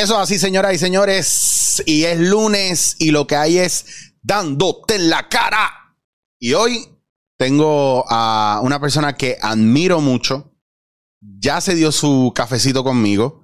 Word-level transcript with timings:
Eso 0.00 0.18
así, 0.18 0.38
señoras 0.38 0.72
y 0.72 0.78
señores. 0.78 1.82
Y 1.84 2.04
es 2.04 2.18
lunes 2.18 2.96
y 2.98 3.10
lo 3.10 3.26
que 3.26 3.36
hay 3.36 3.58
es 3.58 3.84
dándote 4.22 4.94
en 4.94 5.10
la 5.10 5.28
cara. 5.28 5.94
Y 6.38 6.54
hoy 6.54 6.88
tengo 7.36 8.06
a 8.08 8.60
una 8.62 8.80
persona 8.80 9.14
que 9.14 9.36
admiro 9.42 10.00
mucho. 10.00 10.54
Ya 11.20 11.60
se 11.60 11.74
dio 11.74 11.92
su 11.92 12.32
cafecito 12.34 12.82
conmigo 12.82 13.42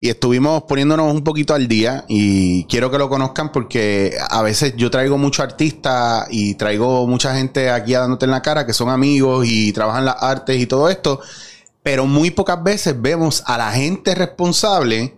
y 0.00 0.10
estuvimos 0.10 0.62
poniéndonos 0.68 1.12
un 1.12 1.24
poquito 1.24 1.54
al 1.54 1.66
día 1.66 2.04
y 2.06 2.66
quiero 2.66 2.88
que 2.88 2.98
lo 2.98 3.08
conozcan 3.08 3.50
porque 3.50 4.16
a 4.30 4.42
veces 4.42 4.74
yo 4.76 4.92
traigo 4.92 5.18
mucho 5.18 5.42
artista 5.42 6.28
y 6.30 6.54
traigo 6.54 7.08
mucha 7.08 7.34
gente 7.34 7.68
aquí 7.68 7.94
a 7.94 8.00
dándote 8.02 8.26
en 8.26 8.30
la 8.30 8.42
cara 8.42 8.64
que 8.64 8.74
son 8.74 8.90
amigos 8.90 9.44
y 9.48 9.72
trabajan 9.72 10.04
las 10.04 10.22
artes 10.22 10.60
y 10.60 10.66
todo 10.66 10.88
esto, 10.88 11.20
pero 11.82 12.06
muy 12.06 12.30
pocas 12.30 12.62
veces 12.62 12.94
vemos 13.02 13.42
a 13.44 13.58
la 13.58 13.72
gente 13.72 14.14
responsable 14.14 15.15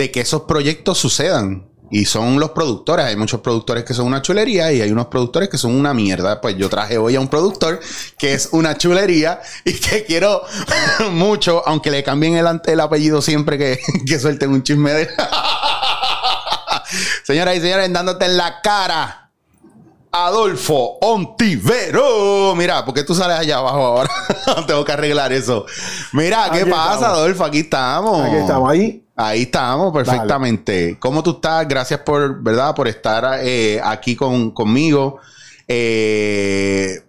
de 0.00 0.10
que 0.10 0.20
esos 0.20 0.42
proyectos 0.42 0.98
sucedan. 0.98 1.66
Y 1.92 2.04
son 2.04 2.38
los 2.38 2.50
productores. 2.50 3.04
Hay 3.04 3.16
muchos 3.16 3.40
productores 3.40 3.84
que 3.84 3.94
son 3.94 4.06
una 4.06 4.22
chulería 4.22 4.72
y 4.72 4.80
hay 4.80 4.92
unos 4.92 5.08
productores 5.08 5.48
que 5.48 5.58
son 5.58 5.74
una 5.74 5.92
mierda. 5.92 6.40
Pues 6.40 6.56
yo 6.56 6.70
traje 6.70 6.96
hoy 6.96 7.16
a 7.16 7.20
un 7.20 7.28
productor 7.28 7.80
que 8.16 8.32
es 8.32 8.50
una 8.52 8.78
chulería 8.78 9.40
y 9.64 9.74
que 9.74 10.04
quiero 10.04 10.42
mucho, 11.10 11.66
aunque 11.66 11.90
le 11.90 12.04
cambien 12.04 12.36
el, 12.36 12.46
el 12.64 12.80
apellido 12.80 13.20
siempre 13.20 13.58
que, 13.58 13.80
que 14.06 14.18
suelten 14.18 14.50
un 14.50 14.62
chisme 14.62 14.92
de. 14.92 15.10
Señoras 17.24 17.56
y 17.56 17.60
señores, 17.60 17.92
dándote 17.92 18.24
en 18.24 18.36
la 18.36 18.60
cara. 18.62 19.29
Adolfo 20.12 20.98
Ontivero. 21.00 22.54
Mira, 22.56 22.84
¿por 22.84 22.94
qué 22.94 23.04
tú 23.04 23.14
sales 23.14 23.38
allá 23.38 23.58
abajo 23.58 23.78
ahora? 23.78 24.10
Tengo 24.66 24.84
que 24.84 24.92
arreglar 24.92 25.32
eso. 25.32 25.66
Mira, 26.12 26.48
¿qué 26.52 26.62
Aquí 26.62 26.70
pasa, 26.70 26.94
estamos. 26.94 27.18
Adolfo? 27.18 27.44
Aquí 27.44 27.58
estamos. 27.60 28.26
Aquí 28.26 28.36
estamos, 28.36 28.70
ahí. 28.70 29.04
Ahí 29.16 29.42
estamos, 29.42 29.92
perfectamente. 29.92 30.98
¿Cómo 30.98 31.22
tú 31.22 31.32
estás? 31.32 31.68
Gracias 31.68 32.00
por, 32.00 32.42
¿verdad? 32.42 32.74
Por 32.74 32.88
estar 32.88 33.40
eh, 33.42 33.80
aquí 33.84 34.16
con, 34.16 34.50
conmigo. 34.50 35.18
Eh, 35.68 37.02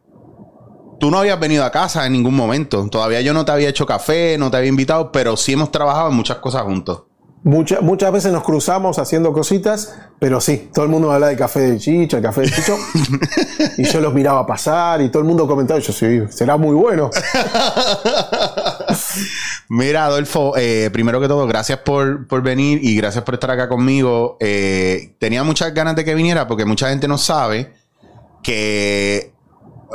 tú 1.00 1.10
no 1.10 1.18
habías 1.20 1.40
venido 1.40 1.66
a 1.66 1.72
casa 1.72 2.06
en 2.06 2.14
ningún 2.14 2.36
momento. 2.36 2.88
Todavía 2.90 3.22
yo 3.22 3.34
no 3.34 3.46
te 3.46 3.52
había 3.52 3.70
hecho 3.70 3.86
café, 3.86 4.38
no 4.38 4.52
te 4.52 4.58
había 4.58 4.70
invitado, 4.70 5.12
pero 5.12 5.36
sí 5.38 5.54
hemos 5.54 5.72
trabajado 5.72 6.10
en 6.10 6.16
muchas 6.16 6.38
cosas 6.38 6.64
juntos. 6.64 7.04
Mucha- 7.44 7.82
muchas 7.82 8.12
veces 8.12 8.32
nos 8.32 8.44
cruzamos 8.44 9.00
haciendo 9.00 9.34
cositas, 9.34 9.96
pero 10.20 10.40
sí, 10.40 10.70
todo 10.72 10.86
el 10.86 10.92
mundo 10.92 11.12
habla 11.12 11.28
de 11.28 11.36
café 11.36 11.62
de 11.62 11.80
chicha, 11.80 12.18
el 12.18 12.24
café 12.24 12.42
de 12.42 12.52
chicho. 12.52 12.78
y 13.80 13.84
yo 13.84 14.00
los 14.00 14.14
miraba 14.14 14.46
pasar 14.46 15.02
y 15.02 15.10
todo 15.10 15.24
el 15.24 15.28
mundo 15.28 15.48
comentaba, 15.48 15.80
y 15.80 15.84
yo 15.84 15.92
sí, 15.92 16.22
será 16.30 16.58
muy 16.58 16.76
bueno. 16.76 17.10
Mira, 19.70 20.06
Adolfo, 20.06 20.54
eh, 20.58 20.90
primero 20.92 21.20
que 21.22 21.28
todo, 21.28 21.48
gracias 21.48 21.80
por, 21.80 22.28
por 22.28 22.42
venir 22.42 22.80
y 22.84 22.96
gracias 22.96 23.24
por 23.24 23.36
estar 23.36 23.52
acá 23.52 23.68
conmigo. 23.70 24.38
Eh, 24.40 25.16
tenía 25.20 25.44
muchas 25.44 25.74
ganas 25.74 25.96
de 25.96 26.04
que 26.06 26.14
viniera 26.14 26.48
porque 26.48 26.66
mucha 26.66 26.90
gente 26.90 27.08
no 27.08 27.18
sabe 27.18 27.74
que 28.44 29.34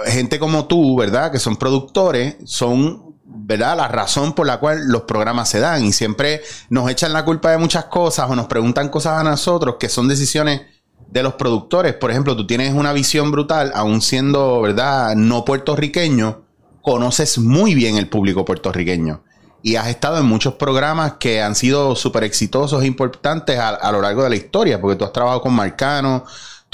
gente 0.06 0.38
como 0.38 0.66
tú, 0.66 0.96
¿verdad? 0.96 1.30
Que 1.30 1.38
son 1.38 1.56
productores, 1.56 2.36
son, 2.44 3.05
¿verdad? 3.46 3.76
La 3.76 3.86
razón 3.86 4.32
por 4.32 4.44
la 4.44 4.58
cual 4.58 4.88
los 4.88 5.02
programas 5.02 5.48
se 5.48 5.60
dan 5.60 5.84
y 5.84 5.92
siempre 5.92 6.42
nos 6.68 6.90
echan 6.90 7.12
la 7.12 7.24
culpa 7.24 7.52
de 7.52 7.58
muchas 7.58 7.84
cosas 7.84 8.28
o 8.28 8.34
nos 8.34 8.46
preguntan 8.46 8.88
cosas 8.88 9.20
a 9.20 9.22
nosotros 9.22 9.76
que 9.78 9.88
son 9.88 10.08
decisiones 10.08 10.62
de 11.06 11.22
los 11.22 11.34
productores. 11.34 11.94
Por 11.94 12.10
ejemplo, 12.10 12.36
tú 12.36 12.44
tienes 12.44 12.74
una 12.74 12.92
visión 12.92 13.30
brutal, 13.30 13.70
aún 13.76 14.02
siendo, 14.02 14.62
¿verdad? 14.62 15.14
No 15.14 15.44
puertorriqueño, 15.44 16.42
conoces 16.82 17.38
muy 17.38 17.76
bien 17.76 17.96
el 17.96 18.08
público 18.08 18.44
puertorriqueño. 18.44 19.22
Y 19.62 19.76
has 19.76 19.86
estado 19.86 20.18
en 20.18 20.26
muchos 20.26 20.54
programas 20.54 21.14
que 21.20 21.40
han 21.40 21.54
sido 21.54 21.94
súper 21.94 22.24
exitosos 22.24 22.82
e 22.82 22.86
importantes 22.86 23.60
a, 23.60 23.68
a 23.68 23.92
lo 23.92 24.02
largo 24.02 24.24
de 24.24 24.30
la 24.30 24.36
historia, 24.36 24.80
porque 24.80 24.96
tú 24.96 25.04
has 25.04 25.12
trabajado 25.12 25.40
con 25.40 25.54
Marcano, 25.54 26.24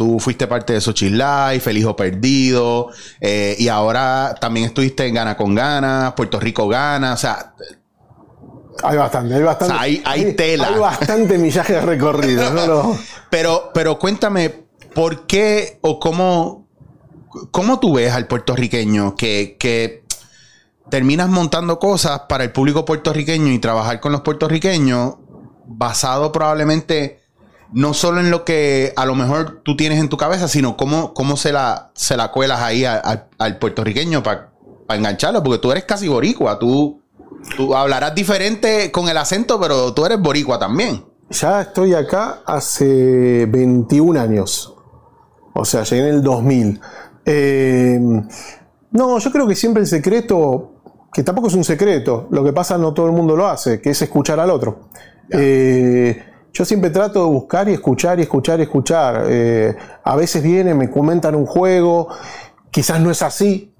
tú 0.03 0.19
fuiste 0.19 0.49
parte 0.49 0.73
de 0.73 0.81
Xochitl 0.81 1.17
Life, 1.17 1.71
El 1.71 1.79
Hijo 1.79 1.95
Perdido, 1.95 2.89
eh, 3.21 3.55
y 3.57 3.69
ahora 3.69 4.35
también 4.41 4.67
estuviste 4.67 5.07
en 5.07 5.15
Gana 5.15 5.37
con 5.37 5.55
Gana, 5.55 6.13
Puerto 6.17 6.41
Rico 6.41 6.67
Gana, 6.67 7.13
o 7.13 7.17
sea, 7.17 7.55
Hay 8.83 8.97
bastante, 8.97 9.35
hay 9.37 9.43
bastante. 9.43 9.75
O 9.75 9.77
sea, 9.77 9.83
hay- 9.85 10.03
hay 10.05 10.33
tela. 10.33 10.67
Hay 10.69 10.79
bastante 10.81 11.39
millaje 11.39 11.75
de 11.75 11.81
recorrido. 11.83 12.97
Pero, 13.31 13.71
pero 13.73 13.99
cuéntame, 13.99 14.67
¿por 14.93 15.27
qué 15.29 15.79
o 15.83 16.01
cómo, 16.01 16.67
cómo 17.53 17.79
tú 17.79 17.95
ves 17.95 18.13
al 18.13 18.27
puertorriqueño 18.27 19.15
que, 19.15 19.57
que 19.59 20.03
terminas 20.91 21.29
montando 21.29 21.79
cosas 21.79 22.23
para 22.29 22.43
el 22.45 22.51
público 22.53 22.85
puertorriqueño 22.85 23.53
y 23.53 23.59
trabajar 23.61 24.01
con 24.01 24.11
los 24.13 24.21
puertorriqueños 24.23 25.15
basado 25.65 26.33
probablemente 26.33 27.22
no 27.73 27.95
solo 27.95 28.21
en 28.21 28.31
lo 28.31 28.45
que 28.45 28.93
a 28.97 29.07
lo 29.07 29.15
mejor 29.15 29.61
tú 29.63 29.77
tienes 29.77 29.99
en 29.99 30.09
tu 30.09 30.17
cabeza, 30.17 30.49
sino 30.49 30.77
cómo, 30.77 31.15
cómo 31.15 31.37
se, 31.37 31.53
la, 31.53 31.91
se 31.95 32.17
la 32.17 32.31
cuelas 32.33 32.61
ahí 32.61 32.85
a- 32.85 33.01
a- 33.03 33.27
al 33.39 33.59
puertorriqueño 33.59 34.23
para 34.23 34.51
engancharlo? 34.89 35.43
Porque 35.43 35.59
tú 35.59 35.73
eres 35.73 35.85
casi 35.85 36.09
boricua, 36.09 36.59
tú, 36.59 37.01
tú 37.57 37.75
hablarás 37.75 38.15
diferente 38.15 38.91
con 38.93 39.09
el 39.09 39.17
acento, 39.17 39.59
pero 39.61 39.93
tú 39.95 40.05
eres 40.07 40.21
boricua 40.21 40.59
también. 40.59 41.05
Ya 41.31 41.63
estoy 41.63 41.95
acá 41.95 42.41
hace 42.45 43.47
21 43.47 44.21
años. 44.21 44.75
O 45.55 45.65
sea, 45.65 45.83
llegué 45.85 46.09
en 46.09 46.15
el 46.17 46.23
2000. 46.23 46.81
Eh, 47.25 47.99
no, 48.91 49.19
yo 49.19 49.31
creo 49.33 49.47
que 49.47 49.55
siempre 49.55 49.83
el 49.83 49.87
secreto, 49.89 50.73
que 51.13 51.23
tampoco 51.23 51.49
es 51.49 51.55
un 51.55 51.65
secreto, 51.65 52.27
lo 52.31 52.45
que 52.45 52.53
pasa 52.53 52.77
no 52.77 52.93
todo 52.93 53.07
el 53.07 53.13
mundo 53.13 53.35
lo 53.37 53.47
hace, 53.49 53.81
que 53.81 53.91
es 53.91 54.03
escuchar 54.03 54.41
al 54.41 54.51
otro. 54.51 54.89
Eh, 55.31 56.23
yo 56.53 56.65
siempre 56.65 56.91
trato 56.91 57.25
de 57.25 57.31
buscar 57.31 57.69
y 57.69 57.73
escuchar 57.73 58.19
y 58.19 58.23
escuchar 58.23 58.61
y 58.61 58.65
escuchar. 58.65 59.25
Eh, 59.29 59.75
a 60.05 60.17
veces 60.17 60.43
vienen, 60.43 60.77
me 60.77 60.91
comentan 60.91 61.35
un 61.35 61.47
juego, 61.47 62.09
quizás 62.71 63.01
no 63.01 63.11
es 63.11 63.23
así, 63.23 63.73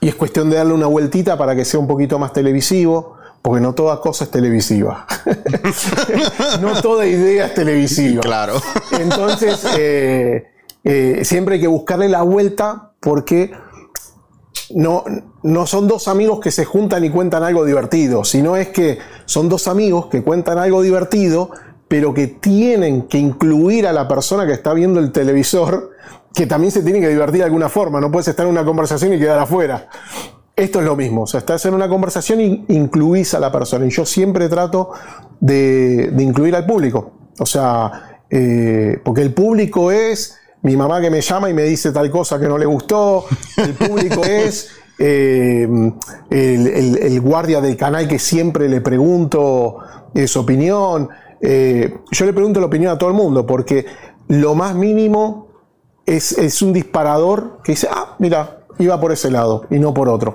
y 0.00 0.08
es 0.08 0.14
cuestión 0.14 0.50
de 0.50 0.56
darle 0.56 0.72
una 0.72 0.86
vueltita 0.86 1.38
para 1.38 1.54
que 1.54 1.64
sea 1.64 1.78
un 1.78 1.86
poquito 1.86 2.18
más 2.18 2.32
televisivo, 2.32 3.16
porque 3.42 3.60
no 3.60 3.74
toda 3.74 4.00
cosa 4.00 4.24
es 4.24 4.30
televisiva. 4.30 5.06
no 6.60 6.80
toda 6.82 7.06
idea 7.06 7.46
es 7.46 7.54
televisiva. 7.54 8.20
Claro. 8.20 8.54
Entonces, 8.98 9.64
eh, 9.78 10.48
eh, 10.82 11.20
siempre 11.24 11.56
hay 11.56 11.60
que 11.60 11.66
buscarle 11.66 12.08
la 12.08 12.22
vuelta 12.22 12.92
porque 13.00 13.52
no, 14.74 15.04
no 15.42 15.66
son 15.66 15.88
dos 15.88 16.08
amigos 16.08 16.40
que 16.40 16.50
se 16.50 16.64
juntan 16.64 17.04
y 17.04 17.10
cuentan 17.10 17.42
algo 17.42 17.64
divertido, 17.64 18.24
sino 18.24 18.56
es 18.56 18.68
que 18.68 18.98
son 19.26 19.48
dos 19.48 19.68
amigos 19.68 20.06
que 20.06 20.22
cuentan 20.22 20.58
algo 20.58 20.82
divertido, 20.82 21.50
pero 21.90 22.14
que 22.14 22.28
tienen 22.28 23.08
que 23.08 23.18
incluir 23.18 23.84
a 23.84 23.92
la 23.92 24.06
persona 24.06 24.46
que 24.46 24.52
está 24.52 24.72
viendo 24.72 25.00
el 25.00 25.10
televisor, 25.10 25.90
que 26.32 26.46
también 26.46 26.70
se 26.70 26.84
tiene 26.84 27.00
que 27.00 27.08
divertir 27.08 27.38
de 27.40 27.46
alguna 27.46 27.68
forma, 27.68 28.00
no 28.00 28.12
puedes 28.12 28.28
estar 28.28 28.46
en 28.46 28.52
una 28.52 28.64
conversación 28.64 29.12
y 29.12 29.18
quedar 29.18 29.40
afuera. 29.40 29.88
Esto 30.54 30.78
es 30.78 30.84
lo 30.84 30.94
mismo, 30.94 31.22
o 31.22 31.26
sea, 31.26 31.40
estás 31.40 31.66
en 31.66 31.74
una 31.74 31.88
conversación 31.88 32.40
y 32.40 32.64
incluís 32.68 33.34
a 33.34 33.40
la 33.40 33.50
persona. 33.50 33.86
Y 33.86 33.90
yo 33.90 34.06
siempre 34.06 34.48
trato 34.48 34.90
de, 35.40 36.12
de 36.12 36.22
incluir 36.22 36.54
al 36.54 36.64
público. 36.64 37.10
O 37.40 37.46
sea, 37.46 38.20
eh, 38.30 39.00
porque 39.02 39.22
el 39.22 39.34
público 39.34 39.90
es 39.90 40.36
mi 40.62 40.76
mamá 40.76 41.00
que 41.00 41.10
me 41.10 41.22
llama 41.22 41.50
y 41.50 41.54
me 41.54 41.64
dice 41.64 41.90
tal 41.90 42.08
cosa 42.08 42.38
que 42.38 42.46
no 42.46 42.56
le 42.56 42.66
gustó. 42.66 43.24
El 43.56 43.74
público 43.74 44.22
es 44.24 44.68
eh, 45.00 45.66
el, 46.30 46.66
el- 46.68 46.98
el 47.02 47.20
guardia 47.20 47.60
del 47.60 47.76
canal 47.76 48.06
que 48.06 48.20
siempre 48.20 48.68
le 48.68 48.80
pregunto 48.80 49.78
eh, 50.14 50.28
su 50.28 50.38
opinión. 50.38 51.08
Eh, 51.40 51.98
yo 52.10 52.24
le 52.26 52.32
pregunto 52.32 52.60
la 52.60 52.66
opinión 52.66 52.92
a 52.92 52.98
todo 52.98 53.08
el 53.10 53.16
mundo 53.16 53.46
porque 53.46 53.86
lo 54.28 54.54
más 54.54 54.74
mínimo 54.74 55.48
es, 56.06 56.32
es 56.32 56.60
un 56.62 56.72
disparador 56.72 57.60
que 57.64 57.72
dice, 57.72 57.88
ah, 57.90 58.16
mira, 58.18 58.64
iba 58.78 59.00
por 59.00 59.12
ese 59.12 59.30
lado 59.30 59.64
y 59.70 59.78
no 59.78 59.94
por 59.94 60.08
otro. 60.08 60.32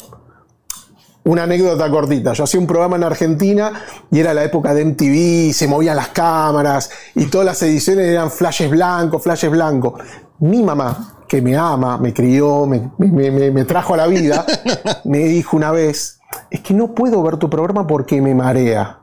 Una 1.23 1.43
anécdota 1.43 1.89
cortita. 1.89 2.33
Yo 2.33 2.43
hacía 2.43 2.59
un 2.59 2.67
programa 2.67 2.97
en 2.97 3.03
Argentina 3.03 3.71
y 4.11 4.19
era 4.19 4.33
la 4.33 4.43
época 4.43 4.73
de 4.75 4.85
MTV, 4.85 5.53
se 5.53 5.67
movían 5.67 5.95
las 5.95 6.09
cámaras 6.09 6.91
y 7.15 7.25
todas 7.25 7.45
las 7.45 7.61
ediciones 7.63 8.07
eran 8.07 8.29
flashes 8.29 8.69
blancos, 8.69 9.23
flashes 9.23 9.49
blancos. 9.49 9.93
Mi 10.39 10.61
mamá, 10.61 11.23
que 11.27 11.41
me 11.41 11.57
ama, 11.57 11.97
me 11.97 12.13
crió, 12.13 12.67
me, 12.67 12.91
me- 12.99 13.31
me- 13.31 13.49
me 13.51 13.65
trajo 13.65 13.95
a 13.95 13.97
la 13.97 14.05
vida, 14.07 14.45
me 15.05 15.19
dijo 15.19 15.57
una 15.57 15.71
vez, 15.71 16.19
es 16.51 16.59
que 16.61 16.73
no 16.75 16.93
puedo 16.93 17.23
ver 17.23 17.37
tu 17.37 17.49
programa 17.49 17.87
porque 17.87 18.21
me 18.21 18.35
marea. 18.35 18.99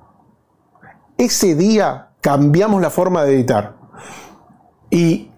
Ese 1.19 1.55
día 1.55 2.09
cambiamos 2.21 2.81
la 2.81 2.91
forma 2.91 3.25
de 3.25 3.35
editar. 3.35 3.77
Y 4.91 5.31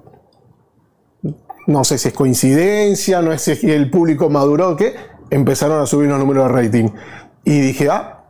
no 1.66 1.84
sé 1.84 1.98
si 1.98 2.08
es 2.08 2.14
coincidencia, 2.14 3.22
no 3.22 3.36
sé 3.38 3.56
si 3.56 3.70
el 3.70 3.90
público 3.90 4.28
maduró, 4.28 4.76
que 4.76 4.94
empezaron 5.30 5.80
a 5.80 5.86
subir 5.86 6.08
los 6.08 6.18
números 6.18 6.48
de 6.48 6.52
rating. 6.62 6.88
Y 7.44 7.60
dije, 7.60 7.88
ah, 7.90 8.24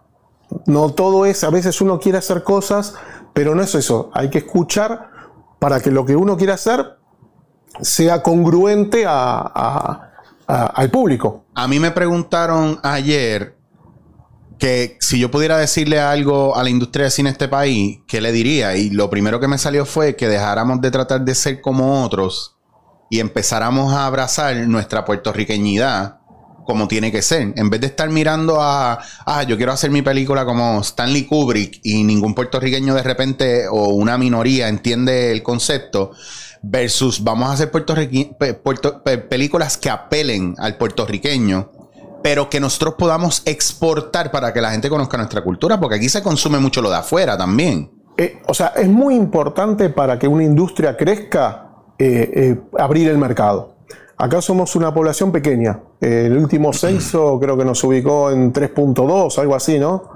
no 0.67 0.91
todo 0.91 1.26
es, 1.26 1.43
a 1.44 1.50
veces 1.50 1.81
uno 1.81 1.99
quiere 1.99 2.19
hacer 2.19 2.43
cosas, 2.44 2.94
pero 3.32 3.55
no 3.55 3.62
es 3.62 3.75
eso, 3.75 4.11
hay 4.14 4.31
que 4.31 4.38
escuchar 4.38 5.11
para 5.58 5.81
que 5.81 5.91
lo 5.91 6.05
que 6.05 6.14
uno 6.14 6.37
quiere 6.37 6.52
hacer 6.52 6.99
sea 7.81 8.23
congruente 8.23 9.05
a- 9.08 10.11
al 10.46 10.91
público. 10.91 11.44
A 11.55 11.67
mí 11.67 11.81
me 11.81 11.91
preguntaron 11.91 12.79
ayer 12.82 13.56
si 15.01 15.19
yo 15.19 15.31
pudiera 15.31 15.59
decirle 15.59 16.01
algo 16.01 16.57
a 16.57 16.63
la 16.63 16.71
industria 16.71 17.07
de 17.07 17.11
cine 17.11 17.29
de 17.29 17.33
este 17.33 17.49
país, 17.49 17.99
¿qué 18.07 18.21
le 18.21 18.33
diría? 18.33 18.77
Y 18.77 18.91
lo 18.91 19.11
primero 19.11 19.39
que 19.39 19.49
me 19.49 19.59
salió 19.59 19.85
fue 19.85 20.17
que 20.17 20.29
dejáramos 20.29 20.81
de 20.81 20.91
tratar 20.91 21.23
de 21.23 21.35
ser 21.35 21.61
como 21.61 22.03
otros 22.03 22.57
y 23.11 23.21
empezáramos 23.21 23.93
a 23.93 24.07
abrazar 24.07 24.57
nuestra 24.67 25.05
puertorriqueñidad 25.05 26.19
como 26.65 26.89
tiene 26.89 27.13
que 27.13 27.21
ser. 27.21 27.53
En 27.57 27.69
vez 27.69 27.83
de 27.83 27.89
estar 27.89 28.09
mirando 28.09 28.61
a, 28.61 28.99
ah, 29.27 29.43
yo 29.43 29.59
quiero 29.59 29.73
hacer 29.73 29.91
mi 29.91 30.01
película 30.01 30.47
como 30.47 30.81
Stanley 30.81 31.27
Kubrick 31.27 31.81
y 31.83 32.03
ningún 32.03 32.35
puertorriqueño 32.35 32.95
de 32.95 33.03
repente 33.03 33.69
o 33.69 33.89
una 33.89 34.17
minoría 34.17 34.69
entiende 34.69 35.31
el 35.31 35.43
concepto, 35.43 36.13
versus 36.63 37.23
vamos 37.23 37.51
a 37.51 37.53
hacer 37.53 37.71
películas 39.29 39.77
que 39.77 39.91
apelen 39.91 40.55
al 40.57 40.79
puertorriqueño 40.79 41.73
pero 42.25 42.49
que 42.49 42.59
nosotros 42.59 42.94
podamos 42.94 43.43
exportar 43.44 44.31
para 44.31 44.50
que 44.55 44.59
la 44.62 44.71
gente 44.71 44.88
conozca 44.88 45.19
nuestra 45.19 45.44
cultura, 45.44 45.79
porque 45.79 45.97
aquí 45.97 46.09
se 46.09 46.23
consume 46.23 46.59
mucho 46.59 46.81
lo 46.81 46.88
de 46.88 46.97
afuera 46.97 47.37
también. 47.37 47.91
Eh, 48.17 48.41
o 48.49 48.55
sea, 48.55 48.69
es 48.76 48.88
muy 48.88 49.15
importante 49.15 49.91
para 49.91 50.19
que 50.19 50.26
una 50.26 50.43
industria 50.43 50.97
crezca 50.97 51.69
eh, 51.99 52.31
eh, 52.35 52.61
abrir 52.79 53.11
el 53.11 53.19
mercado. 53.19 53.76
Acá 54.17 54.41
somos 54.41 54.75
una 54.75 54.94
población 54.94 55.32
pequeña. 55.32 55.82
el 56.00 56.35
último 56.38 56.73
censo 56.73 57.38
creo 57.38 57.59
que 57.59 57.65
nos 57.67 57.85
ubicó 57.85 58.31
en 58.31 58.55
3.2, 58.55 59.38
algo 59.38 59.55
así, 59.55 59.79
¿no? 59.79 60.09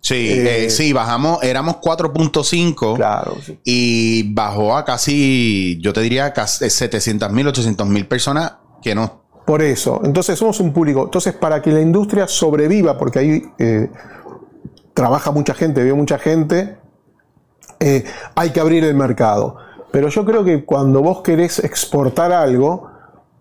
Sí, 0.00 0.70
sí, 0.70 0.92
bajamos, 0.92 1.42
éramos 1.42 1.78
4.5 1.78 2.94
claro, 2.94 3.36
y 3.64 4.32
bajó 4.32 4.76
a 4.76 4.84
casi, 4.84 5.80
yo 5.82 5.92
te 5.92 6.02
diría, 6.02 6.32
casi 6.32 6.70
700 6.70 7.32
mil, 7.32 7.48
800 7.48 7.84
mil 7.88 8.06
personas 8.06 8.58
que 8.80 8.94
no 8.94 9.27
por 9.48 9.62
eso, 9.62 10.02
entonces 10.04 10.38
somos 10.38 10.60
un 10.60 10.74
público. 10.74 11.04
Entonces, 11.04 11.32
para 11.32 11.62
que 11.62 11.72
la 11.72 11.80
industria 11.80 12.28
sobreviva, 12.28 12.98
porque 12.98 13.18
ahí 13.18 13.42
eh, 13.58 13.88
trabaja 14.92 15.30
mucha 15.30 15.54
gente, 15.54 15.82
ve 15.82 15.94
mucha 15.94 16.18
gente, 16.18 16.76
eh, 17.80 18.04
hay 18.34 18.50
que 18.50 18.60
abrir 18.60 18.84
el 18.84 18.94
mercado. 18.94 19.56
Pero 19.90 20.08
yo 20.10 20.26
creo 20.26 20.44
que 20.44 20.66
cuando 20.66 21.00
vos 21.00 21.22
querés 21.22 21.60
exportar 21.60 22.30
algo, 22.30 22.90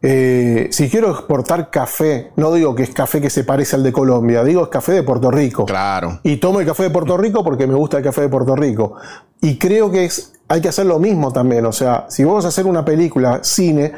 eh, 0.02 0.70
si 0.72 0.90
quiero 0.90 1.12
exportar 1.12 1.70
café, 1.72 2.32
no 2.38 2.54
digo 2.54 2.74
que 2.74 2.84
es 2.84 2.92
café 2.92 3.20
que 3.20 3.30
se 3.30 3.44
parece 3.44 3.76
al 3.76 3.84
de 3.84 3.92
Colombia, 3.92 4.46
digo 4.46 4.64
es 4.64 4.70
café 4.70 4.94
de 4.94 5.04
Puerto 5.04 5.30
Rico. 5.30 5.66
Claro. 5.66 6.22
Y 6.24 6.38
tomo 6.38 6.62
el 6.62 6.66
café 6.66 6.84
de 6.84 6.90
Puerto 6.90 7.18
Rico 7.18 7.44
porque 7.44 7.68
me 7.68 7.76
gusta 7.76 7.98
el 7.98 8.04
café 8.06 8.22
de 8.22 8.30
Puerto 8.30 8.56
Rico. 8.56 8.94
Y 9.42 9.58
creo 9.58 9.92
que 9.92 10.06
es, 10.06 10.32
hay 10.48 10.62
que 10.62 10.70
hacer 10.70 10.86
lo 10.86 11.00
mismo 11.00 11.34
también. 11.34 11.66
O 11.66 11.74
sea, 11.74 12.06
si 12.08 12.24
vos 12.24 12.36
vas 12.36 12.46
a 12.46 12.48
hacer 12.48 12.66
una 12.66 12.86
película, 12.86 13.42
cine, 13.44 13.92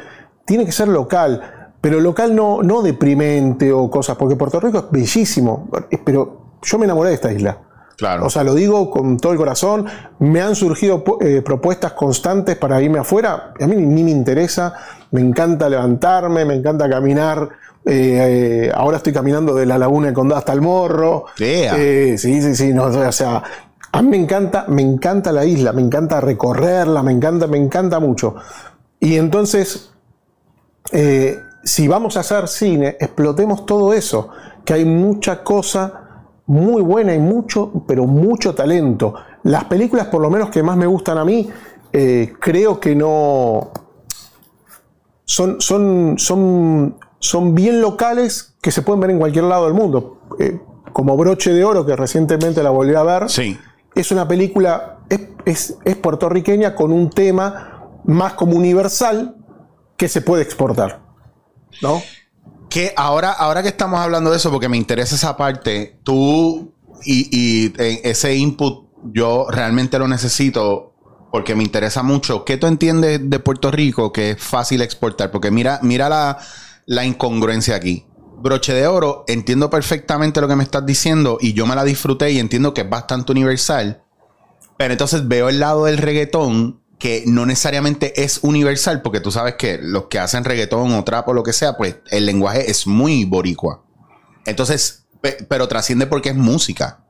tiene 0.44 0.66
que 0.66 0.72
ser 0.72 0.88
local 0.88 1.59
pero 1.80 1.98
local 2.00 2.34
no, 2.36 2.62
no 2.62 2.82
deprimente 2.82 3.72
o 3.72 3.90
cosas, 3.90 4.16
porque 4.16 4.36
Puerto 4.36 4.60
Rico 4.60 4.78
es 4.78 4.84
bellísimo, 4.90 5.68
pero 6.04 6.40
yo 6.62 6.78
me 6.78 6.84
enamoré 6.84 7.10
de 7.10 7.14
esta 7.14 7.32
isla. 7.32 7.58
Claro. 7.96 8.26
O 8.26 8.30
sea, 8.30 8.44
lo 8.44 8.54
digo 8.54 8.90
con 8.90 9.18
todo 9.18 9.32
el 9.32 9.38
corazón. 9.38 9.86
Me 10.20 10.40
han 10.40 10.54
surgido 10.54 11.04
eh, 11.20 11.42
propuestas 11.44 11.92
constantes 11.92 12.56
para 12.56 12.80
irme 12.80 12.98
afuera. 12.98 13.52
A 13.60 13.66
mí 13.66 13.76
ni, 13.76 14.02
me 14.02 14.10
interesa. 14.10 14.74
Me 15.10 15.20
encanta 15.20 15.68
levantarme, 15.68 16.46
me 16.46 16.54
encanta 16.54 16.88
caminar. 16.88 17.46
Eh, 17.84 18.68
eh, 18.68 18.72
ahora 18.74 18.96
estoy 18.96 19.12
caminando 19.12 19.54
de 19.54 19.66
la 19.66 19.76
laguna 19.76 20.08
de 20.08 20.14
Condado 20.14 20.38
hasta 20.38 20.54
el 20.54 20.62
morro. 20.62 21.26
sí, 21.36 22.40
sí, 22.40 22.54
sí. 22.54 22.72
No, 22.72 22.84
o 22.84 23.12
sea, 23.12 23.42
a 23.92 24.00
mí 24.00 24.08
me 24.08 24.16
encanta, 24.16 24.64
me 24.68 24.80
encanta 24.80 25.30
la 25.30 25.44
isla, 25.44 25.74
me 25.74 25.82
encanta 25.82 26.22
recorrerla, 26.22 27.02
me 27.02 27.12
encanta, 27.12 27.48
me 27.48 27.58
encanta 27.58 28.00
mucho. 28.00 28.36
Y 28.98 29.16
entonces, 29.16 29.92
si 31.64 31.88
vamos 31.88 32.16
a 32.16 32.20
hacer 32.20 32.48
cine, 32.48 32.96
explotemos 33.00 33.66
todo 33.66 33.92
eso, 33.92 34.28
que 34.64 34.74
hay 34.74 34.84
mucha 34.84 35.42
cosa 35.42 36.24
muy 36.46 36.82
buena 36.82 37.14
y 37.14 37.18
mucho, 37.18 37.84
pero 37.86 38.06
mucho 38.06 38.54
talento. 38.54 39.14
Las 39.44 39.64
películas, 39.64 40.08
por 40.08 40.20
lo 40.20 40.30
menos 40.30 40.50
que 40.50 40.62
más 40.62 40.76
me 40.76 40.86
gustan 40.86 41.18
a 41.18 41.24
mí, 41.24 41.48
eh, 41.92 42.32
creo 42.40 42.80
que 42.80 42.94
no... 42.94 43.70
Son, 45.24 45.60
son, 45.60 46.16
son, 46.18 46.96
son 47.20 47.54
bien 47.54 47.80
locales 47.80 48.56
que 48.60 48.72
se 48.72 48.82
pueden 48.82 49.00
ver 49.00 49.10
en 49.10 49.18
cualquier 49.18 49.44
lado 49.44 49.66
del 49.66 49.74
mundo. 49.74 50.18
Eh, 50.40 50.58
como 50.92 51.16
Broche 51.16 51.52
de 51.52 51.64
Oro, 51.64 51.86
que 51.86 51.94
recientemente 51.94 52.64
la 52.64 52.70
volví 52.70 52.96
a 52.96 53.04
ver. 53.04 53.28
Sí. 53.28 53.56
Es 53.94 54.10
una 54.10 54.26
película, 54.26 54.98
es, 55.44 55.76
es 55.84 55.96
puertorriqueña 55.96 56.74
con 56.74 56.90
un 56.90 57.10
tema 57.10 58.00
más 58.04 58.32
como 58.32 58.56
universal 58.56 59.36
que 59.96 60.08
se 60.08 60.20
puede 60.20 60.42
exportar. 60.42 61.09
¿No? 61.80 62.02
Que 62.68 62.92
ahora, 62.96 63.32
ahora 63.32 63.62
que 63.62 63.68
estamos 63.68 64.00
hablando 64.00 64.30
de 64.30 64.36
eso, 64.36 64.50
porque 64.50 64.68
me 64.68 64.76
interesa 64.76 65.16
esa 65.16 65.36
parte, 65.36 65.98
tú 66.04 66.72
y, 67.04 67.72
ese 67.78 68.36
input 68.36 68.88
yo 69.12 69.46
realmente 69.50 69.98
lo 69.98 70.06
necesito 70.06 70.94
porque 71.32 71.54
me 71.54 71.62
interesa 71.62 72.02
mucho. 72.02 72.44
¿Qué 72.44 72.56
tú 72.56 72.66
entiendes 72.66 73.20
de 73.22 73.38
Puerto 73.38 73.70
Rico 73.70 74.12
que 74.12 74.32
es 74.32 74.42
fácil 74.42 74.82
exportar? 74.82 75.30
Porque 75.30 75.50
mira, 75.50 75.78
mira 75.82 76.08
la, 76.08 76.38
la 76.86 77.04
incongruencia 77.04 77.76
aquí. 77.76 78.04
Broche 78.38 78.72
de 78.72 78.86
oro, 78.86 79.24
entiendo 79.28 79.70
perfectamente 79.70 80.40
lo 80.40 80.48
que 80.48 80.56
me 80.56 80.64
estás 80.64 80.84
diciendo 80.84 81.38
y 81.40 81.52
yo 81.52 81.66
me 81.66 81.76
la 81.76 81.84
disfruté 81.84 82.30
y 82.32 82.38
entiendo 82.38 82.74
que 82.74 82.80
es 82.82 82.90
bastante 82.90 83.32
universal. 83.32 84.02
Pero 84.76 84.92
entonces 84.92 85.28
veo 85.28 85.48
el 85.48 85.60
lado 85.60 85.84
del 85.84 85.98
reggaetón 85.98 86.80
que 87.00 87.24
no 87.26 87.46
necesariamente 87.46 88.22
es 88.22 88.40
universal, 88.42 89.00
porque 89.00 89.20
tú 89.20 89.32
sabes 89.32 89.54
que 89.54 89.78
los 89.82 90.04
que 90.04 90.18
hacen 90.18 90.44
reggaetón 90.44 90.92
o 90.92 91.02
trap 91.02 91.28
o 91.28 91.32
lo 91.32 91.42
que 91.42 91.54
sea, 91.54 91.76
pues 91.78 91.96
el 92.10 92.26
lenguaje 92.26 92.70
es 92.70 92.86
muy 92.86 93.24
boricua. 93.24 93.82
Entonces, 94.44 95.06
pero 95.48 95.66
trasciende 95.66 96.06
porque 96.06 96.28
es 96.28 96.36
música. 96.36 97.00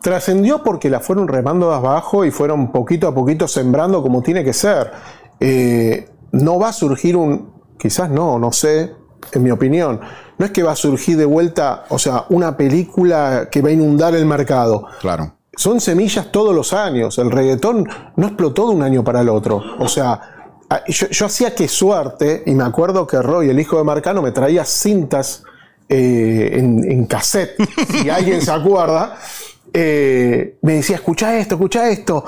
Trascendió 0.00 0.62
porque 0.62 0.88
la 0.88 1.00
fueron 1.00 1.28
remando 1.28 1.68
de 1.68 1.76
abajo 1.76 2.24
y 2.24 2.30
fueron 2.30 2.72
poquito 2.72 3.06
a 3.06 3.14
poquito 3.14 3.46
sembrando 3.46 4.02
como 4.02 4.22
tiene 4.22 4.42
que 4.42 4.54
ser. 4.54 4.90
Eh, 5.38 6.08
no 6.32 6.58
va 6.58 6.70
a 6.70 6.72
surgir 6.72 7.14
un, 7.16 7.52
quizás 7.78 8.08
no, 8.08 8.38
no 8.38 8.52
sé, 8.52 8.94
en 9.32 9.42
mi 9.42 9.50
opinión, 9.50 10.00
no 10.38 10.46
es 10.46 10.50
que 10.50 10.62
va 10.62 10.72
a 10.72 10.76
surgir 10.76 11.18
de 11.18 11.26
vuelta, 11.26 11.84
o 11.90 11.98
sea, 11.98 12.24
una 12.30 12.56
película 12.56 13.48
que 13.52 13.60
va 13.60 13.68
a 13.68 13.72
inundar 13.72 14.14
el 14.14 14.24
mercado. 14.24 14.86
Claro 15.00 15.33
son 15.56 15.80
semillas 15.80 16.30
todos 16.32 16.54
los 16.54 16.72
años. 16.72 17.18
El 17.18 17.30
reggaetón 17.30 17.88
no 18.16 18.26
explotó 18.26 18.68
de 18.68 18.74
un 18.74 18.82
año 18.82 19.04
para 19.04 19.20
el 19.20 19.28
otro. 19.28 19.62
O 19.78 19.88
sea, 19.88 20.34
yo, 20.88 21.26
hacía 21.26 21.54
que 21.54 21.68
suerte, 21.68 22.42
y 22.46 22.54
me 22.54 22.64
acuerdo 22.64 23.06
que 23.06 23.20
Roy, 23.20 23.48
el 23.50 23.60
hijo 23.60 23.78
de 23.78 23.84
Marcano, 23.84 24.22
me 24.22 24.32
traía 24.32 24.64
cintas 24.64 25.42
eh, 25.88 26.50
en, 26.54 27.06
cassette, 27.06 27.56
si 27.90 28.08
alguien 28.10 28.40
se 28.40 28.50
acuerda. 28.50 29.18
Eh, 29.72 30.58
me 30.62 30.74
decía, 30.74 30.96
escucha 30.96 31.36
esto, 31.38 31.56
escucha 31.56 31.88
esto. 31.88 32.24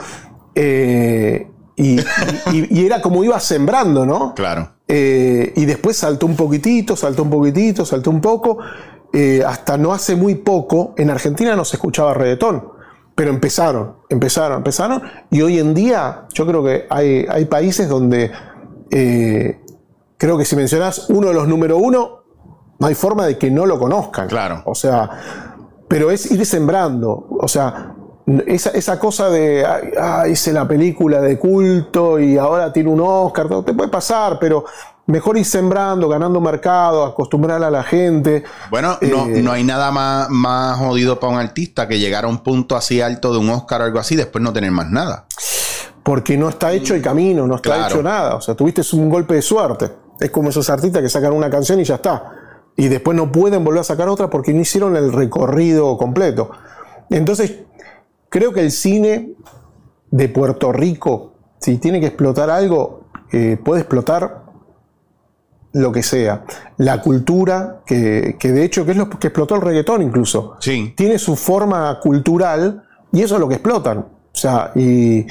Eh, 0.54 1.46
y, 1.76 1.98
era 2.84 3.00
como 3.02 3.22
iba 3.24 3.38
sembrando, 3.40 4.06
¿no? 4.06 4.34
Claro. 4.34 4.72
y 4.88 5.64
después 5.64 5.96
saltó 5.96 6.26
un 6.26 6.36
poquitito, 6.36 6.96
saltó 6.96 7.22
un 7.22 7.30
poquitito, 7.30 7.84
saltó 7.84 8.10
un 8.10 8.20
poco. 8.20 8.58
hasta 9.46 9.76
no 9.76 9.92
hace 9.92 10.16
muy 10.16 10.36
poco, 10.36 10.94
en 10.96 11.10
Argentina 11.10 11.54
no 11.56 11.64
se 11.64 11.76
escuchaba 11.76 12.14
reggaetón. 12.14 12.75
Pero 13.16 13.30
empezaron, 13.30 13.96
empezaron, 14.08 14.58
empezaron. 14.58 15.02
Y 15.30 15.42
hoy 15.42 15.58
en 15.58 15.74
día 15.74 16.26
yo 16.32 16.46
creo 16.46 16.62
que 16.62 16.86
hay, 16.88 17.26
hay 17.28 17.46
países 17.46 17.88
donde 17.88 18.30
eh, 18.90 19.60
creo 20.16 20.38
que 20.38 20.44
si 20.44 20.54
mencionas 20.54 21.10
uno 21.10 21.28
de 21.28 21.34
los 21.34 21.48
número 21.48 21.78
uno, 21.78 22.22
no 22.78 22.86
hay 22.86 22.94
forma 22.94 23.26
de 23.26 23.36
que 23.38 23.50
no 23.50 23.66
lo 23.66 23.78
conozcan. 23.78 24.28
Claro. 24.28 24.62
O 24.66 24.74
sea, 24.74 25.10
pero 25.88 26.10
es 26.10 26.30
ir 26.30 26.44
sembrando. 26.46 27.26
O 27.30 27.48
sea, 27.48 27.94
esa, 28.46 28.70
esa 28.70 28.98
cosa 28.98 29.30
de, 29.30 29.64
ah, 29.64 30.28
hice 30.28 30.52
la 30.52 30.68
película 30.68 31.20
de 31.20 31.38
culto 31.38 32.18
y 32.18 32.36
ahora 32.36 32.72
tiene 32.72 32.90
un 32.90 33.00
Oscar, 33.00 33.48
te 33.64 33.72
puede 33.72 33.90
pasar, 33.90 34.38
pero 34.38 34.64
mejor 35.06 35.38
ir 35.38 35.44
sembrando, 35.44 36.08
ganando 36.08 36.40
mercado, 36.40 37.04
acostumbrar 37.04 37.62
a 37.62 37.70
la 37.70 37.82
gente. 37.82 38.44
Bueno, 38.70 38.98
no, 39.00 39.26
eh, 39.26 39.42
no, 39.42 39.52
hay 39.52 39.64
nada 39.64 39.90
más, 39.90 40.28
más 40.30 40.78
jodido 40.78 41.18
para 41.18 41.32
un 41.32 41.38
artista 41.38 41.88
que 41.88 41.98
llegar 41.98 42.24
a 42.24 42.28
un 42.28 42.38
punto 42.38 42.76
así 42.76 43.00
alto 43.00 43.32
de 43.32 43.38
un 43.38 43.50
Oscar 43.50 43.80
o 43.80 43.84
algo 43.84 43.98
así, 43.98 44.16
después 44.16 44.42
no 44.42 44.52
tener 44.52 44.70
más 44.70 44.90
nada. 44.90 45.26
Porque 46.02 46.36
no 46.36 46.48
está 46.48 46.72
hecho 46.72 46.94
el 46.94 47.02
camino, 47.02 47.46
no 47.46 47.56
está 47.56 47.86
hecho 47.86 48.02
nada. 48.02 48.36
O 48.36 48.40
sea, 48.40 48.54
tuviste 48.54 48.82
un 48.92 49.08
golpe 49.08 49.34
de 49.34 49.42
suerte. 49.42 49.90
Es 50.20 50.30
como 50.30 50.50
esos 50.50 50.70
artistas 50.70 51.02
que 51.02 51.08
sacan 51.08 51.32
una 51.32 51.50
canción 51.50 51.80
y 51.80 51.84
ya 51.84 51.96
está. 51.96 52.32
Y 52.76 52.88
después 52.88 53.16
no 53.16 53.32
pueden 53.32 53.64
volver 53.64 53.80
a 53.80 53.84
sacar 53.84 54.08
otra 54.08 54.30
porque 54.30 54.52
no 54.52 54.60
hicieron 54.60 54.96
el 54.96 55.12
recorrido 55.12 55.96
completo. 55.96 56.50
Entonces, 57.10 57.60
creo 58.28 58.52
que 58.52 58.60
el 58.60 58.70
cine 58.70 59.32
de 60.10 60.28
Puerto 60.28 60.72
Rico, 60.72 61.32
si 61.58 61.78
tiene 61.78 61.98
que 61.98 62.06
explotar 62.06 62.50
algo, 62.50 63.08
eh, 63.32 63.58
puede 63.62 63.80
explotar 63.80 64.45
lo 65.76 65.92
que 65.92 66.02
sea. 66.02 66.44
La 66.78 67.00
cultura, 67.00 67.80
que, 67.86 68.36
de 68.40 68.64
hecho, 68.64 68.84
que 68.84 68.92
es 68.92 68.96
lo 68.96 69.08
que 69.10 69.28
explotó 69.28 69.56
el 69.56 69.60
reggaetón 69.60 70.02
incluso. 70.02 70.56
Sí. 70.60 70.94
Tiene 70.96 71.18
su 71.18 71.36
forma 71.36 72.00
cultural 72.00 72.82
y 73.12 73.22
eso 73.22 73.34
es 73.34 73.40
lo 73.40 73.48
que 73.48 73.56
explotan. 73.56 73.98
O 73.98 74.38
sea, 74.38 74.72
y, 74.74 75.26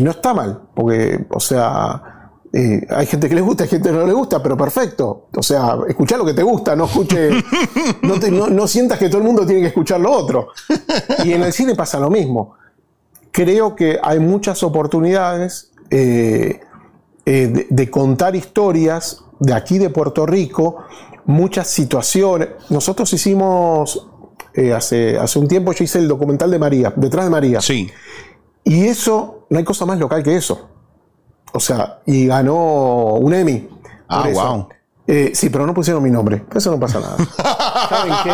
no 0.00 0.10
está 0.10 0.34
mal, 0.34 0.60
porque, 0.74 1.26
o 1.30 1.40
sea, 1.40 2.12
Eh, 2.52 2.86
hay 2.88 3.04
gente 3.04 3.28
que 3.28 3.34
le 3.34 3.42
gusta, 3.42 3.64
hay 3.64 3.68
gente 3.68 3.90
que 3.90 3.94
no 3.94 4.06
le 4.06 4.14
gusta, 4.14 4.42
pero 4.42 4.56
perfecto. 4.56 5.26
O 5.36 5.42
sea, 5.42 5.76
escucha 5.88 6.16
lo 6.16 6.24
que 6.24 6.32
te 6.32 6.42
gusta, 6.42 6.74
no 6.74 6.86
escuche, 6.86 7.30
no, 8.02 8.66
sientas 8.66 8.98
que 8.98 9.08
todo 9.08 9.18
el 9.18 9.24
mundo 9.24 9.44
tiene 9.44 9.60
que 9.60 9.68
escuchar 9.68 10.00
lo 10.00 10.10
otro. 10.10 10.48
Y 11.24 11.32
en 11.32 11.42
el 11.42 11.52
cine 11.52 11.74
pasa 11.74 11.98
lo 12.00 12.08
mismo. 12.08 12.54
Creo 13.30 13.74
que 13.74 13.98
hay 14.02 14.20
muchas 14.20 14.62
oportunidades 14.62 15.70
eh, 15.90 16.60
eh, 17.26 17.66
de, 17.68 17.90
contar 17.90 18.36
historias 18.36 19.25
de 19.40 19.54
aquí 19.54 19.78
de 19.78 19.90
Puerto 19.90 20.26
Rico, 20.26 20.78
muchas 21.26 21.68
situaciones. 21.68 22.48
Nosotros 22.70 23.12
hicimos, 23.12 24.08
hace, 24.74 25.18
hace 25.18 25.38
un 25.38 25.48
tiempo 25.48 25.72
yo 25.72 25.84
hice 25.84 25.98
el 25.98 26.08
documental 26.08 26.50
de 26.50 26.58
María, 26.58 26.92
detrás 26.96 27.24
de 27.24 27.30
María. 27.30 27.60
Sí. 27.60 27.90
Y 28.64 28.86
eso, 28.86 29.46
no 29.50 29.58
hay 29.58 29.64
cosa 29.64 29.86
más 29.86 29.98
local 29.98 30.22
que 30.22 30.36
eso. 30.36 30.68
O 31.52 31.60
sea, 31.60 32.00
y 32.04 32.26
ganó 32.26 33.14
un 33.14 33.32
Emmy. 33.32 33.68
Ah, 34.08 34.28
wow. 34.32 34.68
Eh, 35.06 35.30
sí, 35.34 35.50
pero 35.50 35.66
no 35.66 35.72
pusieron 35.72 36.02
mi 36.02 36.10
nombre. 36.10 36.44
Eso 36.54 36.70
no 36.70 36.80
pasa 36.80 37.00
nada. 37.00 37.16
¿Saben 37.88 38.12
qué? 38.24 38.32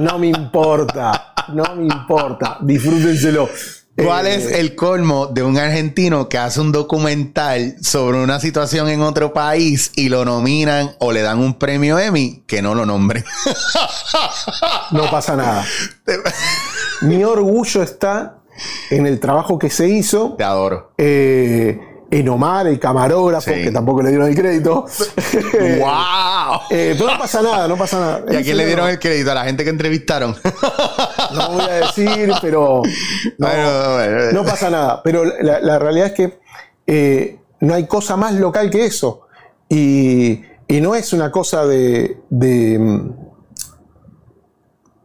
No 0.00 0.18
me 0.18 0.28
importa. 0.28 1.34
No 1.48 1.64
me 1.76 1.84
importa. 1.84 2.58
Disfrútenselo. 2.60 3.48
¿Cuál 3.96 4.26
es 4.26 4.46
eh, 4.46 4.60
el 4.60 4.76
colmo 4.76 5.26
de 5.26 5.42
un 5.42 5.58
argentino 5.58 6.28
que 6.28 6.38
hace 6.38 6.60
un 6.60 6.72
documental 6.72 7.76
sobre 7.82 8.22
una 8.22 8.40
situación 8.40 8.88
en 8.88 9.02
otro 9.02 9.32
país 9.32 9.92
y 9.96 10.08
lo 10.08 10.24
nominan 10.24 10.92
o 11.00 11.12
le 11.12 11.22
dan 11.22 11.38
un 11.38 11.54
premio 11.54 11.98
Emmy 11.98 12.44
que 12.46 12.62
no 12.62 12.74
lo 12.74 12.86
nombren? 12.86 13.24
No 14.92 15.08
pasa 15.08 15.36
nada. 15.36 15.64
Mi 17.02 17.22
orgullo 17.22 17.82
está 17.82 18.38
en 18.90 19.06
el 19.06 19.20
trabajo 19.20 19.58
que 19.58 19.70
se 19.70 19.88
hizo. 19.88 20.34
Te 20.36 20.44
adoro. 20.44 20.92
Eh, 20.98 21.80
en 22.10 22.28
Omar, 22.28 22.66
el 22.66 22.80
camarógrafo, 22.80 23.52
que 23.52 23.70
tampoco 23.70 24.02
le 24.02 24.08
dieron 24.08 24.28
el 24.28 24.34
crédito. 24.34 24.86
¡Wow! 25.78 26.60
Eh, 26.70 26.94
pero 26.96 27.12
no 27.12 27.18
pasa 27.18 27.42
nada, 27.42 27.68
no 27.68 27.76
pasa 27.76 28.00
nada. 28.00 28.24
¿Y 28.30 28.36
a 28.36 28.42
quién 28.42 28.56
le 28.56 28.66
dieron 28.66 28.88
el 28.88 28.98
crédito? 28.98 29.30
¿A 29.32 29.34
la 29.34 29.44
gente 29.44 29.64
que 29.64 29.70
entrevistaron? 29.70 30.36
no 31.34 31.52
voy 31.52 31.62
a 31.62 31.86
decir, 31.86 32.32
pero. 32.40 32.82
No, 33.38 34.44
pasa 34.44 34.70
nada. 34.70 35.02
Pero 35.02 35.24
la, 35.24 35.78
realidad 35.78 36.08
es 36.08 36.12
que 36.12 36.38
eh, 36.86 37.38
no 37.60 37.74
hay 37.74 37.86
cosa 37.86 38.16
más 38.16 38.34
local 38.34 38.70
que 38.70 38.84
eso. 38.84 39.26
Y, 39.68 40.42
no 40.68 40.94
es 40.94 41.12
una 41.12 41.30
cosa 41.30 41.66
de. 41.66 42.18
de 42.28 42.78
mm, 42.78 43.14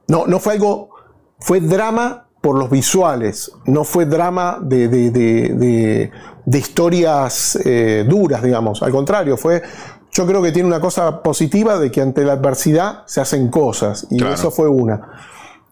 no, 0.07 0.27
no 0.27 0.39
fue 0.39 0.53
algo. 0.53 0.89
Fue 1.39 1.59
drama 1.59 2.25
por 2.45 2.59
los 2.59 2.69
visuales, 2.69 3.51
no 3.65 3.83
fue 3.83 4.05
drama 4.05 4.59
de, 4.62 6.12
historias 6.54 7.58
eh, 7.66 8.06
duras, 8.08 8.44
digamos. 8.44 8.84
Al 8.84 8.92
contrario, 8.92 9.38
fue. 9.38 9.62
Yo 10.12 10.25
creo 10.25 10.42
que 10.42 10.54
tiene 10.54 10.68
una 10.68 10.80
cosa 10.80 11.22
positiva 11.22 11.78
de 11.78 11.92
que 11.92 12.02
ante 12.02 12.24
la 12.24 12.34
adversidad 12.34 13.04
se 13.06 13.20
hacen 13.20 13.50
cosas, 13.50 14.08
y 14.10 14.24
eso 14.24 14.50
fue 14.50 14.70
una. 14.70 15.10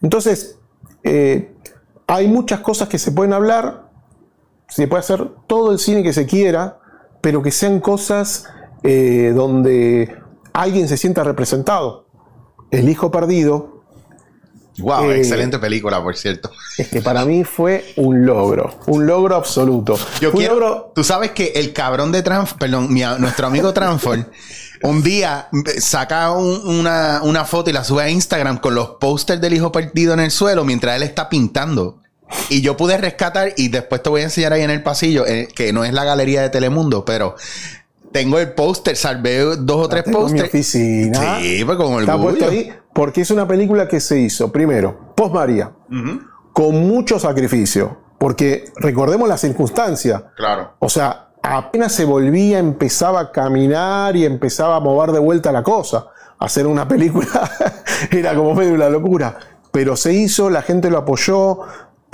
Entonces, 0.02 0.60
eh, 1.04 1.56
hay 2.08 2.28
muchas 2.28 2.60
cosas 2.60 2.90
que 2.90 2.98
se 3.00 3.14
pueden 3.14 3.32
hablar, 3.32 3.90
se 4.68 4.88
puede 4.88 5.00
hacer 5.00 5.30
todo 5.48 5.72
el 5.72 5.80
cine 5.80 6.04
que 6.04 6.12
se 6.12 6.26
quiera, 6.26 6.80
pero 7.22 7.42
que 7.42 7.52
sean 7.52 7.80
cosas 7.80 8.48
eh, 8.84 9.32
donde 9.34 10.18
alguien 10.52 10.90
se 10.90 10.98
sienta 10.98 11.24
representado. 11.24 12.08
El 12.70 12.90
hijo 12.90 13.12
perdido, 13.12 13.73
Wow, 14.80 15.12
eh, 15.12 15.20
excelente 15.20 15.60
película, 15.60 16.02
por 16.02 16.16
cierto. 16.16 16.52
Es 16.78 16.88
que 16.88 17.02
para 17.02 17.26
mí 17.26 17.44
fue 17.44 17.94
un 17.96 18.26
logro, 18.26 18.80
un 18.88 19.06
logro 19.06 19.36
absoluto. 19.36 19.98
Yo 20.20 20.32
quiero, 20.32 20.92
tú 20.96 21.04
sabes 21.04 21.32
que 21.32 21.54
el 21.56 21.74
cabrón 21.74 22.12
de 22.12 22.24
Transform, 22.24 22.60
perdón, 22.60 23.22
nuestro 23.22 23.48
amigo 23.48 23.72
Transform, 23.74 24.26
un 24.84 25.04
día 25.04 25.50
saca 25.78 26.32
una, 26.32 27.22
una, 27.24 27.46
foto 27.46 27.70
y 27.70 27.74
la 27.74 27.84
sube 27.84 28.04
a 28.04 28.10
Instagram 28.10 28.58
con 28.58 28.74
los 28.74 28.92
pósters 29.00 29.40
del 29.40 29.54
hijo 29.54 29.72
perdido 29.72 30.14
en 30.14 30.20
el 30.20 30.32
suelo 30.32 30.66
mientras 30.66 30.96
él 30.96 31.04
está 31.04 31.30
pintando. 31.30 32.00
Y 32.50 32.62
yo 32.62 32.76
pude 32.76 32.98
rescatar, 32.98 33.54
y 33.58 33.68
después 33.68 34.02
te 34.02 34.10
voy 34.10 34.22
a 34.22 34.24
enseñar 34.24 34.54
ahí 34.54 34.64
en 34.64 34.72
el 34.72 34.82
pasillo, 34.82 35.28
eh, 35.28 35.48
que 35.54 35.72
no 35.72 35.86
es 35.86 35.94
la 35.94 36.04
galería 36.04 36.42
de 36.42 36.50
Telemundo, 36.50 37.06
pero 37.06 37.36
tengo 38.12 38.40
el 38.40 38.54
póster, 38.54 38.96
salvé 38.96 39.40
dos 39.40 39.86
o 39.86 39.88
tres 39.88 40.04
pósters. 40.04 40.50
oficina. 40.50 41.40
Sí, 41.40 41.64
pues 41.64 41.78
como 41.78 42.00
el 42.00 42.06
Está 42.06 42.18
puesto 42.18 42.50
ahí 42.50 42.74
porque 42.94 43.22
es 43.22 43.32
una 43.32 43.48
película 43.48 43.88
que 43.88 44.00
se 44.00 44.20
hizo, 44.20 44.52
primero, 44.52 45.14
post 45.16 45.34
María, 45.34 45.72
con 46.54 46.88
mucho 46.88 47.20
sacrificio. 47.20 47.98
Porque 48.18 48.72
recordemos 48.78 49.28
la 49.28 49.38
circunstancia. 49.38 50.32
Claro. 50.38 50.76
O 50.80 50.88
sea, 50.88 51.32
apenas 51.42 51.92
se 51.92 52.06
volvía, 52.06 52.58
empezaba 52.58 53.20
a 53.20 53.32
caminar 53.34 54.16
y 54.16 54.26
empezaba 54.26 54.78
a 54.78 54.80
mover 54.80 55.12
de 55.12 55.20
vuelta 55.20 55.52
la 55.52 55.62
cosa. 55.62 56.08
Hacer 56.40 56.66
una 56.66 56.88
película 56.88 57.52
era 58.12 58.34
como 58.34 58.56
medio 58.56 58.76
una 58.76 58.88
locura. 58.88 59.38
Pero 59.72 59.98
se 59.98 60.14
hizo, 60.14 60.50
la 60.50 60.62
gente 60.62 60.90
lo 60.90 61.00
apoyó, 61.00 61.60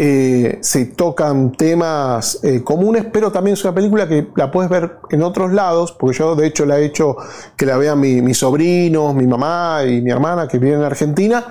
eh, 0.01 0.60
se 0.62 0.86
tocan 0.86 1.51
temas 1.51 2.39
eh, 2.41 2.63
comunes, 2.63 3.06
pero 3.12 3.34
también 3.34 3.56
es 3.56 3.65
una 3.65 3.75
película 3.75 4.08
que 4.08 4.29
la 4.38 4.50
puedes 4.50 4.72
ver 4.72 5.00
en 5.10 5.22
otros 5.22 5.51
lados, 5.51 5.91
porque 5.91 6.18
yo 6.18 6.36
de 6.36 6.48
hecho 6.48 6.65
la 6.65 6.79
he 6.79 6.86
hecho 6.86 7.18
que 7.58 7.65
la 7.65 7.75
vean 7.75 8.00
mis 8.00 8.38
sobrinos, 8.38 9.13
mi 9.13 9.27
mamá 9.27 9.82
y 9.86 10.01
mi 10.01 10.10
hermana 10.10 10.48
que 10.48 10.58
viven 10.58 10.79
en 10.79 10.86
Argentina 10.86 11.48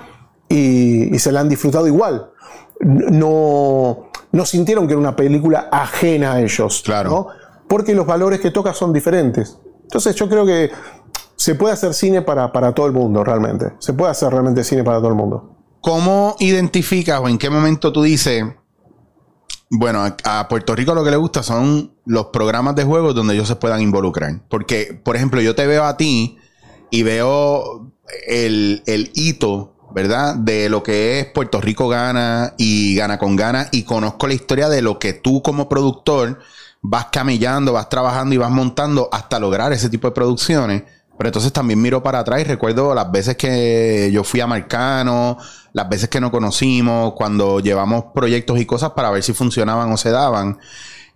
y, 0.48 1.18
se 1.18 1.30
la 1.30 1.40
han 1.40 1.50
disfrutado 1.50 1.86
igual. 1.86 2.30
No, 2.80 4.08
no 4.32 4.46
sintieron 4.46 4.86
que 4.86 4.94
era 4.94 5.00
una 5.00 5.14
película 5.14 5.68
ajena 5.70 6.32
a 6.32 6.40
ellos, 6.40 6.80
claro. 6.82 7.26
porque 7.68 7.94
los 7.94 8.06
valores 8.06 8.40
que 8.40 8.50
toca 8.50 8.72
son 8.72 8.94
diferentes. 8.94 9.58
Entonces 9.82 10.14
yo 10.14 10.26
creo 10.26 10.46
que 10.46 10.70
se 11.36 11.54
puede 11.54 11.74
hacer 11.74 11.92
cine 11.92 12.22
para, 12.22 12.50
para 12.50 12.72
todo 12.72 12.86
el 12.86 12.92
mundo, 12.92 13.22
realmente. 13.22 13.74
Se 13.78 13.92
puede 13.92 14.10
hacer 14.10 14.30
realmente 14.30 14.64
cine 14.64 14.84
para 14.84 14.96
todo 15.00 15.08
el 15.08 15.16
mundo. 15.16 15.57
¿Cómo 15.88 16.36
identificas 16.38 17.18
o 17.18 17.30
en 17.30 17.38
qué 17.38 17.48
momento 17.48 17.94
tú 17.94 18.02
dices, 18.02 18.44
bueno, 19.70 20.04
a, 20.22 20.46
Puerto 20.46 20.76
Rico 20.76 20.94
lo 20.94 21.02
que 21.02 21.10
le 21.10 21.16
gusta 21.16 21.42
son 21.42 21.94
los 22.04 22.26
programas 22.26 22.76
de 22.76 22.84
juegos 22.84 23.14
donde 23.14 23.32
ellos 23.32 23.48
se 23.48 23.56
puedan 23.56 23.80
involucrar? 23.80 24.42
Porque, 24.50 25.00
por 25.02 25.16
ejemplo, 25.16 25.40
yo 25.40 25.54
te 25.54 25.66
veo 25.66 25.84
a 25.84 25.96
ti 25.96 26.36
y 26.90 27.04
veo 27.04 27.90
el, 28.26 28.82
el 28.84 29.12
hito, 29.14 29.76
¿verdad? 29.94 30.34
De 30.34 30.68
lo 30.68 30.82
que 30.82 31.20
es 31.20 31.26
Puerto 31.28 31.58
Rico 31.58 31.88
gana 31.88 32.52
y 32.58 32.94
gana 32.94 33.18
con 33.18 33.34
gana 33.34 33.68
y 33.72 33.84
conozco 33.84 34.26
la 34.26 34.34
historia 34.34 34.68
de 34.68 34.82
lo 34.82 34.98
que 34.98 35.14
tú 35.14 35.40
como 35.40 35.70
productor 35.70 36.38
vas 36.82 37.06
camellando, 37.06 37.72
vas 37.72 37.88
trabajando 37.88 38.34
y 38.34 38.38
vas 38.38 38.50
montando 38.50 39.08
hasta 39.10 39.38
lograr 39.38 39.72
ese 39.72 39.88
tipo 39.88 40.06
de 40.06 40.12
producciones. 40.12 40.82
Pero 41.18 41.28
entonces 41.28 41.52
también 41.52 41.82
miro 41.82 42.02
para 42.02 42.20
atrás 42.20 42.40
y 42.40 42.44
recuerdo 42.44 42.94
las 42.94 43.10
veces 43.10 43.36
que 43.36 44.08
yo 44.12 44.22
fui 44.22 44.40
a 44.40 44.46
Marcano, 44.46 45.36
las 45.72 45.88
veces 45.88 46.08
que 46.08 46.20
nos 46.20 46.30
conocimos, 46.30 47.14
cuando 47.14 47.58
llevamos 47.58 48.04
proyectos 48.14 48.60
y 48.60 48.66
cosas 48.66 48.92
para 48.92 49.10
ver 49.10 49.24
si 49.24 49.32
funcionaban 49.32 49.92
o 49.92 49.96
se 49.96 50.10
daban. 50.10 50.58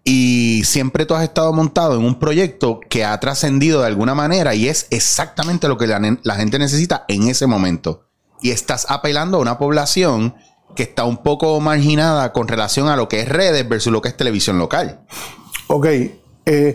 Y 0.04 0.62
siempre 0.64 1.06
tú 1.06 1.14
has 1.14 1.22
estado 1.22 1.52
montado 1.52 1.94
en 1.94 2.04
un 2.04 2.18
proyecto 2.18 2.80
que 2.90 3.04
ha 3.04 3.18
trascendido 3.20 3.80
de 3.80 3.86
alguna 3.86 4.14
manera 4.14 4.54
y 4.54 4.66
es 4.66 4.88
exactamente 4.90 5.68
lo 5.68 5.78
que 5.78 5.86
la, 5.86 6.34
gente 6.34 6.58
necesita 6.58 7.04
en 7.06 7.28
ese 7.28 7.46
momento. 7.46 8.08
Y 8.40 8.50
estás 8.50 8.86
apelando 8.88 9.36
a 9.36 9.40
una 9.40 9.58
población 9.58 10.34
que 10.74 10.82
está 10.82 11.04
un 11.04 11.18
poco 11.18 11.60
marginada 11.60 12.32
con 12.32 12.48
relación 12.48 12.88
a 12.88 12.96
lo 12.96 13.08
que 13.08 13.20
es 13.20 13.28
redes 13.28 13.68
versus 13.68 13.92
lo 13.92 14.02
que 14.02 14.08
es 14.08 14.16
televisión 14.16 14.58
local. 14.58 15.06
Ok. 15.68 15.86
Eh, 16.46 16.74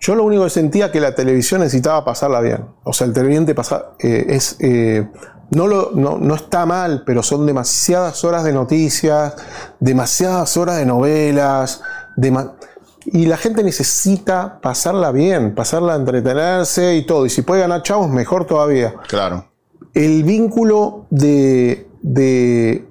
yo 0.00 0.14
lo 0.14 0.24
único 0.24 0.44
que 0.44 0.50
sentía 0.50 0.90
que 0.90 0.98
la 0.98 1.14
televisión 1.14 1.60
necesitaba 1.60 2.04
pasarla 2.04 2.40
bien. 2.40 2.64
O 2.84 2.92
sea, 2.92 3.06
el 3.06 3.12
televidente 3.12 3.54
pasa, 3.54 3.90
eh, 3.98 4.26
es, 4.30 4.56
eh, 4.60 5.06
no, 5.50 5.66
lo, 5.66 5.90
no, 5.92 6.34
está 6.34 6.64
mal, 6.64 7.02
pero 7.04 7.22
son 7.22 7.44
demasiadas 7.44 8.24
horas 8.24 8.44
de 8.44 8.52
noticias, 8.52 9.34
demasiadas 9.78 10.56
horas 10.56 10.78
de 10.78 10.86
novelas, 10.86 11.82
y 13.04 13.26
la 13.26 13.36
gente 13.36 13.62
necesita 13.62 14.60
pasarla 14.62 15.12
bien, 15.12 15.54
pasarla 15.54 15.94
a 15.94 15.96
entretenerse 15.96 16.96
y 16.96 17.04
todo. 17.04 17.26
Y 17.26 17.30
si 17.30 17.42
puede 17.42 17.60
ganar 17.60 17.82
chavos, 17.82 18.08
mejor 18.08 18.46
todavía. 18.46 18.94
Claro. 19.06 19.48
El 19.92 20.22
vínculo 20.22 21.06
de, 21.10 21.88
de, 22.00 22.86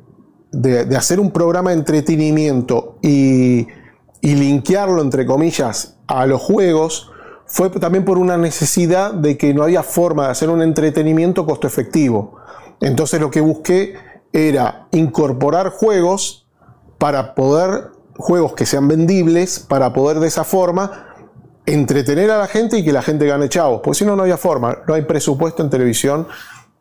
de, 0.51 0.97
hacer 0.97 1.19
un 1.19 1.31
programa 1.31 1.71
de 1.71 1.77
entretenimiento 1.77 2.97
y, 3.01 3.67
y 4.21 4.35
linkearlo, 4.35 5.01
entre 5.01 5.25
comillas, 5.25 5.98
a 6.09 6.25
los 6.25 6.41
juegos, 6.41 7.11
fue 7.45 7.69
también 7.69 8.03
por 8.03 8.17
una 8.17 8.35
necesidad 8.35 9.13
de 9.13 9.37
que 9.37 9.53
no 9.53 9.63
había 9.63 9.83
forma 9.83 10.25
de 10.25 10.31
hacer 10.31 10.49
un 10.49 10.61
entretenimiento 10.61 11.45
costo 11.45 11.67
efectivo. 11.67 12.37
Entonces 12.81 13.21
lo 13.21 13.29
que 13.29 13.41
busqué 13.41 13.95
era 14.33 14.87
incorporar 14.91 15.69
juegos 15.69 16.47
para 16.97 17.35
poder, 17.35 17.91
juegos 18.17 18.53
que 18.53 18.65
sean 18.65 18.87
vendibles, 18.87 19.59
para 19.59 19.93
poder 19.93 20.19
de 20.19 20.27
esa 20.27 20.43
forma 20.43 21.05
entretener 21.65 22.31
a 22.31 22.39
la 22.39 22.47
gente 22.47 22.79
y 22.79 22.83
que 22.83 22.91
la 22.91 23.03
gente 23.03 23.27
gane 23.27 23.47
chavos. 23.47 23.81
Porque 23.83 23.99
si 23.99 24.05
no, 24.05 24.15
no 24.15 24.23
había 24.23 24.37
forma. 24.37 24.79
No 24.87 24.95
hay 24.95 25.03
presupuesto 25.03 25.61
en 25.61 25.69
televisión 25.69 26.27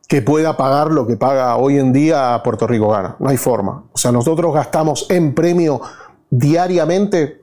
que 0.08 0.22
pueda 0.22 0.56
pagar 0.56 0.90
lo 0.90 1.06
que 1.06 1.16
paga 1.16 1.56
hoy 1.56 1.78
en 1.78 1.92
día 1.92 2.40
Puerto 2.42 2.66
Rico 2.66 2.88
Gana. 2.88 3.16
No 3.18 3.28
hay 3.28 3.36
forma. 3.36 3.84
O 3.92 3.98
sea, 3.98 4.10
nosotros 4.10 4.54
gastamos 4.54 5.06
en 5.10 5.34
premio 5.34 5.82
diariamente 6.30 7.37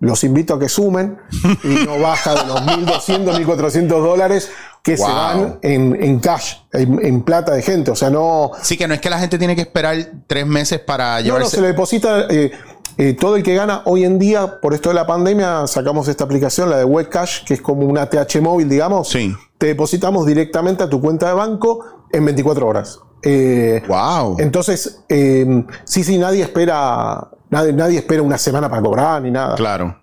los 0.00 0.24
invito 0.24 0.54
a 0.54 0.58
que 0.58 0.68
sumen 0.68 1.18
y 1.62 1.84
no 1.86 1.98
baja 2.00 2.34
de 2.34 2.46
los 2.46 2.60
1.200, 2.62 3.44
1.400 3.44 3.86
dólares 3.88 4.50
que 4.82 4.96
se 4.96 5.02
dan 5.06 5.58
en, 5.62 5.96
en 6.02 6.20
cash, 6.20 6.54
en, 6.72 7.04
en 7.04 7.22
plata 7.22 7.52
de 7.52 7.62
gente. 7.62 7.90
O 7.90 7.94
sea, 7.96 8.08
no, 8.10 8.50
Sí, 8.62 8.76
que 8.78 8.88
no 8.88 8.94
es 8.94 9.00
que 9.00 9.10
la 9.10 9.18
gente 9.18 9.38
tiene 9.38 9.54
que 9.54 9.60
esperar 9.62 9.96
tres 10.26 10.46
meses 10.46 10.80
para 10.80 11.16
no, 11.16 11.18
no, 11.18 11.24
llevarse. 11.24 11.56
se 11.56 11.60
le 11.62 11.68
deposita 11.68 12.26
eh, 12.30 12.50
eh, 12.96 13.12
todo 13.12 13.36
el 13.36 13.42
que 13.42 13.54
gana 13.54 13.82
hoy 13.84 14.04
en 14.04 14.18
día, 14.18 14.60
por 14.60 14.72
esto 14.74 14.88
de 14.88 14.94
la 14.94 15.06
pandemia, 15.06 15.66
sacamos 15.66 16.08
esta 16.08 16.24
aplicación, 16.24 16.70
la 16.70 16.78
de 16.78 16.84
Webcash, 16.84 17.44
que 17.44 17.54
es 17.54 17.60
como 17.60 17.86
una 17.86 18.06
TH 18.08 18.40
móvil, 18.40 18.68
digamos. 18.68 19.08
Sí. 19.10 19.34
Te 19.58 19.66
depositamos 19.66 20.24
directamente 20.26 20.82
a 20.82 20.88
tu 20.88 21.00
cuenta 21.00 21.28
de 21.28 21.34
banco 21.34 21.84
en 22.10 22.24
24 22.24 22.66
horas. 22.66 23.00
Eh, 23.22 23.82
Wow. 23.86 24.36
Entonces, 24.38 25.00
eh, 25.10 25.64
sí, 25.84 26.04
sí, 26.04 26.16
nadie 26.16 26.42
espera, 26.42 27.28
nadie, 27.50 27.72
nadie 27.72 27.98
espera 27.98 28.22
una 28.22 28.38
semana 28.38 28.68
para 28.68 28.82
cobrar 28.82 29.22
ni 29.22 29.30
nada. 29.30 29.56
Claro. 29.56 29.96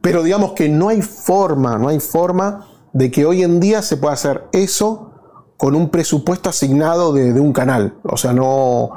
Pero 0.00 0.22
digamos 0.22 0.52
que 0.52 0.68
no 0.68 0.88
hay 0.88 1.02
forma, 1.02 1.78
no 1.78 1.88
hay 1.88 2.00
forma 2.00 2.66
de 2.92 3.10
que 3.10 3.26
hoy 3.26 3.42
en 3.42 3.60
día 3.60 3.82
se 3.82 3.96
pueda 3.96 4.14
hacer 4.14 4.44
eso 4.52 5.10
con 5.56 5.74
un 5.74 5.90
presupuesto 5.90 6.50
asignado 6.50 7.12
de, 7.12 7.32
de 7.32 7.40
un 7.40 7.52
canal. 7.52 7.94
O 8.02 8.16
sea, 8.16 8.32
no, 8.32 8.90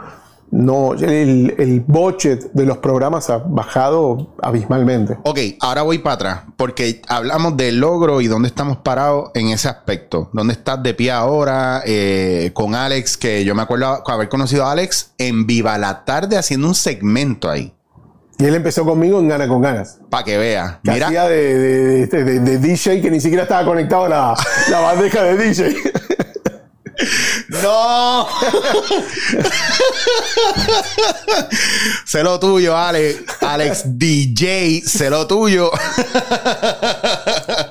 no 0.51 0.93
el, 0.93 1.55
el 1.57 1.81
budget 1.81 2.51
de 2.53 2.65
los 2.65 2.77
programas 2.77 3.29
ha 3.29 3.37
bajado 3.37 4.35
abismalmente. 4.41 5.17
Ok, 5.23 5.39
ahora 5.59 5.81
voy 5.83 5.99
para 5.99 6.15
atrás, 6.15 6.43
porque 6.55 7.01
hablamos 7.07 7.57
del 7.57 7.79
logro 7.79 8.21
y 8.21 8.27
dónde 8.27 8.47
estamos 8.47 8.77
parados 8.77 9.31
en 9.33 9.47
ese 9.47 9.67
aspecto. 9.67 10.29
¿Dónde 10.33 10.53
estás 10.53 10.81
de 10.83 10.93
pie 10.93 11.11
ahora 11.11 11.81
eh, 11.85 12.51
con 12.53 12.75
Alex? 12.75 13.17
Que 13.17 13.43
yo 13.43 13.55
me 13.55 13.61
acuerdo 13.61 14.03
haber 14.07 14.29
conocido 14.29 14.65
a 14.65 14.71
Alex 14.71 15.11
en 15.17 15.45
Viva 15.47 15.77
la 15.77 16.05
Tarde 16.05 16.37
haciendo 16.37 16.67
un 16.67 16.75
segmento 16.75 17.49
ahí, 17.49 17.73
Y 18.39 18.45
él 18.45 18.53
empezó 18.55 18.85
conmigo 18.85 19.19
en 19.19 19.27
Gana 19.29 19.47
con 19.47 19.61
Ganas. 19.61 19.97
para 20.09 20.23
que 20.23 20.37
vea. 20.37 20.79
Que 20.83 20.91
Mira, 20.91 21.07
hacía 21.07 21.23
de, 21.27 21.55
de- 21.57 22.07
de- 22.07 22.23
de- 22.23 22.39
de 22.39 22.57
DJ 22.59 23.01
que 23.01 23.09
ni 23.09 23.19
siquiera 23.19 23.43
estaba 23.43 23.65
conectado 23.65 24.05
a 24.05 24.09
la, 24.09 24.35
la 24.69 24.79
bandeja 24.79 25.23
de 25.23 25.37
DJ. 25.37 25.75
¡No! 27.63 28.27
sé 32.05 32.23
lo 32.23 32.39
tuyo, 32.39 32.75
Alex. 32.77 33.23
Alex 33.41 33.83
DJ, 33.85 34.81
sé 34.85 35.09
lo 35.09 35.27
tuyo. 35.27 35.71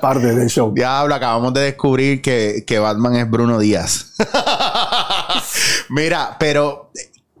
Parte 0.01 0.33
del 0.33 0.49
show. 0.49 0.73
Diablo, 0.73 1.15
acabamos 1.15 1.53
de 1.53 1.61
descubrir 1.61 2.21
que, 2.21 2.63
que 2.65 2.79
Batman 2.79 3.15
es 3.15 3.29
Bruno 3.29 3.59
Díaz. 3.59 4.13
Mira, 5.89 6.35
pero 6.39 6.91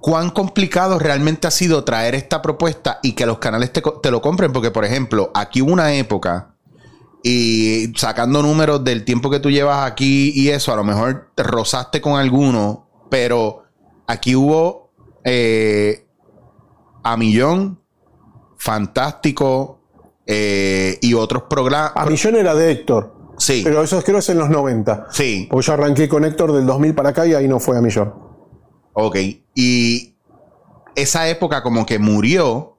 cuán 0.07 0.29
complicado 0.29 0.99
realmente 0.99 1.47
ha 1.47 1.51
sido 1.51 1.83
traer 1.83 2.15
esta 2.15 2.41
propuesta 2.41 2.99
y 3.03 3.11
que 3.11 3.25
los 3.25 3.39
canales 3.39 3.73
te, 3.73 4.09
lo 4.09 4.21
compren. 4.21 4.53
Porque, 4.53 4.71
por 4.71 4.85
ejemplo, 4.85 5.31
aquí 5.33 5.61
hubo 5.61 5.73
una 5.73 5.95
época 5.95 6.55
y 7.23 7.91
sacando 7.93 8.41
números 8.41 8.85
del 8.85 9.03
tiempo 9.03 9.29
que 9.29 9.41
tú 9.41 9.51
llevas 9.51 9.85
aquí 9.85 10.31
y 10.33 10.47
eso, 10.47 10.71
a 10.71 10.77
lo 10.77 10.85
mejor 10.85 11.31
te 11.35 11.43
rozaste 11.43 11.99
con 11.99 12.17
alguno, 12.17 12.87
pero 13.09 13.63
aquí 14.07 14.33
hubo 14.33 14.93
eh, 15.25 16.07
a 17.03 17.17
millón, 17.17 17.81
fantástico 18.55 19.81
eh, 20.25 20.99
y 21.01 21.15
otros 21.15 21.43
programas. 21.49 21.91
A 21.95 22.05
Millón 22.05 22.37
era 22.37 22.55
de 22.55 22.71
Héctor. 22.71 23.13
Sí, 23.37 23.59
Pero 23.61 23.83
eso 23.83 24.01
creo 24.03 24.15
que 24.15 24.19
es 24.19 24.29
en 24.29 24.37
los 24.37 24.49
90. 24.49 25.07
sí, 25.11 25.49
Porque 25.51 25.67
yo 25.67 25.73
arranqué 25.73 26.07
con 26.07 26.23
Héctor 26.23 26.53
del 26.53 26.65
2000 26.65 26.95
para 26.95 27.09
acá 27.09 27.27
y 27.27 27.33
ahí 27.33 27.49
no 27.49 27.59
fue 27.59 27.77
a 27.77 27.81
Millón. 27.81 28.26
Ok. 28.97 29.15
Y 29.53 30.15
esa 30.95 31.29
época 31.29 31.61
como 31.61 31.85
que 31.85 31.99
murió. 31.99 32.73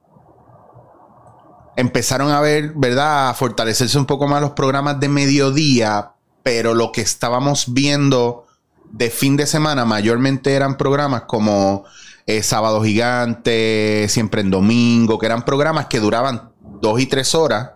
Empezaron 1.75 2.29
a 2.31 2.41
ver, 2.41 2.73
¿verdad? 2.75 3.29
A 3.29 3.33
fortalecerse 3.33 3.97
un 3.97 4.05
poco 4.05 4.27
más 4.27 4.41
los 4.41 4.51
programas 4.51 4.99
de 4.99 5.07
mediodía, 5.07 6.11
pero 6.43 6.73
lo 6.73 6.91
que 6.91 6.99
estábamos 6.99 7.73
viendo 7.73 8.45
de 8.91 9.09
fin 9.09 9.37
de 9.37 9.45
semana 9.45 9.85
mayormente 9.85 10.53
eran 10.53 10.75
programas 10.75 11.21
como 11.21 11.85
eh, 12.25 12.43
Sábado 12.43 12.83
Gigante, 12.83 14.07
Siempre 14.09 14.41
en 14.41 14.51
Domingo, 14.51 15.17
que 15.17 15.27
eran 15.27 15.45
programas 15.45 15.85
que 15.85 16.01
duraban 16.01 16.51
dos 16.81 16.99
y 16.99 17.05
tres 17.05 17.33
horas 17.33 17.71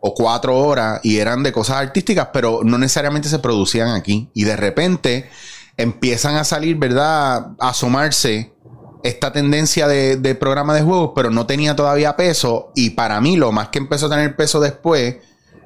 o 0.00 0.12
cuatro 0.12 0.58
horas 0.58 1.00
y 1.02 1.16
eran 1.16 1.42
de 1.42 1.52
cosas 1.52 1.78
artísticas, 1.78 2.28
pero 2.30 2.60
no 2.62 2.76
necesariamente 2.76 3.30
se 3.30 3.38
producían 3.38 3.88
aquí. 3.88 4.28
Y 4.34 4.44
de 4.44 4.56
repente 4.56 5.30
empiezan 5.76 6.36
a 6.36 6.44
salir, 6.44 6.76
¿verdad? 6.76 7.48
A 7.58 7.68
asomarse 7.70 8.52
esta 9.02 9.32
tendencia 9.32 9.86
de, 9.86 10.16
de 10.16 10.34
programa 10.34 10.74
de 10.74 10.82
juegos, 10.82 11.12
pero 11.14 11.30
no 11.30 11.46
tenía 11.46 11.76
todavía 11.76 12.16
peso. 12.16 12.72
Y 12.74 12.90
para 12.90 13.20
mí, 13.20 13.36
lo 13.36 13.52
más 13.52 13.68
que 13.68 13.78
empezó 13.78 14.06
a 14.06 14.10
tener 14.10 14.34
peso 14.36 14.58
después, 14.60 15.16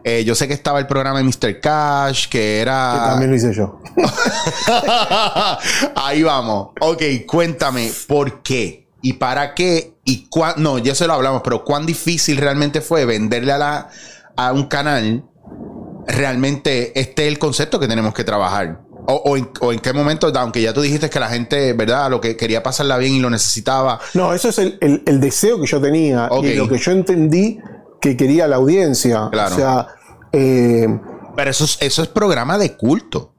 eh, 0.04 0.24
yo 0.24 0.34
sé 0.34 0.48
que 0.48 0.54
estaba 0.54 0.78
el 0.78 0.86
programa 0.86 1.18
de 1.18 1.24
Mr. 1.24 1.60
Cash, 1.60 2.24
que 2.28 2.38
Que 2.38 2.60
era. 2.60 3.04
también 3.10 3.30
lo 3.30 3.36
hice 3.36 3.52
yo. 3.52 3.80
Ahí 5.94 6.22
vamos. 6.22 6.70
Ok, 6.80 7.02
cuéntame, 7.26 7.90
¿por 8.06 8.42
qué? 8.42 8.88
¿Y 9.02 9.14
para 9.14 9.54
qué? 9.54 9.94
¿Y 10.04 10.26
cuán, 10.28 10.54
No, 10.58 10.78
ya 10.78 10.94
se 10.94 11.06
lo 11.06 11.14
hablamos, 11.14 11.42
pero 11.42 11.64
¿cuán 11.64 11.86
difícil 11.86 12.36
realmente 12.36 12.80
fue 12.80 13.04
venderle 13.04 13.52
a, 13.52 13.58
la, 13.58 13.88
a 14.36 14.52
un 14.52 14.64
canal 14.66 15.24
realmente 16.06 16.98
este 16.98 17.22
es 17.26 17.28
el 17.28 17.38
concepto 17.38 17.78
que 17.78 17.88
tenemos 17.88 18.12
que 18.14 18.24
trabajar? 18.24 18.80
O, 19.06 19.14
o 19.24 19.36
en, 19.36 19.48
o 19.60 19.72
en 19.72 19.78
qué 19.80 19.92
momento, 19.92 20.30
aunque 20.36 20.62
ya 20.62 20.72
tú 20.72 20.82
dijiste 20.82 21.10
que 21.10 21.18
la 21.20 21.28
gente, 21.28 21.72
¿verdad? 21.72 22.10
Lo 22.10 22.20
que 22.20 22.36
quería 22.36 22.62
pasarla 22.62 22.96
bien 22.98 23.14
y 23.14 23.20
lo 23.20 23.30
necesitaba. 23.30 23.98
No, 24.14 24.32
eso 24.34 24.48
es 24.50 24.58
el, 24.58 24.78
el- 24.80 25.02
el 25.06 25.20
deseo 25.20 25.60
que 25.60 25.66
yo 25.66 25.80
tenía 25.80 26.28
Ok. 26.30 26.44
y 26.44 26.54
lo 26.54 26.68
que 26.68 26.78
yo 26.78 26.92
entendí 26.92 27.58
que 28.00 28.16
quería 28.16 28.46
la 28.46 28.56
audiencia. 28.56 29.28
Claro. 29.32 29.54
O 29.54 29.58
sea, 29.58 29.86
eh, 30.32 30.86
Pero 31.36 31.50
eso 31.50 31.64
es, 31.64 31.78
eso 31.80 32.02
es 32.02 32.08
programa 32.08 32.56
de 32.58 32.76
culto. 32.76 33.32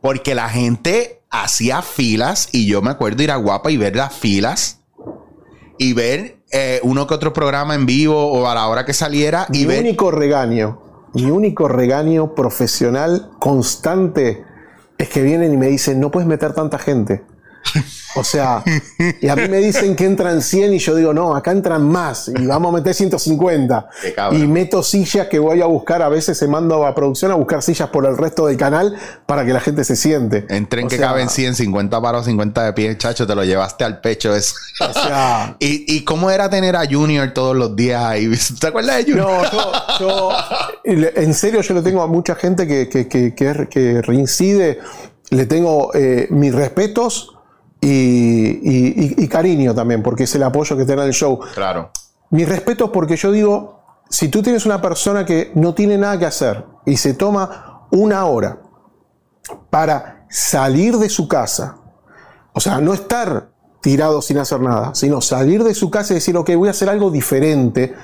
Porque 0.00 0.34
la 0.34 0.48
gente 0.48 1.22
hacía 1.30 1.82
filas 1.82 2.48
y 2.52 2.66
yo 2.66 2.80
me 2.82 2.90
acuerdo 2.90 3.22
ir 3.22 3.30
a 3.30 3.36
Guapa 3.36 3.70
y 3.70 3.76
ver 3.76 3.96
las 3.96 4.14
filas 4.14 4.80
y 5.78 5.92
ver 5.92 6.38
eh, 6.52 6.80
uno 6.82 7.06
que 7.06 7.14
otro 7.14 7.32
programa 7.32 7.74
en 7.74 7.86
vivo 7.86 8.32
o 8.32 8.46
a 8.48 8.54
la 8.54 8.66
hora 8.68 8.84
que 8.84 8.92
saliera 8.92 9.46
y 9.52 9.58
mi 9.60 9.66
ver. 9.66 9.80
único 9.80 10.10
regaño, 10.10 10.80
mi 11.14 11.24
único 11.30 11.68
regaño 11.68 12.34
profesional 12.34 13.30
constante 13.38 14.44
es 15.00 15.08
que 15.08 15.22
vienen 15.22 15.54
y 15.54 15.56
me 15.56 15.68
dicen, 15.68 15.98
no 15.98 16.10
puedes 16.10 16.28
meter 16.28 16.52
tanta 16.52 16.78
gente. 16.78 17.22
O 18.16 18.24
sea, 18.24 18.64
y 19.20 19.28
a 19.28 19.36
mí 19.36 19.46
me 19.48 19.58
dicen 19.58 19.94
que 19.94 20.04
entran 20.04 20.42
100 20.42 20.74
y 20.74 20.78
yo 20.80 20.96
digo, 20.96 21.14
no, 21.14 21.36
acá 21.36 21.52
entran 21.52 21.86
más 21.88 22.26
y 22.28 22.44
vamos 22.44 22.72
a 22.74 22.78
meter 22.78 22.92
150. 22.92 23.88
Qué 24.02 24.12
cabrón. 24.14 24.42
Y 24.42 24.46
meto 24.48 24.82
sillas 24.82 25.28
que 25.28 25.38
voy 25.38 25.60
a 25.62 25.66
buscar, 25.66 26.02
a 26.02 26.08
veces 26.08 26.36
se 26.36 26.48
mando 26.48 26.84
a 26.84 26.94
producción 26.94 27.30
a 27.30 27.36
buscar 27.36 27.62
sillas 27.62 27.88
por 27.90 28.06
el 28.06 28.16
resto 28.18 28.46
del 28.46 28.56
canal 28.56 28.96
para 29.26 29.44
que 29.44 29.52
la 29.52 29.60
gente 29.60 29.84
se 29.84 29.94
siente. 29.94 30.44
Entren 30.48 30.86
O 30.86 30.88
que 30.88 30.96
sea, 30.96 31.08
caben 31.08 31.28
100, 31.28 31.54
50 31.54 32.02
paros, 32.02 32.24
50 32.26 32.64
de 32.64 32.72
pie, 32.72 32.98
chacho, 32.98 33.26
te 33.28 33.34
lo 33.36 33.44
llevaste 33.44 33.84
al 33.84 34.00
pecho 34.00 34.34
eso. 34.34 34.54
O 34.80 34.92
sea, 34.92 35.56
¿Y, 35.60 35.84
¿Y 35.94 36.04
cómo 36.04 36.30
era 36.32 36.50
tener 36.50 36.74
a 36.74 36.86
Junior 36.90 37.30
todos 37.32 37.54
los 37.56 37.76
días 37.76 38.02
ahí? 38.04 38.28
¿Te 38.60 38.66
acuerdas 38.66 38.96
de 38.96 39.12
Junior? 39.12 39.28
No, 39.28 39.50
yo, 40.00 40.30
yo- 40.34 41.08
en 41.14 41.32
serio, 41.34 41.60
yo 41.60 41.74
le 41.74 41.82
tengo 41.82 42.02
a 42.02 42.08
mucha 42.08 42.34
gente 42.34 42.66
que, 42.66 42.88
que, 42.88 43.06
que, 43.06 43.34
que- 43.34 43.68
que 43.70 44.02
reincide, 44.02 44.80
le 45.30 45.46
tengo 45.46 45.94
eh, 45.94 46.26
mis 46.30 46.52
respetos 46.52 47.36
y, 47.80 47.88
y- 47.88 49.14
y- 49.18 49.24
y 49.24 49.28
cariño 49.28 49.74
también, 49.74 50.02
porque 50.02 50.24
es 50.24 50.34
el 50.34 50.42
apoyo 50.42 50.76
que 50.76 50.84
te 50.84 50.94
da 50.96 51.04
el 51.04 51.12
show. 51.12 51.40
Claro. 51.54 51.90
Mis 52.30 52.48
respetos 52.48 52.90
porque 52.90 53.16
yo 53.16 53.32
digo, 53.32 53.80
si 54.08 54.28
tú 54.28 54.42
tienes 54.42 54.66
una 54.66 54.80
persona 54.82 55.24
que 55.24 55.50
no 55.54 55.74
tiene 55.74 55.96
nada 55.98 56.18
que 56.18 56.26
hacer 56.26 56.64
y 56.86 56.96
se 56.96 57.14
toma 57.14 57.86
una 57.90 58.24
hora 58.26 58.58
para 59.70 60.26
salir 60.30 60.96
de 60.98 61.08
su 61.08 61.26
casa, 61.28 61.76
o 62.52 62.60
sea, 62.60 62.80
no 62.80 62.92
estar 62.94 63.50
tirado 63.80 64.20
sin 64.20 64.38
hacer 64.38 64.60
nada, 64.60 64.94
sino 64.94 65.20
salir 65.20 65.64
de 65.64 65.74
su 65.74 65.90
casa 65.90 66.12
y 66.12 66.16
decir, 66.16 66.36
ok, 66.36 66.50
voy 66.56 66.68
a 66.68 66.72
hacer 66.72 66.88
algo 66.88 67.10
diferente, 67.10 67.94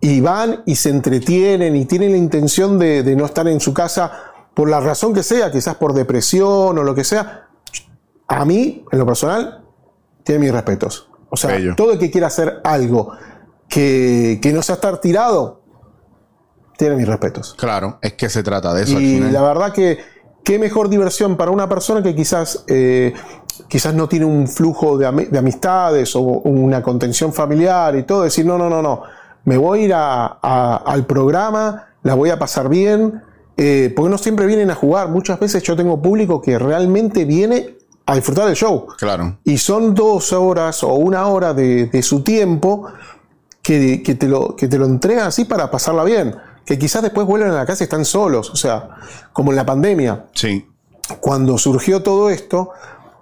y 0.00 0.20
van 0.20 0.62
y 0.66 0.76
se 0.76 0.90
entretienen 0.90 1.74
y 1.74 1.86
tienen 1.86 2.12
la 2.12 2.18
intención 2.18 2.78
de, 2.78 3.02
de 3.02 3.16
no 3.16 3.24
estar 3.24 3.48
en 3.48 3.60
su 3.60 3.72
casa 3.72 4.12
por 4.52 4.68
la 4.68 4.78
razón 4.78 5.14
que 5.14 5.22
sea, 5.22 5.50
quizás 5.50 5.76
por 5.76 5.94
depresión 5.94 6.78
o 6.78 6.82
lo 6.82 6.94
que 6.94 7.02
sea, 7.02 7.45
a 8.28 8.44
mí, 8.44 8.84
en 8.90 8.98
lo 8.98 9.06
personal, 9.06 9.64
tiene 10.24 10.40
mis 10.40 10.52
respetos. 10.52 11.08
O 11.30 11.36
sea, 11.36 11.52
Bello. 11.52 11.74
todo 11.76 11.92
el 11.92 11.98
que 11.98 12.10
quiera 12.10 12.28
hacer 12.28 12.60
algo 12.64 13.12
que, 13.68 14.38
que 14.42 14.52
no 14.52 14.62
sea 14.62 14.76
estar 14.76 15.00
tirado, 15.00 15.60
tiene 16.76 16.96
mis 16.96 17.08
respetos. 17.08 17.54
Claro, 17.58 17.98
es 18.02 18.12
que 18.14 18.28
se 18.28 18.42
trata 18.42 18.74
de 18.74 18.82
eso 18.84 18.96
al 18.96 19.02
Y 19.02 19.14
final. 19.16 19.32
la 19.32 19.42
verdad 19.42 19.72
que 19.72 19.98
qué 20.44 20.58
mejor 20.58 20.88
diversión 20.88 21.36
para 21.36 21.50
una 21.50 21.68
persona 21.68 22.02
que 22.02 22.14
quizás, 22.14 22.64
eh, 22.68 23.14
quizás 23.68 23.94
no 23.94 24.08
tiene 24.08 24.26
un 24.26 24.46
flujo 24.46 24.96
de, 24.98 25.08
ami- 25.08 25.28
de 25.28 25.38
amistades 25.38 26.14
o 26.14 26.20
una 26.20 26.82
contención 26.82 27.32
familiar 27.32 27.96
y 27.96 28.02
todo, 28.04 28.22
decir, 28.22 28.46
no, 28.46 28.56
no, 28.58 28.68
no, 28.70 28.82
no, 28.82 29.02
me 29.44 29.56
voy 29.56 29.80
a 29.80 29.84
ir 29.84 29.94
a- 29.94 30.38
a- 30.42 30.76
al 30.86 31.06
programa, 31.06 31.86
la 32.02 32.14
voy 32.14 32.30
a 32.30 32.38
pasar 32.38 32.68
bien, 32.68 33.22
eh, 33.56 33.92
porque 33.96 34.10
no 34.10 34.18
siempre 34.18 34.46
vienen 34.46 34.70
a 34.70 34.74
jugar, 34.74 35.08
muchas 35.08 35.40
veces 35.40 35.62
yo 35.62 35.74
tengo 35.74 36.00
público 36.00 36.40
que 36.42 36.58
realmente 36.58 37.24
viene 37.24 37.75
a 38.06 38.14
disfrutar 38.14 38.46
del 38.46 38.54
show. 38.54 38.86
Claro. 38.96 39.38
Y 39.44 39.58
son 39.58 39.94
dos 39.94 40.32
horas 40.32 40.82
o 40.84 40.94
una 40.94 41.26
hora 41.26 41.52
de, 41.52 41.86
de 41.86 42.02
su 42.02 42.22
tiempo 42.22 42.86
que, 43.62 44.02
que 44.02 44.14
te 44.14 44.28
lo, 44.28 44.54
que 44.54 44.68
te 44.68 44.78
lo 44.78 44.86
entregan 44.86 45.26
así 45.26 45.44
para 45.44 45.70
pasarla 45.70 46.04
bien. 46.04 46.36
Que 46.64 46.78
quizás 46.78 47.02
después 47.02 47.26
vuelven 47.26 47.50
a 47.50 47.54
la 47.54 47.66
casa 47.66 47.82
y 47.82 47.86
están 47.86 48.04
solos. 48.04 48.50
O 48.50 48.56
sea, 48.56 48.88
como 49.32 49.50
en 49.50 49.56
la 49.56 49.66
pandemia. 49.66 50.26
Sí. 50.32 50.68
Cuando 51.20 51.58
surgió 51.58 52.02
todo 52.02 52.30
esto, 52.30 52.70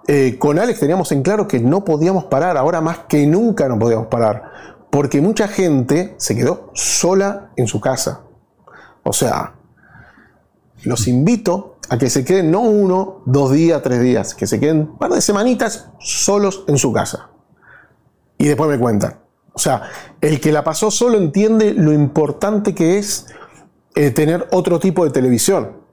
eh, 0.07 0.37
con 0.39 0.59
Alex 0.59 0.79
teníamos 0.79 1.11
en 1.11 1.23
claro 1.23 1.47
que 1.47 1.59
no 1.59 1.83
podíamos 1.83 2.25
parar. 2.25 2.55
Ahora 2.57 2.79
más 2.79 2.99
que 3.09 3.25
nunca 3.25 3.67
no 3.67 3.79
podíamos 3.79 4.07
parar. 4.07 4.51
Porque 4.91 5.19
mucha 5.19 5.47
gente 5.47 6.13
se 6.17 6.35
quedó 6.35 6.69
sola 6.73 7.49
en 7.55 7.67
su 7.67 7.81
casa. 7.81 8.21
O 9.03 9.13
sea, 9.13 9.53
los 10.83 11.07
invito 11.07 11.74
a 11.89 11.97
que 11.97 12.09
se 12.09 12.23
queden 12.25 12.51
no 12.51 12.61
uno, 12.61 13.21
dos 13.25 13.51
días, 13.51 13.81
tres 13.83 14.01
días, 14.01 14.33
que 14.35 14.47
se 14.47 14.59
queden 14.59 14.79
un 14.81 14.97
par 14.97 15.11
de 15.11 15.21
semanitas 15.21 15.89
solos 15.99 16.63
en 16.67 16.77
su 16.77 16.91
casa. 16.93 17.29
Y 18.37 18.47
después 18.47 18.69
me 18.69 18.77
cuentan. 18.79 19.19
O 19.53 19.59
sea, 19.59 19.83
el 20.19 20.41
que 20.41 20.51
la 20.51 20.63
pasó 20.63 20.91
solo 20.91 21.17
entiende 21.17 21.73
lo 21.73 21.93
importante 21.93 22.75
que 22.75 22.97
es 22.97 23.27
eh, 23.95 24.11
tener 24.11 24.47
otro 24.51 24.79
tipo 24.79 25.05
de 25.05 25.11
televisión. 25.11 25.83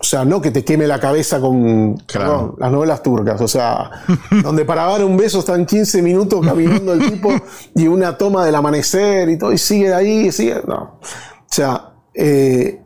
O 0.00 0.04
sea, 0.04 0.24
no 0.24 0.40
que 0.40 0.50
te 0.50 0.64
queme 0.64 0.86
la 0.86 0.98
cabeza 0.98 1.38
con 1.40 1.98
Claro. 2.06 2.56
las 2.58 2.72
novelas 2.72 3.02
turcas. 3.02 3.38
O 3.42 3.48
sea, 3.48 3.90
donde 4.42 4.64
para 4.64 4.86
dar 4.86 5.04
un 5.04 5.14
beso 5.18 5.40
están 5.40 5.66
15 5.66 6.00
minutos 6.00 6.40
caminando 6.46 6.94
el 6.94 7.10
tipo 7.10 7.28
y 7.74 7.86
una 7.86 8.16
toma 8.16 8.46
del 8.46 8.54
amanecer 8.54 9.28
y 9.28 9.36
todo, 9.36 9.52
y 9.52 9.58
sigue 9.58 9.92
ahí, 9.92 10.28
y 10.28 10.32
sigue. 10.32 10.62
No. 10.66 10.98
O 11.02 11.52
sea, 11.52 11.92
eh, 12.14 12.82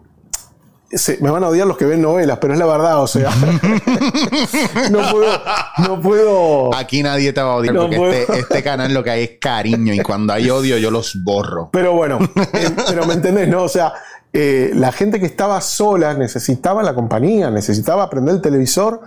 se- 0.96 1.18
me 1.20 1.30
van 1.30 1.44
a 1.44 1.48
odiar 1.48 1.66
los 1.66 1.76
que 1.76 1.84
ven 1.84 2.00
novelas, 2.02 2.38
pero 2.40 2.52
es 2.54 2.58
la 2.58 2.66
verdad, 2.66 3.02
o 3.02 3.06
sea. 3.06 3.30
no 4.90 5.10
puedo. 5.10 5.42
No 5.86 6.00
puedo. 6.00 6.74
Aquí 6.74 7.02
nadie 7.02 7.32
te 7.32 7.40
va 7.42 7.52
a 7.52 7.56
odiar 7.56 7.74
No 7.74 7.82
porque 7.90 8.22
este, 8.22 8.38
este 8.38 8.62
canal 8.62 8.92
lo 8.92 9.02
que 9.02 9.10
hay 9.10 9.22
es 9.24 9.30
cariño 9.40 9.92
y 9.92 10.00
cuando 10.00 10.32
hay 10.32 10.50
odio 10.50 10.78
yo 10.78 10.90
los 10.90 11.22
borro. 11.22 11.70
Pero 11.72 11.92
bueno, 11.94 12.18
eh, 12.52 12.70
pero 12.88 13.06
me 13.06 13.14
entendés, 13.14 13.48
¿no? 13.48 13.62
O 13.64 13.68
sea, 13.68 13.92
eh, 14.32 14.70
la 14.74 14.92
gente 14.92 15.20
que 15.20 15.26
estaba 15.26 15.60
sola 15.60 16.14
necesitaba 16.14 16.82
la 16.82 16.94
compañía, 16.94 17.50
necesitaba 17.50 18.02
aprender 18.04 18.34
el 18.36 18.40
televisor 18.40 19.00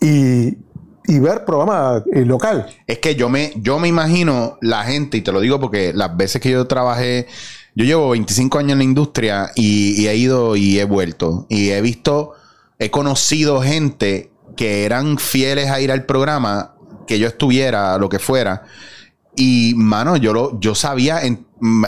y, 0.00 0.56
y 1.06 1.18
ver 1.18 1.44
programa 1.44 2.02
eh, 2.12 2.24
local. 2.24 2.66
Es 2.86 2.98
que 2.98 3.14
yo 3.14 3.28
me, 3.28 3.52
yo 3.56 3.78
me 3.78 3.88
imagino 3.88 4.58
la 4.60 4.84
gente, 4.84 5.16
y 5.16 5.22
te 5.22 5.32
lo 5.32 5.40
digo 5.40 5.58
porque 5.58 5.92
las 5.94 6.16
veces 6.16 6.40
que 6.40 6.50
yo 6.50 6.66
trabajé, 6.66 7.26
yo 7.78 7.84
llevo 7.84 8.10
25 8.10 8.58
años 8.58 8.72
en 8.72 8.78
la 8.78 8.84
industria 8.84 9.52
y, 9.54 10.04
he 10.08 10.16
ido 10.16 10.56
y 10.56 10.80
he 10.80 10.84
vuelto. 10.84 11.46
Y 11.48 11.70
he 11.70 11.80
visto, 11.80 12.32
he 12.80 12.90
conocido 12.90 13.62
gente 13.62 14.32
que 14.56 14.84
eran 14.84 15.16
fieles 15.16 15.70
a 15.70 15.80
ir 15.80 15.92
al 15.92 16.04
programa, 16.04 16.74
que 17.06 17.20
yo 17.20 17.28
estuviera, 17.28 17.96
lo 17.98 18.08
que 18.08 18.18
fuera. 18.18 18.64
Y, 19.36 19.74
mano, 19.76 20.16
yo, 20.16 20.32
lo, 20.32 20.58
yo 20.58 20.74
sabía, 20.74 21.20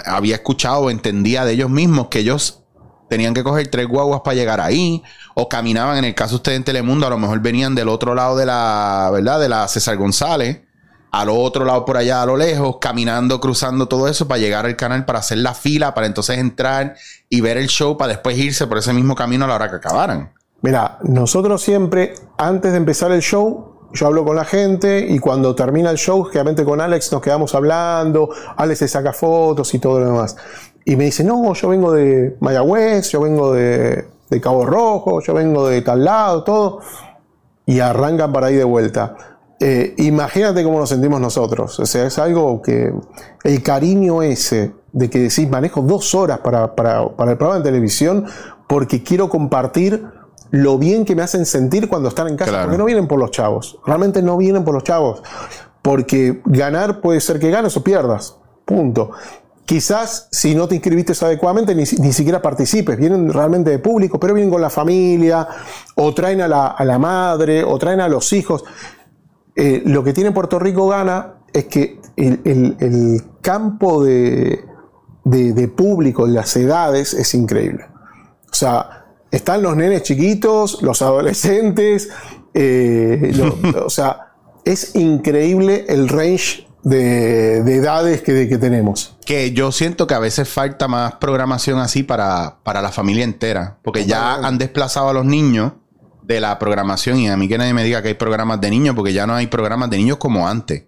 había 0.06 0.36
escuchado, 0.36 0.90
entendía 0.90 1.44
de 1.44 1.54
ellos 1.54 1.70
mismos 1.70 2.06
que 2.06 2.20
ellos 2.20 2.62
tenían 3.08 3.34
que 3.34 3.42
coger 3.42 3.66
tres 3.66 3.88
guaguas 3.88 4.20
para 4.24 4.36
llegar 4.36 4.60
ahí, 4.60 5.02
o 5.34 5.48
caminaban, 5.48 5.98
en 5.98 6.04
el 6.04 6.14
caso 6.14 6.34
de 6.34 6.36
ustedes 6.36 6.58
en 6.58 6.64
Telemundo, 6.64 7.08
a 7.08 7.10
lo 7.10 7.18
mejor 7.18 7.40
venían 7.40 7.74
del 7.74 7.88
otro 7.88 8.14
lado 8.14 8.36
de 8.36 8.46
la, 8.46 9.10
¿verdad? 9.12 9.40
De 9.40 9.48
la 9.48 9.66
César 9.66 9.96
González, 9.96 10.60
al 11.10 11.28
otro 11.28 11.64
lado 11.64 11.84
por 11.84 11.96
allá 11.96 12.22
a 12.22 12.26
lo 12.26 12.36
lejos, 12.36 12.76
caminando, 12.80 13.40
cruzando 13.40 13.86
todo 13.86 14.08
eso 14.08 14.28
para 14.28 14.38
llegar 14.38 14.66
al 14.66 14.76
canal, 14.76 15.04
para 15.04 15.18
hacer 15.18 15.38
la 15.38 15.54
fila, 15.54 15.94
para 15.94 16.06
entonces 16.06 16.38
entrar 16.38 16.94
y 17.28 17.40
ver 17.40 17.56
el 17.56 17.68
show, 17.68 17.96
para 17.96 18.12
después 18.12 18.38
irse 18.38 18.66
por 18.66 18.78
ese 18.78 18.92
mismo 18.92 19.14
camino 19.14 19.44
a 19.44 19.48
la 19.48 19.54
hora 19.56 19.70
que 19.70 19.76
acabaran. 19.76 20.32
Mira, 20.62 20.98
nosotros 21.02 21.62
siempre, 21.62 22.14
antes 22.36 22.72
de 22.72 22.78
empezar 22.78 23.10
el 23.12 23.22
show, 23.22 23.70
yo 23.92 24.06
hablo 24.06 24.24
con 24.24 24.36
la 24.36 24.44
gente 24.44 25.06
y 25.08 25.18
cuando 25.18 25.54
termina 25.54 25.90
el 25.90 25.96
show, 25.96 26.24
generalmente 26.24 26.64
con 26.64 26.80
Alex 26.80 27.10
nos 27.12 27.22
quedamos 27.22 27.54
hablando, 27.54 28.30
Alex 28.56 28.78
se 28.78 28.88
saca 28.88 29.12
fotos 29.12 29.74
y 29.74 29.78
todo 29.78 29.98
lo 30.00 30.06
demás. 30.06 30.36
Y 30.84 30.96
me 30.96 31.04
dice, 31.04 31.24
no, 31.24 31.52
yo 31.54 31.68
vengo 31.68 31.92
de 31.92 32.36
Mayagüez, 32.40 33.10
yo 33.10 33.20
vengo 33.20 33.52
de, 33.52 34.06
de 34.28 34.40
Cabo 34.40 34.64
Rojo, 34.64 35.20
yo 35.20 35.34
vengo 35.34 35.66
de 35.68 35.82
tal 35.82 36.04
lado, 36.04 36.44
todo. 36.44 36.80
Y 37.66 37.80
arrancan 37.80 38.32
para 38.32 38.46
ahí 38.48 38.56
de 38.56 38.64
vuelta. 38.64 39.16
Eh, 39.62 39.94
imagínate 39.98 40.64
cómo 40.64 40.78
nos 40.78 40.88
sentimos 40.88 41.20
nosotros. 41.20 41.78
O 41.80 41.84
sea, 41.86 42.06
es 42.06 42.18
algo 42.18 42.62
que 42.62 42.92
el 43.44 43.62
cariño 43.62 44.22
ese 44.22 44.72
de 44.92 45.10
que 45.10 45.18
decís, 45.18 45.48
manejo 45.50 45.82
dos 45.82 46.14
horas 46.14 46.38
para, 46.38 46.74
para- 46.74 47.08
para 47.10 47.32
el 47.32 47.36
programa 47.36 47.62
de 47.62 47.70
televisión 47.70 48.24
porque 48.66 49.02
quiero 49.02 49.28
compartir 49.28 50.04
lo 50.50 50.78
bien 50.78 51.04
que 51.04 51.14
me 51.14 51.22
hacen 51.22 51.44
sentir 51.46 51.88
cuando 51.88 52.08
están 52.08 52.26
en 52.28 52.36
casa. 52.36 52.50
Claro. 52.52 52.64
Porque 52.66 52.78
no 52.78 52.84
vienen 52.86 53.06
por 53.06 53.18
los 53.18 53.30
chavos. 53.30 53.78
Realmente 53.86 54.22
no 54.22 54.36
vienen 54.38 54.64
por 54.64 54.74
los 54.74 54.82
chavos. 54.82 55.22
Porque 55.82 56.40
ganar 56.46 57.00
puede 57.00 57.20
ser 57.20 57.38
que 57.38 57.50
ganes 57.50 57.76
o 57.76 57.84
pierdas. 57.84 58.36
Punto. 58.64 59.10
Quizás 59.64 60.28
si 60.32 60.54
no 60.56 60.66
te 60.66 60.74
inscribiste 60.74 61.12
adecuadamente 61.24 61.74
ni, 61.74 61.84
ni 62.00 62.12
siquiera 62.12 62.42
participes, 62.42 62.96
vienen 62.96 63.32
realmente 63.32 63.70
de 63.70 63.78
público, 63.78 64.18
pero 64.18 64.34
vienen 64.34 64.50
con 64.52 64.60
la 64.60 64.70
familia, 64.70 65.46
o 65.94 66.12
traen 66.12 66.40
a 66.40 66.48
la, 66.48 66.66
a 66.68 66.84
la 66.84 66.98
madre, 66.98 67.62
o 67.62 67.78
traen 67.78 68.00
a 68.00 68.08
los 68.08 68.32
hijos. 68.32 68.64
Eh, 69.56 69.82
lo 69.84 70.04
que 70.04 70.12
tiene 70.12 70.32
Puerto 70.32 70.58
Rico 70.58 70.86
gana 70.88 71.34
es 71.52 71.64
que 71.66 72.00
el, 72.16 72.40
el- 72.44 72.76
el 72.80 73.22
campo 73.42 74.02
de, 74.04 74.64
de- 75.24 75.52
de 75.52 75.68
público, 75.68 76.26
las 76.26 76.56
edades, 76.56 77.14
es 77.14 77.34
increíble. 77.34 77.86
O 78.50 78.54
sea, 78.54 79.06
están 79.30 79.62
los 79.62 79.76
nenes 79.76 80.02
chiquitos, 80.02 80.82
los 80.82 81.02
adolescentes, 81.02 82.10
eh, 82.54 83.32
lo- 83.34 83.84
o 83.86 83.90
sea, 83.90 84.32
es 84.64 84.94
increíble 84.94 85.86
el 85.88 86.08
range 86.08 86.66
de, 86.82 87.62
de 87.62 87.76
edades 87.76 88.22
que, 88.22 88.48
que 88.48 88.58
tenemos. 88.58 89.16
Que 89.26 89.52
yo 89.52 89.70
siento 89.72 90.06
que 90.06 90.14
a 90.14 90.18
veces 90.18 90.48
falta 90.48 90.88
más 90.88 91.14
programación 91.14 91.78
así 91.78 92.02
para, 92.02 92.58
para 92.62 92.80
la 92.82 92.90
familia 92.90 93.24
entera. 93.24 93.78
Porque 93.82 94.06
ya 94.06 94.34
han 94.34 94.58
desplazado 94.58 95.08
a 95.10 95.12
los 95.12 95.24
niños 95.24 95.72
de 96.34 96.40
la 96.40 96.58
programación. 96.58 97.18
Y 97.18 97.28
a 97.28 97.36
mí 97.36 97.48
que 97.48 97.58
nadie 97.58 97.74
me 97.74 97.84
diga 97.84 98.00
que 98.02 98.08
hay 98.08 98.14
programas 98.14 98.60
de 98.60 98.70
niños, 98.70 98.94
porque 98.94 99.12
ya 99.12 99.26
no 99.26 99.34
hay 99.34 99.46
programas 99.48 99.90
de 99.90 99.98
niños 99.98 100.16
como 100.18 100.48
antes. 100.48 100.84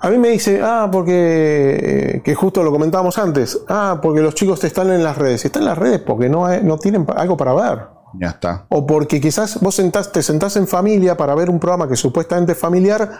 A 0.00 0.10
mí 0.10 0.18
me 0.18 0.28
dice, 0.28 0.60
ah, 0.62 0.88
porque, 0.92 2.20
que 2.24 2.34
justo 2.34 2.62
lo 2.62 2.70
comentábamos 2.70 3.18
antes, 3.18 3.58
ah, 3.68 3.98
porque 4.02 4.20
los 4.20 4.34
chicos 4.34 4.62
están 4.64 4.90
en 4.90 5.02
las 5.02 5.16
redes. 5.16 5.44
Están 5.44 5.62
en 5.62 5.68
las 5.68 5.78
redes 5.78 6.00
porque 6.00 6.28
no, 6.28 6.46
hay- 6.46 6.62
no 6.62 6.78
tienen 6.78 7.06
algo 7.16 7.36
para 7.36 7.54
ver. 7.54 7.78
Ya 8.20 8.28
está. 8.28 8.66
O 8.68 8.86
porque 8.86 9.20
quizás 9.20 9.60
vos 9.60 9.74
sentás- 9.78 10.12
te 10.12 10.22
sentás 10.22 10.56
en 10.56 10.66
familia 10.68 11.16
para 11.16 11.34
ver 11.34 11.50
un 11.50 11.58
programa 11.58 11.88
que 11.88 11.96
supuestamente 11.96 12.52
es 12.52 12.58
familiar 12.58 13.10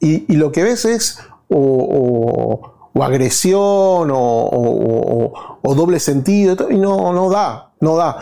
y, 0.00 0.32
y 0.32 0.36
lo 0.36 0.52
que 0.52 0.62
ves 0.64 0.84
es 0.84 1.18
o, 1.48 1.58
o- 1.58 2.90
o 2.96 3.02
agresión 3.04 4.10
o, 4.10 4.16
o- 4.16 5.24
o- 5.24 5.58
o 5.62 5.74
doble 5.74 5.98
sentido 5.98 6.68
y 6.70 6.76
no, 6.78 7.12
no 7.12 7.30
da, 7.30 7.72
no 7.80 7.96
da. 7.96 8.18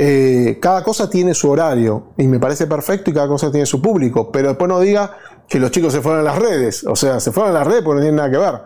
Eh, 0.00 0.58
cada 0.62 0.84
cosa 0.84 1.10
tiene 1.10 1.34
su 1.34 1.50
horario 1.50 2.12
y 2.16 2.28
me 2.28 2.38
parece 2.38 2.68
perfecto 2.68 3.10
y 3.10 3.14
cada 3.14 3.26
cosa 3.26 3.50
tiene 3.50 3.66
su 3.66 3.82
público, 3.82 4.30
pero 4.30 4.50
después 4.50 4.68
no 4.68 4.78
diga 4.78 5.16
que 5.48 5.58
los 5.58 5.72
chicos 5.72 5.92
se 5.92 6.00
fueron 6.00 6.20
a 6.20 6.22
las 6.22 6.38
redes, 6.38 6.84
o 6.84 6.94
sea, 6.94 7.18
se 7.18 7.32
fueron 7.32 7.50
a 7.50 7.58
las 7.58 7.66
redes 7.66 7.82
porque 7.82 7.96
no 7.96 8.02
tienen 8.02 8.14
nada 8.14 8.30
que 8.30 8.38
ver. 8.38 8.60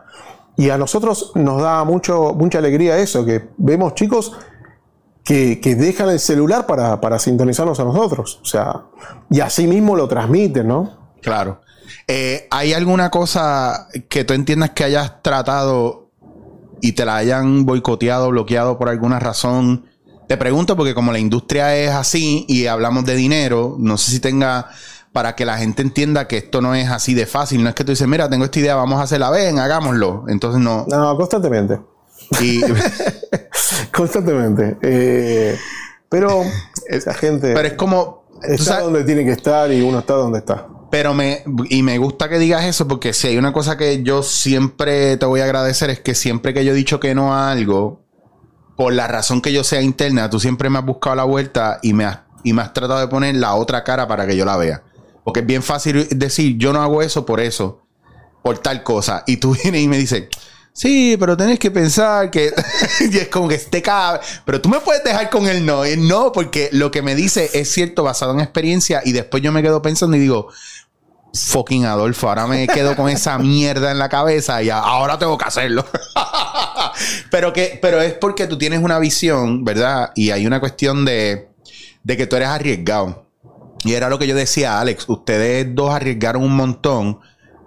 Y 0.58 0.68
a 0.68 0.76
nosotros 0.76 1.32
nos 1.34 1.62
da 1.62 1.84
mucho, 1.84 2.34
mucha 2.34 2.58
alegría 2.58 2.98
eso, 2.98 3.24
que 3.24 3.48
vemos 3.56 3.94
chicos 3.94 4.36
que, 5.24 5.58
que 5.58 5.74
dejan 5.74 6.10
el 6.10 6.20
celular 6.20 6.66
para, 6.66 7.00
para 7.00 7.18
sintonizarnos 7.18 7.80
a 7.80 7.84
nosotros. 7.84 8.38
O 8.42 8.44
sea, 8.44 8.82
y 9.30 9.40
así 9.40 9.66
mismo 9.66 9.96
lo 9.96 10.08
transmiten, 10.08 10.68
¿no? 10.68 11.14
Claro. 11.22 11.62
Eh, 12.08 12.46
¿Hay 12.50 12.74
alguna 12.74 13.08
cosa 13.08 13.88
que 14.10 14.24
tú 14.24 14.34
entiendas 14.34 14.72
que 14.72 14.84
hayas 14.84 15.22
tratado 15.22 16.10
y 16.82 16.92
te 16.92 17.06
la 17.06 17.16
hayan 17.16 17.64
boicoteado, 17.64 18.28
bloqueado 18.28 18.76
por 18.76 18.90
alguna 18.90 19.18
razón? 19.18 19.86
Te 20.32 20.38
pregunto 20.38 20.78
porque 20.78 20.94
como 20.94 21.12
la 21.12 21.18
industria 21.18 21.76
es 21.76 21.90
así 21.90 22.46
y 22.48 22.66
hablamos 22.66 23.04
de 23.04 23.14
dinero, 23.14 23.76
no 23.78 23.98
sé 23.98 24.12
si 24.12 24.18
tenga 24.18 24.70
para 25.12 25.36
que 25.36 25.44
la 25.44 25.58
gente 25.58 25.82
entienda 25.82 26.26
que 26.26 26.38
esto 26.38 26.62
no 26.62 26.74
es 26.74 26.88
así 26.88 27.12
de 27.12 27.26
fácil. 27.26 27.62
No 27.62 27.68
es 27.68 27.74
que 27.74 27.84
tú 27.84 27.92
dices, 27.92 28.08
mira, 28.08 28.30
tengo 28.30 28.46
esta 28.46 28.58
idea, 28.58 28.74
vamos 28.74 28.98
a 28.98 29.02
hacerla, 29.02 29.28
ven, 29.28 29.58
hagámoslo. 29.58 30.24
Entonces 30.28 30.58
no. 30.58 30.86
No, 30.88 31.14
constantemente. 31.18 31.80
Y, 32.40 32.62
Constantemente. 33.94 34.78
Eh, 34.80 35.58
pero 36.08 36.44
esa 36.86 37.12
gente 37.12 37.52
pero 37.52 37.68
es 37.68 37.74
como. 37.74 38.24
está 38.42 38.64
sabes- 38.64 38.84
donde 38.84 39.04
tiene 39.04 39.26
que 39.26 39.32
estar 39.32 39.70
y 39.70 39.82
uno 39.82 39.98
está 39.98 40.14
donde 40.14 40.38
está. 40.38 40.66
Pero 40.90 41.12
me, 41.12 41.44
y 41.68 41.82
me 41.82 41.98
gusta 41.98 42.30
que 42.30 42.38
digas 42.38 42.64
eso 42.64 42.88
porque 42.88 43.12
si 43.12 43.28
hay 43.28 43.36
una 43.36 43.52
cosa 43.52 43.76
que 43.76 44.02
yo 44.02 44.22
siempre 44.22 45.18
te 45.18 45.26
voy 45.26 45.40
a 45.40 45.44
agradecer 45.44 45.90
es 45.90 46.00
que 46.00 46.14
siempre 46.14 46.54
que 46.54 46.64
yo 46.64 46.72
he 46.72 46.74
dicho 46.74 47.00
que 47.00 47.14
no 47.14 47.34
a 47.34 47.50
algo, 47.50 48.01
por 48.76 48.92
la 48.92 49.06
razón 49.08 49.40
que 49.40 49.52
yo 49.52 49.64
sea 49.64 49.82
interna, 49.82 50.30
tú 50.30 50.40
siempre 50.40 50.70
me 50.70 50.78
has 50.78 50.84
buscado 50.84 51.16
la 51.16 51.24
vuelta 51.24 51.78
y 51.82 51.92
me 51.92 52.04
has, 52.04 52.20
y 52.42 52.52
me 52.52 52.62
has 52.62 52.72
tratado 52.72 53.00
de 53.00 53.08
poner 53.08 53.34
la 53.36 53.54
otra 53.54 53.84
cara 53.84 54.08
para 54.08 54.26
que 54.26 54.36
yo 54.36 54.44
la 54.44 54.56
vea. 54.56 54.82
Porque 55.24 55.40
es 55.40 55.46
bien 55.46 55.62
fácil 55.62 56.08
decir, 56.10 56.56
yo 56.58 56.72
no 56.72 56.82
hago 56.82 57.02
eso 57.02 57.24
por 57.24 57.40
eso, 57.40 57.86
por 58.42 58.58
tal 58.58 58.82
cosa. 58.82 59.24
Y 59.26 59.36
tú 59.36 59.54
vienes 59.62 59.82
y 59.82 59.88
me 59.88 59.98
dices, 59.98 60.24
sí, 60.72 61.16
pero 61.18 61.36
tenés 61.36 61.58
que 61.58 61.70
pensar 61.70 62.30
que... 62.30 62.52
y 63.00 63.16
es 63.18 63.28
como 63.28 63.48
que 63.48 63.56
este 63.56 63.82
cabe. 63.82 64.20
Pero 64.44 64.60
tú 64.60 64.68
me 64.68 64.80
puedes 64.80 65.04
dejar 65.04 65.30
con 65.30 65.46
el 65.46 65.64
no. 65.64 65.86
Y 65.86 65.96
no, 65.96 66.32
porque 66.32 66.68
lo 66.72 66.90
que 66.90 67.02
me 67.02 67.14
dice 67.14 67.50
es 67.52 67.70
cierto 67.70 68.02
basado 68.02 68.32
en 68.32 68.40
experiencia 68.40 69.02
y 69.04 69.12
después 69.12 69.42
yo 69.42 69.52
me 69.52 69.62
quedo 69.62 69.82
pensando 69.82 70.16
y 70.16 70.20
digo, 70.20 70.48
fucking 71.34 71.86
Adolfo. 71.86 72.28
Ahora 72.28 72.46
me 72.46 72.66
quedo 72.66 72.94
con 72.96 73.08
esa 73.08 73.38
mierda 73.38 73.90
en 73.90 73.98
la 73.98 74.08
cabeza 74.08 74.62
y 74.62 74.70
ahora 74.70 75.18
tengo 75.18 75.38
que 75.38 75.44
hacerlo. 75.44 75.84
pero, 77.30 77.52
que, 77.52 77.78
pero 77.80 78.00
es 78.00 78.14
porque 78.14 78.46
tú 78.46 78.58
tienes 78.58 78.82
una 78.82 78.98
visión, 78.98 79.64
¿verdad? 79.64 80.12
Y 80.14 80.30
hay 80.30 80.46
una 80.46 80.60
cuestión 80.60 81.04
de, 81.04 81.48
de 82.02 82.16
que 82.16 82.26
tú 82.26 82.36
eres 82.36 82.48
arriesgado. 82.48 83.26
Y 83.84 83.94
era 83.94 84.08
lo 84.08 84.18
que 84.18 84.26
yo 84.26 84.34
decía, 84.34 84.80
Alex, 84.80 85.08
ustedes 85.08 85.74
dos 85.74 85.92
arriesgaron 85.92 86.42
un 86.42 86.54
montón 86.54 87.20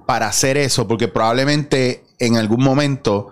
para 0.06 0.28
hacer 0.28 0.58
eso, 0.58 0.88
porque 0.88 1.08
probablemente 1.08 2.06
en 2.20 2.38
algún 2.38 2.64
momento 2.64 3.32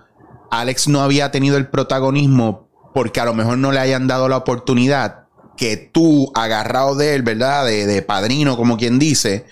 Alex 0.52 0.88
no 0.88 1.02
había 1.02 1.32
tenido 1.32 1.58
el 1.58 1.68
protagonismo 1.68 2.68
porque 2.94 3.20
a 3.20 3.26
lo 3.26 3.34
mejor 3.34 3.58
no 3.58 3.72
le 3.72 3.80
hayan 3.80 4.08
dado 4.08 4.28
la 4.28 4.38
oportunidad 4.38 5.24
que 5.56 5.78
tú, 5.78 6.32
agarrado 6.36 6.96
de 6.96 7.16
él, 7.16 7.22
¿verdad? 7.22 7.66
De, 7.66 7.86
de 7.86 8.02
padrino, 8.02 8.58
como 8.58 8.78
quien 8.78 9.00
dice, 9.00 9.46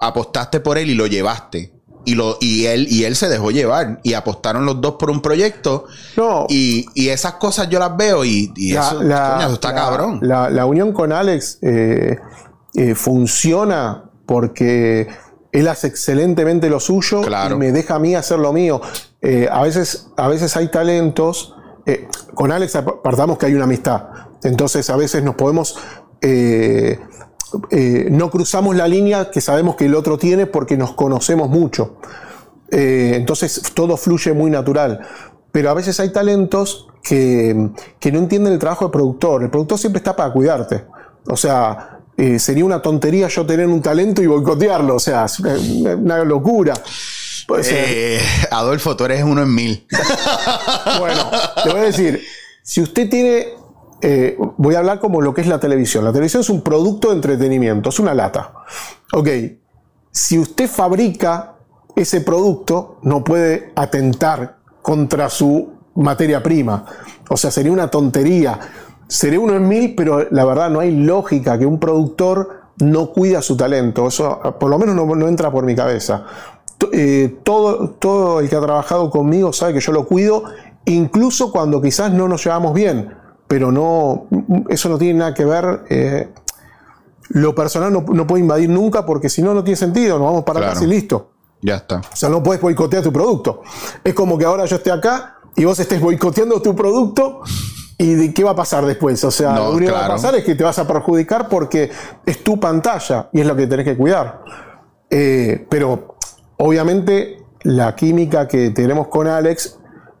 apostaste 0.00 0.60
por 0.60 0.78
él 0.78 0.90
y 0.90 0.94
lo 0.94 1.06
llevaste. 1.06 1.74
Y, 2.06 2.14
lo, 2.14 2.38
y, 2.40 2.64
él, 2.64 2.86
y 2.90 3.04
él 3.04 3.14
se 3.14 3.28
dejó 3.28 3.50
llevar. 3.50 4.00
Y 4.02 4.14
apostaron 4.14 4.64
los 4.64 4.80
dos 4.80 4.94
por 4.98 5.10
un 5.10 5.20
proyecto. 5.20 5.84
No. 6.16 6.46
Y, 6.48 6.86
y 6.94 7.10
esas 7.10 7.34
cosas 7.34 7.68
yo 7.68 7.78
las 7.78 7.94
veo 7.96 8.24
y, 8.24 8.52
y 8.56 8.72
La- 8.72 8.80
eso, 8.88 9.02
la- 9.02 9.30
coño, 9.34 9.44
eso 9.46 9.54
está 9.54 9.68
la- 9.68 9.74
cabrón. 9.74 10.18
La, 10.22 10.64
unión 10.64 10.92
con 10.94 11.12
Alex 11.12 11.58
eh, 11.60 12.16
eh, 12.74 12.94
funciona 12.94 14.04
porque 14.26 15.08
él 15.52 15.68
hace 15.68 15.88
excelentemente 15.88 16.70
lo 16.70 16.80
suyo 16.80 17.20
Claro. 17.20 17.56
y 17.56 17.58
me 17.58 17.70
deja 17.72 17.96
a 17.96 17.98
mí 17.98 18.14
hacer 18.14 18.38
lo 18.38 18.52
mío. 18.54 18.80
Eh, 19.20 19.48
a, 19.52 19.62
veces, 19.62 20.08
a 20.16 20.26
veces 20.28 20.56
hay 20.56 20.68
talentos. 20.68 21.54
con 22.34 22.50
Alex 22.50 22.76
ap- 22.76 23.02
partamos 23.02 23.36
que 23.36 23.44
hay 23.46 23.54
una 23.54 23.64
amistad. 23.64 24.04
Entonces 24.42 24.88
a 24.88 24.96
veces 24.96 25.22
nos 25.22 25.34
podemos. 25.34 25.76
eh, 26.22 26.98
eh, 27.70 28.08
no 28.10 28.30
cruzamos 28.30 28.76
la 28.76 28.88
línea 28.88 29.30
que 29.30 29.40
sabemos 29.40 29.76
que 29.76 29.86
el 29.86 29.94
otro 29.94 30.18
tiene 30.18 30.46
porque 30.46 30.76
nos 30.76 30.94
conocemos 30.94 31.48
mucho. 31.48 31.96
Eh, 32.70 33.12
entonces 33.16 33.62
todo 33.74 33.96
fluye 33.96 34.32
muy 34.32 34.50
natural. 34.50 35.00
Pero 35.52 35.70
a 35.70 35.74
veces 35.74 35.98
hay 36.00 36.12
talentos 36.12 36.88
que, 37.02 37.70
que 37.98 38.12
no 38.12 38.18
entienden 38.18 38.52
el 38.52 38.58
trabajo 38.58 38.84
del 38.84 38.92
productor. 38.92 39.42
El 39.42 39.50
productor 39.50 39.78
siempre 39.78 39.98
está 39.98 40.14
para 40.14 40.32
cuidarte. 40.32 40.84
O 41.26 41.36
sea, 41.36 41.98
eh, 42.16 42.38
sería 42.38 42.64
una 42.64 42.80
tontería 42.80 43.28
yo 43.28 43.44
tener 43.46 43.66
un 43.66 43.82
talento 43.82 44.22
y 44.22 44.26
boicotearlo. 44.26 44.94
O 44.94 45.00
sea, 45.00 45.24
es 45.24 45.40
una, 45.40 45.94
una 45.96 46.24
locura. 46.24 46.74
Puede 47.48 47.64
ser. 47.64 48.20
Adolfo, 48.50 48.96
tú 48.96 49.04
eres 49.06 49.24
uno 49.24 49.42
en 49.42 49.54
mil. 49.54 49.86
Bueno, 50.98 51.30
te 51.62 51.70
voy 51.70 51.80
a 51.80 51.84
decir, 51.84 52.22
si 52.62 52.82
usted 52.82 53.08
tiene, 53.08 53.48
eh, 54.02 54.38
voy 54.56 54.74
a 54.74 54.78
hablar 54.78 54.98
como 54.98 55.20
lo 55.20 55.34
que 55.34 55.40
es 55.42 55.46
la 55.46 55.60
televisión. 55.60 56.04
La 56.04 56.12
televisión 56.12 56.40
es 56.40 56.50
un 56.50 56.62
producto 56.62 57.08
de 57.08 57.16
entretenimiento, 57.16 57.90
es 57.90 57.98
una 57.98 58.14
lata. 58.14 58.52
Ok, 59.12 59.28
si 60.10 60.38
usted 60.38 60.68
fabrica 60.68 61.56
ese 61.96 62.20
producto, 62.20 62.98
no 63.02 63.22
puede 63.22 63.72
atentar 63.76 64.58
contra 64.82 65.28
su 65.28 65.72
materia 65.96 66.42
prima. 66.42 66.84
O 67.28 67.36
sea, 67.36 67.50
sería 67.50 67.72
una 67.72 67.88
tontería. 67.88 68.58
Seré 69.06 69.38
uno 69.38 69.54
en 69.54 69.68
mil, 69.68 69.94
pero 69.94 70.26
la 70.30 70.44
verdad 70.44 70.70
no 70.70 70.80
hay 70.80 70.94
lógica 70.96 71.58
que 71.58 71.66
un 71.66 71.78
productor 71.78 72.60
no 72.78 73.10
cuida 73.12 73.42
su 73.42 73.56
talento. 73.56 74.06
Eso 74.06 74.40
por 74.58 74.70
lo 74.70 74.78
menos 74.78 74.94
no, 74.94 75.28
entra 75.28 75.50
por 75.50 75.64
mi 75.64 75.74
cabeza. 75.74 76.24
Eh, 76.92 77.38
todo 77.44 78.40
el 78.40 78.48
que 78.48 78.56
ha 78.56 78.60
trabajado 78.60 79.10
conmigo 79.10 79.52
sabe 79.52 79.74
que 79.74 79.80
yo 79.80 79.92
lo 79.92 80.06
cuido, 80.06 80.44
incluso 80.86 81.52
cuando 81.52 81.82
quizás 81.82 82.12
no 82.12 82.28
nos 82.28 82.44
llevamos 82.44 82.72
bien. 82.72 83.19
Pero 83.50 83.72
no, 83.72 84.28
eso 84.68 84.88
no 84.88 84.96
tiene 84.96 85.18
nada 85.18 85.34
que 85.34 85.44
ver. 85.44 85.80
eh, 85.90 86.28
lo 87.30 87.52
personal 87.52 87.92
no, 87.92 88.04
no 88.12 88.24
puede 88.24 88.42
invadir 88.42 88.68
nunca 88.70 89.04
porque 89.04 89.28
si 89.28 89.42
no, 89.42 89.52
no 89.54 89.64
tiene 89.64 89.76
sentido. 89.76 90.18
Nos 90.20 90.26
vamos 90.28 90.44
para 90.44 90.60
Claro. 90.60 90.70
atrás 90.72 90.84
y 90.84 90.86
listo. 90.86 91.32
Ya 91.62 91.74
está. 91.76 91.96
O 91.98 92.16
sea, 92.16 92.28
no 92.28 92.44
puedes 92.44 92.62
boicotear 92.62 93.02
tu 93.02 93.12
producto. 93.12 93.62
Es 94.04 94.14
como 94.14 94.38
que 94.38 94.44
ahora 94.44 94.66
yo 94.66 94.76
esté 94.76 94.92
acá 94.92 95.38
y 95.56 95.64
vos 95.64 95.78
estés 95.80 96.00
boicoteando 96.00 96.62
tu 96.62 96.76
producto. 96.76 97.40
¿Y 97.98 98.14
de 98.14 98.32
qué 98.32 98.44
va 98.44 98.52
a 98.52 98.54
pasar 98.56 98.86
después? 98.86 99.22
O 99.24 99.30
sea, 99.32 99.52
No, 99.52 99.64
lo 99.70 99.76
único 99.76 99.92
que 99.92 99.98
va 99.98 100.06
a 100.06 100.08
pasar 100.08 100.34
es 100.36 100.44
que 100.44 100.54
te 100.54 100.62
vas 100.64 100.78
a 100.78 100.86
perjudicar 100.86 101.48
porque 101.48 101.90
es 102.24 102.42
tu 102.44 102.58
pantalla 102.60 103.28
y 103.32 103.40
es 103.40 103.46
lo 103.46 103.54
que 103.56 103.66
tenés 103.66 103.84
que 103.84 103.96
cuidar. 103.96 104.42
Eh, 105.10 105.66
pero 105.68 106.16
obviamente 106.56 107.42
la 107.62 107.94
química 107.96 108.46
que 108.48 108.70
tenemos 108.70 109.08
con 109.08 109.26
Alex 109.26 109.78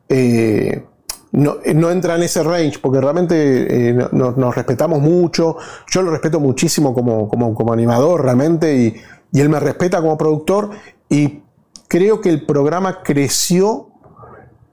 eh, 0.08 0.84
no, 1.32 1.56
no 1.74 1.90
entra 1.90 2.16
en 2.16 2.22
ese 2.22 2.42
range 2.42 2.78
porque 2.80 3.00
realmente 3.00 3.90
eh, 3.90 3.92
no- 3.92 4.08
no- 4.12 4.32
nos 4.32 4.54
respetamos 4.54 5.00
mucho. 5.00 5.56
Yo 5.90 6.02
lo 6.02 6.10
respeto 6.10 6.40
muchísimo 6.40 6.92
como, 6.94 7.28
como, 7.28 7.54
como 7.54 7.72
animador 7.72 8.24
realmente 8.24 8.76
y, 8.76 8.96
él 9.38 9.48
me 9.48 9.60
respeta 9.60 10.00
como 10.00 10.18
productor 10.18 10.70
y 11.08 11.42
creo 11.86 12.20
que 12.20 12.30
el 12.30 12.44
programa 12.46 13.02
creció 13.04 13.88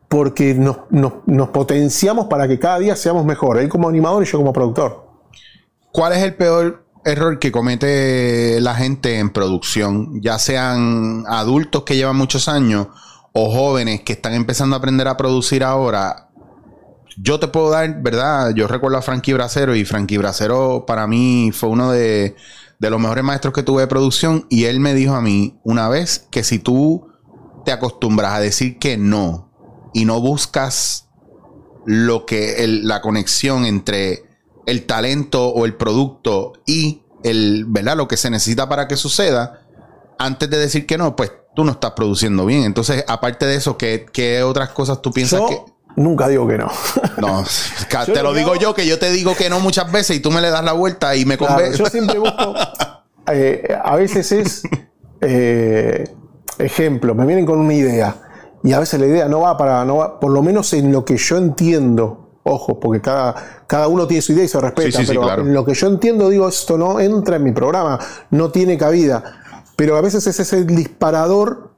porque 0.08 0.54
nos- 0.56 0.78
nos 0.89 1.50
potenciamos 1.50 2.28
para 2.28 2.48
que 2.48 2.58
cada 2.60 2.80
día 2.80 2.96
seamos 2.96 3.26
mejor, 3.26 3.60
él 3.60 3.70
como 3.70 3.88
animador 3.89 4.24
y 4.24 4.26
yo 4.26 4.38
como 4.39 4.54
productor. 4.54 5.06
¿Cuál 5.91 6.13
es 6.13 6.24
el 6.24 6.36
peor 6.36 6.86
error 7.06 7.39
que 7.39 7.52
comete 7.52 8.60
la 8.62 8.74
gente 8.76 9.20
en 9.20 9.30
producción? 9.32 10.22
Ya 10.22 10.39
sean 10.39 11.24
adultos 11.28 11.84
que 11.84 11.96
llevan 11.96 12.15
muchos 12.15 12.48
años 12.48 12.88
o 13.34 13.52
jóvenes 13.52 14.02
que 14.02 14.13
están 14.13 14.34
empezando 14.34 14.76
a 14.76 14.80
aprender 14.80 15.08
a 15.08 15.17
producir 15.17 15.63
ahora. 15.63 16.26
Yo 17.19 17.39
te 17.39 17.47
puedo 17.47 17.69
dar, 17.71 18.01
¿verdad? 18.01 18.53
Yo 18.53 18.67
recuerdo 18.67 18.97
a 18.97 19.01
Frankie 19.01 19.34
Bracero 19.34 19.75
y 19.75 19.86
Frankie 19.86 20.17
Bracero 20.17 20.86
para 20.86 21.08
mí 21.08 21.51
fue 21.53 21.69
uno 21.69 21.91
de, 21.91 22.36
de 22.80 22.89
los 22.89 22.99
mejores 22.99 23.23
maestros 23.23 23.53
que 23.53 23.63
tuve 23.63 23.82
de 23.82 23.88
producción 23.88 24.45
y 24.49 24.65
él 24.65 24.80
me 24.80 24.93
dijo 24.93 25.15
a 25.15 25.21
mí 25.21 25.60
una 25.63 25.89
vez 25.89 26.27
que 26.30 26.43
si 26.43 26.60
tú 26.60 27.08
te 27.65 27.71
acostumbras 27.71 28.34
a 28.34 28.39
decir 28.39 28.77
que 28.77 28.97
no 28.97 29.51
y 29.93 30.06
no 30.06 30.21
buscas 30.21 31.08
lo 31.86 32.25
que 32.25 32.63
el- 32.63 32.88
la 32.88 33.01
conexión 33.01 33.65
entre 33.65 34.23
el 34.67 34.86
talento 34.86 35.47
o 35.49 35.65
el 35.65 35.75
producto 35.75 36.53
y 36.65 37.01
el, 37.23 37.65
¿verdad? 37.67 37.97
Lo 37.97 38.08
que 38.08 38.17
se 38.17 38.30
necesita 38.30 38.69
para 38.69 38.88
que 38.88 38.95
suceda, 38.95 39.62
antes 40.19 40.49
de 40.49 40.58
decir 40.58 40.86
que 40.86 40.97
no, 40.97 41.15
pues 41.15 41.32
tú 41.56 41.63
no 41.63 41.71
estás 41.71 41.91
produciendo 41.91 42.45
bien. 42.45 42.63
Entonces, 42.63 43.03
aparte 43.08 43.45
de 43.47 43.56
eso, 43.56 43.77
¿qué, 43.77 44.06
qué 44.13 44.43
otras 44.43 44.69
cosas 44.69 45.01
tú 45.01 45.12
piensas 45.12 45.39
Yo 45.39 45.47
que... 45.47 45.76
nunca 45.97 46.27
digo 46.29 46.47
que 46.47 46.57
no. 46.57 46.71
No, 47.17 47.43
te 48.05 48.23
lo 48.23 48.33
digo 48.33 48.51
hago- 48.53 48.62
yo, 48.62 48.73
que 48.73 48.86
yo 48.88 48.97
te 48.97 49.12
digo 49.12 49.36
que 49.36 49.49
no 49.49 49.60
muchas 49.60 49.91
veces 49.91 50.15
y 50.15 50.19
tú 50.21 50.31
me 50.31 50.39
le 50.39 50.49
das 50.49 50.63
la 50.63 50.71
vuelta 50.73 51.13
y 51.15 51.25
me 51.25 51.38
Claro, 51.38 51.55
convences. 51.55 51.77
yo 51.79 51.86
siempre 51.88 52.17
busco. 52.19 52.53
eh, 53.31 53.77
a 53.83 53.95
veces 53.97 54.31
es. 54.31 54.63
eh, 55.21 56.10
ejemplo, 56.60 57.13
me 57.15 57.25
vienen 57.25 57.45
con 57.45 57.60
una 57.60 57.73
idea. 57.73 58.15
Y 58.63 58.73
a 58.73 58.79
veces 58.79 58.99
la 58.99 59.05
idea 59.05 59.27
no 59.27 59.41
va 59.41 59.55
para. 59.57 59.83
No 59.86 59.97
va, 59.97 60.19
por 60.19 60.31
lo 60.31 60.41
menos 60.41 60.73
en 60.73 60.91
lo 60.91 61.05
que 61.05 61.17
yo 61.17 61.38
entiendo. 61.38 62.23
Ojo, 62.43 62.79
porque 62.79 63.01
cada, 63.01 63.36
cada 63.67 63.89
uno 63.89 64.07
tiene 64.07 64.21
su 64.21 64.31
idea 64.31 64.45
y 64.45 64.47
se 64.47 64.60
respeta. 64.62 64.88
Sí, 64.89 64.97
sí, 64.97 65.03
sí, 65.03 65.07
pero 65.10 65.21
claro. 65.23 65.41
en 65.41 65.53
lo 65.53 65.65
que 65.65 65.73
yo 65.73 65.88
entiendo, 65.88 66.29
digo, 66.29 66.47
esto 66.47 66.77
no 66.77 66.97
entra 66.99 67.36
en 67.36 67.43
mi 67.43 67.51
programa, 67.51 67.99
no 68.31 68.51
tiene 68.51 68.77
cabida. 68.77 69.41
Pero 69.75 69.97
a 69.97 70.01
veces 70.01 70.25
ese 70.27 70.41
es 70.43 70.53
el 70.53 70.65
disparador 70.65 71.73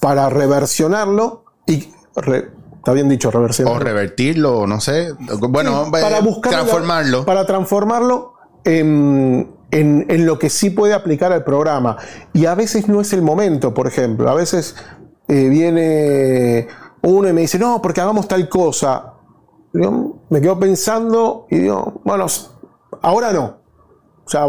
para 0.00 0.28
reversionarlo 0.30 1.44
y. 1.66 1.92
re- 2.16 2.48
Está 2.80 2.92
bien 2.92 3.08
dicho, 3.10 3.30
reversionarlo. 3.30 3.78
O 3.78 3.84
revertirlo, 3.84 4.66
no 4.66 4.80
sé. 4.80 5.12
Bueno, 5.50 5.84
Sí, 5.84 5.90
para 5.92 6.18
eh, 6.18 6.22
buscar 6.22 6.52
transformarlo. 6.52 7.24
Para 7.26 7.44
transformarlo 7.46 8.32
en, 8.64 9.54
en- 9.70 10.06
en 10.08 10.26
lo 10.26 10.38
que 10.38 10.48
sí 10.48 10.70
puede 10.70 10.94
aplicar 10.94 11.30
al 11.32 11.44
programa. 11.44 11.98
Y 12.32 12.46
a 12.46 12.54
veces 12.54 12.88
no 12.88 13.02
es 13.02 13.12
el 13.12 13.20
momento, 13.22 13.74
por 13.74 13.86
ejemplo. 13.86 14.30
A 14.30 14.34
veces 14.34 14.76
eh, 15.28 15.48
viene 15.50 16.68
uno 17.02 17.28
y 17.28 17.32
me 17.34 17.42
dice, 17.42 17.58
no, 17.58 17.82
porque 17.82 18.00
hagamos 18.00 18.26
tal 18.26 18.48
cosa. 18.48 19.12
Yo 19.74 20.16
me 20.30 20.40
quedo 20.40 20.58
pensando 20.58 21.46
y 21.50 21.58
digo, 21.58 22.00
bueno, 22.04 22.26
ahora 23.02 23.30
no. 23.32 23.58
O 24.24 24.28
sea, 24.30 24.46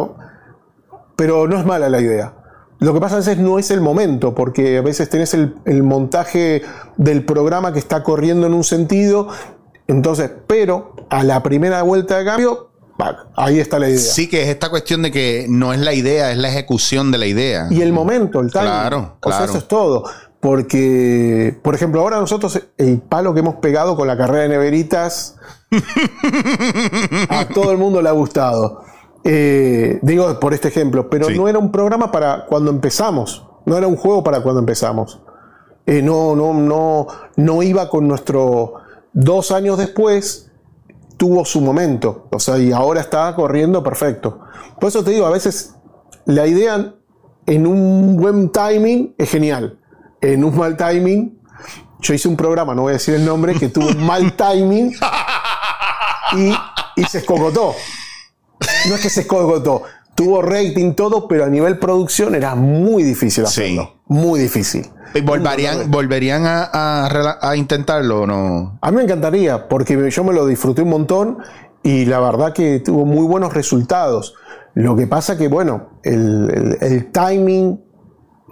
pero 1.17 1.47
no 1.47 1.59
es 1.59 1.65
mala 1.65 1.89
la 1.89 1.99
idea. 1.99 2.33
Lo 2.81 2.95
que 2.95 2.99
pasa 2.99 3.15
a 3.15 3.19
veces 3.19 3.37
no 3.37 3.59
es 3.59 3.69
el 3.69 3.79
momento, 3.79 4.33
porque 4.33 4.79
a 4.79 4.81
veces 4.81 5.07
tenés 5.07 5.35
el, 5.35 5.53
el 5.65 5.83
montaje 5.83 6.63
del 6.97 7.23
programa 7.23 7.71
que 7.73 7.79
está 7.79 8.01
corriendo 8.01 8.47
en 8.47 8.55
un 8.55 8.63
sentido, 8.63 9.29
entonces, 9.87 10.31
pero 10.47 10.95
a 11.09 11.23
la 11.23 11.43
primera 11.43 11.83
vuelta 11.83 12.17
de 12.17 12.25
cambio, 12.25 12.71
ahí 13.35 13.59
está 13.59 13.77
la 13.77 13.87
idea. 13.87 13.99
Sí, 13.99 14.27
que 14.27 14.41
es 14.41 14.49
esta 14.49 14.69
cuestión 14.69 15.03
de 15.03 15.11
que 15.11 15.45
no 15.47 15.73
es 15.73 15.79
la 15.79 15.93
idea, 15.93 16.31
es 16.31 16.37
la 16.37 16.49
ejecución 16.49 17.11
de 17.11 17.19
la 17.19 17.27
idea. 17.27 17.67
Y 17.69 17.81
el 17.81 17.93
momento, 17.93 18.39
el 18.39 18.51
timing. 18.51 18.67
Claro, 18.67 18.97
O 18.97 19.29
sea, 19.29 19.37
claro. 19.37 19.45
eso 19.45 19.57
es 19.59 19.67
todo. 19.67 20.03
Porque, 20.39 21.55
por 21.61 21.75
ejemplo, 21.75 22.01
ahora 22.01 22.19
nosotros, 22.19 22.59
el 22.79 22.99
palo 22.99 23.35
que 23.35 23.41
hemos 23.41 23.57
pegado 23.57 23.95
con 23.95 24.07
la 24.07 24.17
carrera 24.17 24.41
de 24.41 24.49
neveritas, 24.49 25.35
a 27.29 27.45
todo 27.45 27.71
el 27.71 27.77
mundo 27.77 28.01
le 28.01 28.09
ha 28.09 28.13
gustado. 28.13 28.83
Eh, 29.23 29.99
digo 30.01 30.39
por 30.39 30.53
este 30.53 30.69
ejemplo, 30.69 31.09
pero 31.09 31.27
Sí. 31.27 31.37
no 31.37 31.47
era 31.47 31.59
un 31.59 31.71
programa 31.71 32.11
para 32.11 32.45
cuando 32.45 32.71
empezamos. 32.71 33.45
No 33.65 33.77
era 33.77 33.87
un 33.87 33.95
juego 33.95 34.23
para 34.23 34.41
cuando 34.41 34.59
empezamos. 34.59 35.21
Eh, 35.85 36.01
no, 36.01 36.35
no, 36.35 36.53
no, 36.53 37.07
no 37.35 37.63
iba 37.63 37.89
con 37.89 38.07
nuestro. 38.07 38.73
Dos 39.13 39.51
años 39.51 39.77
después 39.77 40.51
tuvo 41.17 41.45
su 41.45 41.61
momento. 41.61 42.27
O 42.31 42.39
sea, 42.39 42.57
y 42.57 42.71
ahora 42.71 43.01
está 43.01 43.35
corriendo 43.35 43.83
perfecto. 43.83 44.39
Por 44.79 44.89
eso 44.89 45.03
te 45.03 45.11
digo, 45.11 45.25
a 45.27 45.31
veces 45.31 45.75
la 46.25 46.47
idea 46.47 46.95
en 47.45 47.67
un 47.67 48.17
buen 48.17 48.49
timing 48.51 49.13
es 49.17 49.29
genial. 49.29 49.77
En 50.21 50.43
un 50.43 50.55
mal 50.57 50.77
timing, 50.77 51.39
yo 51.99 52.13
hice 52.13 52.27
un 52.27 52.35
programa, 52.37 52.73
no 52.73 52.83
voy 52.83 52.91
a 52.91 52.93
decir 52.93 53.13
el 53.15 53.25
nombre, 53.25 53.53
que 53.55 53.69
tuvo 53.69 53.87
un 53.87 54.03
mal 54.05 54.33
timing 54.35 54.93
y, 56.37 56.53
y 56.95 57.03
se 57.05 57.19
escogotó. 57.19 57.73
No 58.89 58.95
es 58.95 59.01
que 59.01 59.09
se 59.09 59.21
escogotó, 59.21 59.83
tuvo 60.15 60.41
rating 60.41 60.93
todo, 60.93 61.27
pero 61.27 61.45
a 61.45 61.47
nivel 61.47 61.77
producción 61.79 62.35
era 62.35 62.55
muy 62.55 63.03
difícil 63.03 63.45
hacerlo. 63.45 63.83
Sí. 63.83 64.01
Muy 64.07 64.39
difícil. 64.39 64.89
¿Y 65.13 65.21
¿Volverían, 65.21 65.91
¿volverían 65.91 66.45
a, 66.45 67.05
a 67.05 67.09
rela- 67.09 67.37
a 67.41 67.55
intentarlo 67.55 68.21
o 68.21 68.27
no? 68.27 68.79
A 68.81 68.91
mí 68.91 68.97
me 68.97 69.03
encantaría, 69.03 69.67
porque 69.67 70.09
yo 70.09 70.23
me 70.23 70.33
lo 70.33 70.45
disfruté 70.45 70.81
un 70.83 70.89
montón 70.89 71.37
y 71.83 72.05
la 72.05 72.19
verdad 72.19 72.53
que 72.53 72.79
tuvo 72.79 73.05
muy 73.05 73.25
buenos 73.25 73.53
resultados. 73.53 74.35
Lo 74.73 74.95
que 74.95 75.07
pasa 75.07 75.37
que, 75.37 75.47
bueno, 75.49 75.99
el, 76.03 76.77
el- 76.81 76.93
el 76.93 77.11
timing 77.11 77.81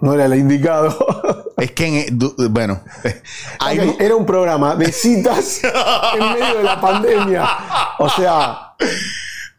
no 0.02 0.14
era 0.14 0.26
el 0.26 0.36
indicado. 0.36 0.96
Es 1.60 1.72
que, 1.72 1.88
en- 2.08 2.18
e, 2.22 2.48
bueno, 2.50 2.80
hay, 3.60 3.96
Era 4.00 4.16
un 4.16 4.26
programa 4.26 4.76
de 4.78 4.94
citas 4.94 5.60
en 6.18 6.34
medio 6.34 6.58
de 6.60 6.64
la 6.64 6.80
pandemia. 6.80 7.46
O 8.00 8.08
sea, 8.10 8.76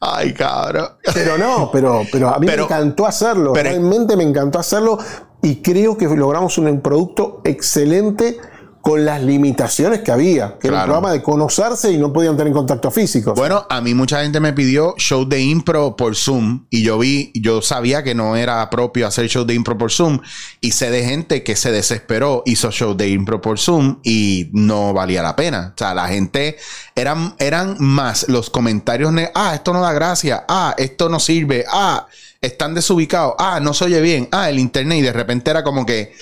ay, 0.00 0.32
cabrón. 0.32 0.88
pero 1.14 1.38
no, 1.38 1.70
pero, 1.72 2.02
pero 2.10 2.28
a 2.34 2.38
mí 2.38 2.46
Pero- 2.46 2.66
me 2.68 2.74
encantó 2.74 3.06
hacerlo. 3.06 3.52
pero- 3.52 3.70
Realmente 3.70 4.16
me 4.16 4.24
encantó 4.24 4.58
hacerlo 4.58 4.98
y 5.42 5.56
creo 5.62 5.96
que 5.96 6.06
logramos 6.08 6.58
un, 6.58 6.66
un 6.66 6.80
producto 6.80 7.40
excelente 7.44 8.38
con 8.80 9.04
las 9.04 9.22
limitaciones 9.22 10.00
que 10.00 10.10
había. 10.10 10.58
Que 10.58 10.68
era 10.68 10.78
un 10.78 10.82
programa 10.84 11.12
de 11.12 11.22
conocerse 11.22 11.92
y 11.92 11.98
no 11.98 12.12
podían 12.12 12.36
tener 12.36 12.52
contacto 12.52 12.90
físico. 12.90 13.34
Bueno, 13.34 13.66
a 13.68 13.80
mí 13.80 13.94
mucha 13.94 14.22
gente 14.22 14.40
me 14.40 14.52
pidió 14.52 14.94
show 14.96 15.28
de 15.28 15.40
impro 15.40 15.96
por 15.96 16.16
Zoom 16.16 16.66
y 16.70 16.82
yo 16.82 16.98
vi, 16.98 17.30
yo 17.34 17.62
sabía 17.62 18.02
que 18.02 18.14
no 18.14 18.36
era 18.36 18.68
propio 18.70 19.06
hacer 19.06 19.28
show 19.28 19.44
de 19.44 19.54
impro 19.54 19.76
por 19.76 19.92
Zoom 19.92 20.20
y 20.60 20.72
sé 20.72 20.90
de 20.90 21.04
gente 21.04 21.42
que 21.42 21.56
se 21.56 21.72
desesperó, 21.72 22.42
hizo 22.46 22.70
show 22.70 22.94
de 22.94 23.08
impro 23.10 23.40
por 23.40 23.58
Zoom 23.58 23.98
y 24.02 24.48
no 24.52 24.94
valía 24.94 25.22
la 25.22 25.36
pena. 25.36 25.72
O 25.74 25.78
sea, 25.78 25.94
la 25.94 26.08
gente 26.08 26.56
eran, 26.94 27.34
eran 27.38 27.76
más 27.78 28.28
los 28.28 28.50
comentarios, 28.50 29.12
ah, 29.34 29.52
esto 29.54 29.72
no 29.72 29.82
da 29.82 29.92
gracia, 29.92 30.44
ah, 30.48 30.74
esto 30.78 31.08
no 31.08 31.20
sirve, 31.20 31.64
ah, 31.70 32.06
están 32.40 32.74
desubicados, 32.74 33.34
ah, 33.38 33.60
no 33.60 33.74
se 33.74 33.84
oye 33.84 34.00
bien, 34.00 34.28
ah, 34.32 34.48
el 34.48 34.58
internet 34.58 34.98
y 34.98 35.02
de 35.02 35.12
repente 35.12 35.50
era 35.50 35.62
como 35.62 35.84
que 35.84 36.14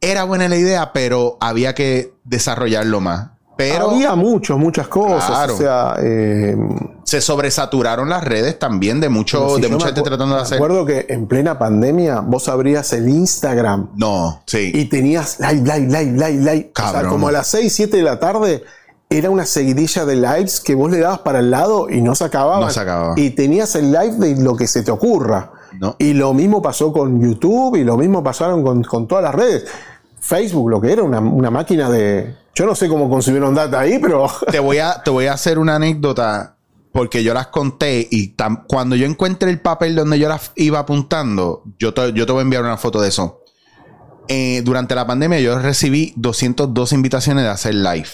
era 0.00 0.24
buena 0.24 0.48
la 0.48 0.56
idea, 0.56 0.92
pero 0.92 1.36
había 1.40 1.74
que 1.74 2.14
desarrollarlo 2.24 3.00
más. 3.00 3.30
Pero 3.56 3.90
Había 3.90 4.14
muchos, 4.14 4.56
muchas 4.56 4.86
cosas. 4.86 5.26
Claro. 5.26 5.54
O 5.54 5.56
sea, 5.58 5.96
eh, 6.00 6.56
se 7.02 7.20
sobresaturaron 7.20 8.08
las 8.08 8.22
redes 8.22 8.56
también 8.56 9.00
de 9.00 9.08
mucho, 9.08 9.56
si 9.56 9.62
de 9.62 9.68
mucha 9.68 9.86
gente 9.86 10.02
tratando 10.02 10.36
de 10.36 10.42
hacer. 10.42 10.58
acuerdo 10.58 10.86
que 10.86 11.06
en 11.08 11.26
plena 11.26 11.58
pandemia 11.58 12.20
vos 12.20 12.48
abrías 12.48 12.92
el 12.92 13.08
Instagram 13.08 13.88
No, 13.96 14.42
sí. 14.46 14.70
y 14.72 14.84
tenías 14.84 15.40
live, 15.40 15.62
live, 15.62 15.86
live, 15.88 16.12
live, 16.12 16.38
live. 16.52 16.72
O 16.76 16.80
sea, 16.80 16.92
Cabrón. 16.92 17.10
como 17.10 17.26
a 17.28 17.32
las 17.32 17.48
6, 17.48 17.72
7 17.74 17.96
de 17.96 18.02
la 18.04 18.20
tarde 18.20 18.62
era 19.10 19.28
una 19.28 19.44
seguidilla 19.44 20.04
de 20.04 20.14
lives 20.14 20.60
que 20.60 20.76
vos 20.76 20.88
le 20.92 21.00
dabas 21.00 21.18
para 21.20 21.40
el 21.40 21.50
lado 21.50 21.90
y 21.90 22.00
no 22.00 22.14
se 22.14 22.22
acababan. 22.26 22.60
No 22.60 22.70
se 22.70 22.78
acababa. 22.78 23.14
Y 23.18 23.30
tenías 23.30 23.74
el 23.74 23.90
live 23.90 24.14
de 24.18 24.36
lo 24.40 24.54
que 24.54 24.68
se 24.68 24.82
te 24.84 24.92
ocurra. 24.92 25.50
No. 25.78 25.96
Y 25.98 26.14
lo 26.14 26.32
mismo 26.34 26.62
pasó 26.62 26.92
con 26.92 27.20
YouTube 27.20 27.76
y 27.76 27.84
lo 27.84 27.96
mismo 27.96 28.22
pasaron 28.22 28.62
con, 28.62 28.82
con 28.82 29.06
todas 29.06 29.24
las 29.24 29.34
redes. 29.34 29.66
Facebook, 30.20 30.70
lo 30.70 30.80
que 30.80 30.92
era 30.92 31.02
una, 31.02 31.20
una 31.20 31.50
máquina 31.50 31.88
de... 31.90 32.34
Yo 32.54 32.66
no 32.66 32.74
sé 32.74 32.88
cómo 32.88 33.08
consumieron 33.08 33.54
data 33.54 33.80
ahí, 33.80 33.98
pero... 34.00 34.26
te 34.50 34.58
voy 34.58 34.78
a, 34.78 35.02
te 35.02 35.10
voy 35.10 35.26
a 35.26 35.34
hacer 35.34 35.58
una 35.58 35.76
anécdota 35.76 36.56
porque 36.92 37.22
yo 37.22 37.34
las 37.34 37.48
conté 37.48 38.08
y 38.10 38.34
tam- 38.34 38.64
cuando 38.66 38.96
yo 38.96 39.06
encuentre 39.06 39.50
el 39.50 39.60
papel 39.60 39.94
donde 39.94 40.18
yo 40.18 40.28
las 40.28 40.52
iba 40.56 40.80
apuntando, 40.80 41.62
yo 41.78 41.94
te, 41.94 42.12
yo 42.12 42.26
te 42.26 42.32
voy 42.32 42.40
a 42.40 42.42
enviar 42.42 42.62
una 42.64 42.76
foto 42.76 43.00
de 43.00 43.08
eso. 43.08 43.42
Eh, 44.26 44.62
durante 44.64 44.94
la 44.94 45.06
pandemia 45.06 45.38
yo 45.40 45.58
recibí 45.58 46.12
202 46.16 46.92
invitaciones 46.92 47.44
de 47.44 47.50
hacer 47.50 47.74
live 47.74 48.08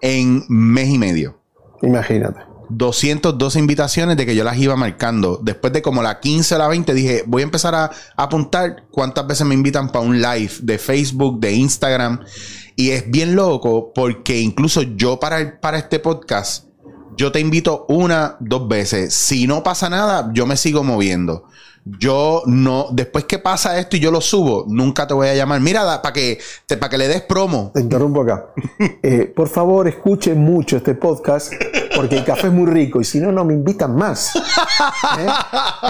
en 0.00 0.44
mes 0.48 0.88
y 0.88 0.98
medio. 0.98 1.38
Imagínate. 1.82 2.40
202 2.68 3.56
invitaciones 3.56 4.16
de 4.16 4.26
que 4.26 4.34
yo 4.34 4.44
las 4.44 4.56
iba 4.58 4.76
marcando. 4.76 5.38
Después 5.42 5.72
de 5.72 5.82
como 5.82 6.02
la 6.02 6.20
15 6.20 6.54
o 6.54 6.58
la 6.58 6.68
20 6.68 6.94
dije, 6.94 7.24
voy 7.26 7.42
a 7.42 7.44
empezar 7.44 7.74
a, 7.74 7.84
a 7.84 7.90
apuntar 8.16 8.84
cuántas 8.90 9.26
veces 9.26 9.46
me 9.46 9.54
invitan 9.54 9.90
para 9.90 10.04
un 10.04 10.20
live 10.20 10.52
de 10.62 10.78
Facebook, 10.78 11.40
de 11.40 11.52
Instagram. 11.52 12.20
Y 12.76 12.90
es 12.90 13.10
bien 13.10 13.36
loco 13.36 13.92
porque 13.94 14.40
incluso 14.40 14.82
yo 14.82 15.20
para, 15.20 15.60
para 15.60 15.78
este 15.78 15.98
podcast, 15.98 16.66
yo 17.16 17.30
te 17.30 17.40
invito 17.40 17.86
una, 17.88 18.36
dos 18.40 18.66
veces. 18.68 19.14
Si 19.14 19.46
no 19.46 19.62
pasa 19.62 19.88
nada, 19.88 20.30
yo 20.32 20.46
me 20.46 20.56
sigo 20.56 20.82
moviendo. 20.82 21.44
Yo 21.86 22.42
no, 22.46 22.88
después 22.92 23.24
que 23.26 23.38
pasa 23.38 23.78
esto 23.78 23.96
y 23.96 24.00
yo 24.00 24.10
lo 24.10 24.22
subo, 24.22 24.64
nunca 24.68 25.06
te 25.06 25.12
voy 25.12 25.28
a 25.28 25.34
llamar. 25.34 25.60
Mira, 25.60 26.00
para 26.00 26.12
que, 26.14 26.38
te- 26.66 26.78
para 26.78 26.88
que 26.88 26.96
le 26.98 27.08
des 27.08 27.20
promo. 27.22 27.70
Te 27.74 27.80
interrumpo 27.80 28.22
acá. 28.22 28.46
Eh, 29.06 29.30
por 29.36 29.48
favor, 29.48 29.86
escuchen 29.86 30.38
mucho 30.40 30.78
este 30.78 30.94
podcast 30.94 31.52
porque 31.94 32.16
el 32.16 32.24
café 32.24 32.46
es 32.46 32.52
muy 32.54 32.70
rico 32.70 33.02
y 33.02 33.04
si 33.04 33.20
no, 33.20 33.30
no 33.32 33.44
me 33.44 33.52
invitan 33.52 33.94
más. 33.94 34.34
¿Eh? 35.18 35.26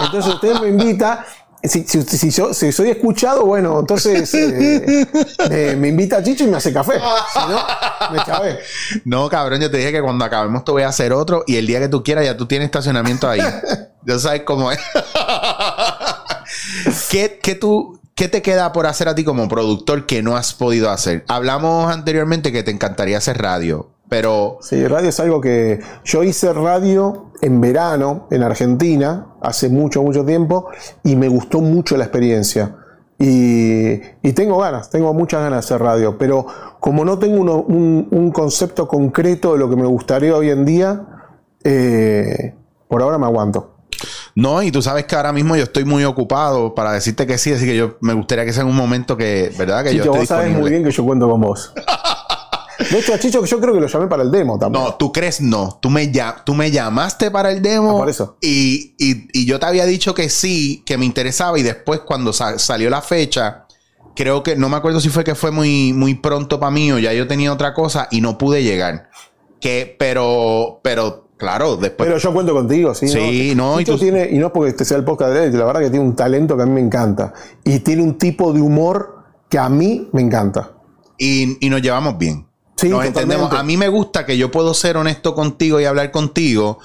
Entonces 0.03 0.33
usted 0.33 0.59
me 0.59 0.67
invita. 0.67 1.25
Si, 1.63 1.83
si, 1.87 2.01
si 2.03 2.29
yo, 2.29 2.53
si 2.53 2.71
soy 2.73 2.89
escuchado, 2.89 3.45
bueno, 3.45 3.79
entonces 3.79 4.31
eh, 4.35 5.07
me, 5.49 5.75
me 5.77 5.87
invita 5.87 6.17
a 6.17 6.23
Chicho 6.23 6.43
y 6.43 6.47
me 6.47 6.57
hace 6.57 6.71
café. 6.73 6.93
Si 7.33 7.39
no, 7.49 7.57
me 8.11 8.23
chavé. 8.23 8.59
No, 9.05 9.29
cabrón, 9.29 9.61
yo 9.61 9.71
te 9.71 9.77
dije 9.77 9.91
que 9.93 10.01
cuando 10.01 10.25
acabemos 10.25 10.63
te 10.65 10.71
voy 10.71 10.83
a 10.83 10.89
hacer 10.89 11.11
otro 11.13 11.43
y 11.47 11.55
el 11.55 11.65
día 11.65 11.79
que 11.79 11.87
tú 11.87 12.03
quieras 12.03 12.25
ya 12.25 12.35
tú 12.37 12.45
tienes 12.45 12.65
estacionamiento 12.65 13.27
ahí. 13.29 13.41
ya 14.05 14.19
sabes 14.19 14.43
cómo 14.43 14.71
es. 14.71 14.79
¿Qué, 17.09 17.39
qué 17.41 17.55
tú, 17.55 17.99
¿Qué 18.15 18.27
te 18.27 18.41
queda 18.41 18.71
por 18.71 18.85
hacer 18.87 19.07
a 19.07 19.15
ti 19.15 19.23
como 19.23 19.47
productor 19.49 20.05
que 20.05 20.21
no 20.21 20.35
has 20.37 20.53
podido 20.53 20.89
hacer? 20.89 21.23
Hablamos 21.27 21.91
anteriormente 21.91 22.51
que 22.51 22.63
te 22.63 22.71
encantaría 22.71 23.17
hacer 23.17 23.37
radio, 23.41 23.89
pero 24.09 24.57
Sí, 24.61 24.85
radio 24.87 25.09
es 25.09 25.19
algo 25.19 25.41
que 25.41 25.79
yo 26.03 26.23
hice 26.23 26.53
radio 26.53 27.31
en 27.41 27.59
verano 27.61 28.27
en 28.31 28.43
Argentina 28.43 29.27
hace 29.41 29.69
mucho, 29.69 30.01
mucho 30.01 30.25
tiempo 30.25 30.67
y 31.03 31.15
me 31.15 31.27
gustó 31.27 31.61
mucho 31.61 31.97
la 31.97 32.05
experiencia. 32.05 32.75
Y, 33.17 33.93
y 34.21 34.33
tengo 34.33 34.57
ganas, 34.57 34.89
tengo 34.89 35.13
muchas 35.13 35.41
ganas 35.41 35.65
de 35.67 35.75
hacer 35.75 35.81
radio, 35.85 36.17
pero 36.17 36.45
como 36.81 37.05
no 37.05 37.17
tengo 37.17 37.39
uno- 37.39 37.61
un, 37.61 38.31
concepto 38.31 38.89
concreto 38.89 39.53
de 39.53 39.59
lo 39.59 39.69
que 39.69 39.77
me 39.77 39.85
gustaría 39.85 40.35
hoy 40.35 40.49
en 40.49 40.65
día, 40.65 41.01
eh, 41.63 42.53
por 42.89 43.01
ahora 43.01 43.17
me 43.17 43.25
aguanto. 43.25 43.74
No, 44.35 44.61
y 44.61 44.71
tú 44.71 44.81
sabes 44.81 45.05
que 45.05 45.15
ahora 45.15 45.31
mismo 45.33 45.55
yo 45.55 45.63
estoy 45.63 45.85
muy 45.85 46.03
ocupado 46.03 46.75
para 46.75 46.91
decirte 46.91 47.25
que 47.25 47.37
sí, 47.37 47.53
así 47.53 47.65
que 47.65 47.75
yo 47.75 47.97
me 48.01 48.13
gustaría 48.13 48.45
que 48.45 48.53
sea 48.53 48.63
en 48.63 48.69
un 48.69 48.75
momento 48.75 49.15
que, 49.17 49.51
¿verdad? 49.57 49.83
Que 49.83 49.95
yo 49.95 50.03
esté 50.03 50.17
vos 50.19 50.27
sabés 50.27 50.55
muy 50.55 50.69
bien 50.69 50.83
que 50.83 50.91
yo 50.91 51.03
cuento 51.05 51.29
con 51.29 51.41
vos. 51.41 51.73
De 52.91 52.99
hecho, 52.99 53.13
a 53.13 53.19
Chicho, 53.19 53.43
yo 53.45 53.61
creo 53.61 53.73
que 53.73 53.79
lo 53.79 53.87
llamé 53.87 54.07
para 54.07 54.21
el 54.21 54.29
demo 54.31 54.59
también. 54.59 54.83
No, 54.83 54.95
tú 54.95 55.11
crees 55.13 55.39
no. 55.39 55.79
Tú 55.81 55.89
me, 55.89 56.11
llam- 56.11 56.43
tú 56.45 56.53
me 56.53 56.69
llamaste 56.71 57.31
para 57.31 57.49
el 57.51 57.61
demo. 57.61 57.91
Ah, 57.91 57.99
por 57.99 58.09
eso. 58.09 58.37
Y, 58.41 58.95
y- 58.99 59.27
y 59.31 59.45
yo 59.45 59.59
te 59.61 59.65
había 59.65 59.85
dicho 59.85 60.13
que 60.13 60.27
sí, 60.27 60.83
que 60.85 60.97
me 60.97 61.05
interesaba. 61.05 61.57
Y 61.57 61.63
después, 61.63 62.01
cuando 62.01 62.33
sa- 62.33 62.59
salió 62.59 62.89
la 62.89 63.01
fecha, 63.01 63.65
creo 64.13 64.43
que 64.43 64.57
no 64.57 64.67
me 64.67 64.75
acuerdo 64.75 64.99
si 64.99 65.07
fue 65.07 65.23
que 65.23 65.35
fue 65.35 65.51
muy, 65.51 65.93
muy 65.93 66.15
pronto 66.15 66.59
para 66.59 66.69
mí 66.69 66.91
o 66.91 66.99
ya 66.99 67.13
yo 67.13 67.27
tenía 67.27 67.53
otra 67.53 67.73
cosa 67.73 68.09
y 68.11 68.19
no 68.19 68.37
pude 68.37 68.61
llegar. 68.61 69.09
Que, 69.61 69.95
pero, 69.97 70.81
pero, 70.83 71.24
claro, 71.37 71.75
después. 71.77 72.07
Pero 72.07 72.17
yo 72.19 72.33
cuento 72.33 72.53
contigo, 72.53 72.93
sí. 72.93 73.07
Sí, 73.07 73.53
no, 73.55 73.79
y 73.79 73.85
tú- 73.85 73.97
tiene, 73.97 74.29
y 74.31 74.37
no 74.37 74.47
es 74.47 74.51
porque 74.51 74.69
este 74.71 74.85
sea 74.85 74.97
el 74.97 75.03
podcast 75.03 75.33
de 75.33 75.45
él, 75.45 75.57
la 75.57 75.65
verdad 75.65 75.81
que 75.81 75.89
tiene 75.89 76.05
un 76.05 76.15
talento 76.15 76.55
que 76.57 76.63
a 76.63 76.65
mí 76.65 76.71
me 76.73 76.81
encanta. 76.81 77.33
Y 77.63 77.79
tiene 77.79 78.01
un 78.03 78.17
tipo 78.17 78.51
de 78.53 78.61
humor 78.61 79.15
que 79.49 79.57
a 79.59 79.69
mí 79.69 80.09
me 80.13 80.21
encanta. 80.21 80.71
y, 81.17 81.57
y 81.65 81.69
nos 81.69 81.81
llevamos 81.81 82.17
bien. 82.17 82.45
Sí, 82.77 82.89
nos 82.89 82.99
totalmente. 82.99 83.21
entendemos. 83.21 83.53
A 83.53 83.63
mí 83.63 83.77
me 83.77 83.87
gusta 83.87 84.25
que 84.25 84.37
yo 84.37 84.51
puedo 84.51 84.73
ser 84.73 84.97
honesto 84.97 85.33
contigo 85.33 85.79
y 85.79 85.85
hablar 85.85 86.11
contigo. 86.11 86.79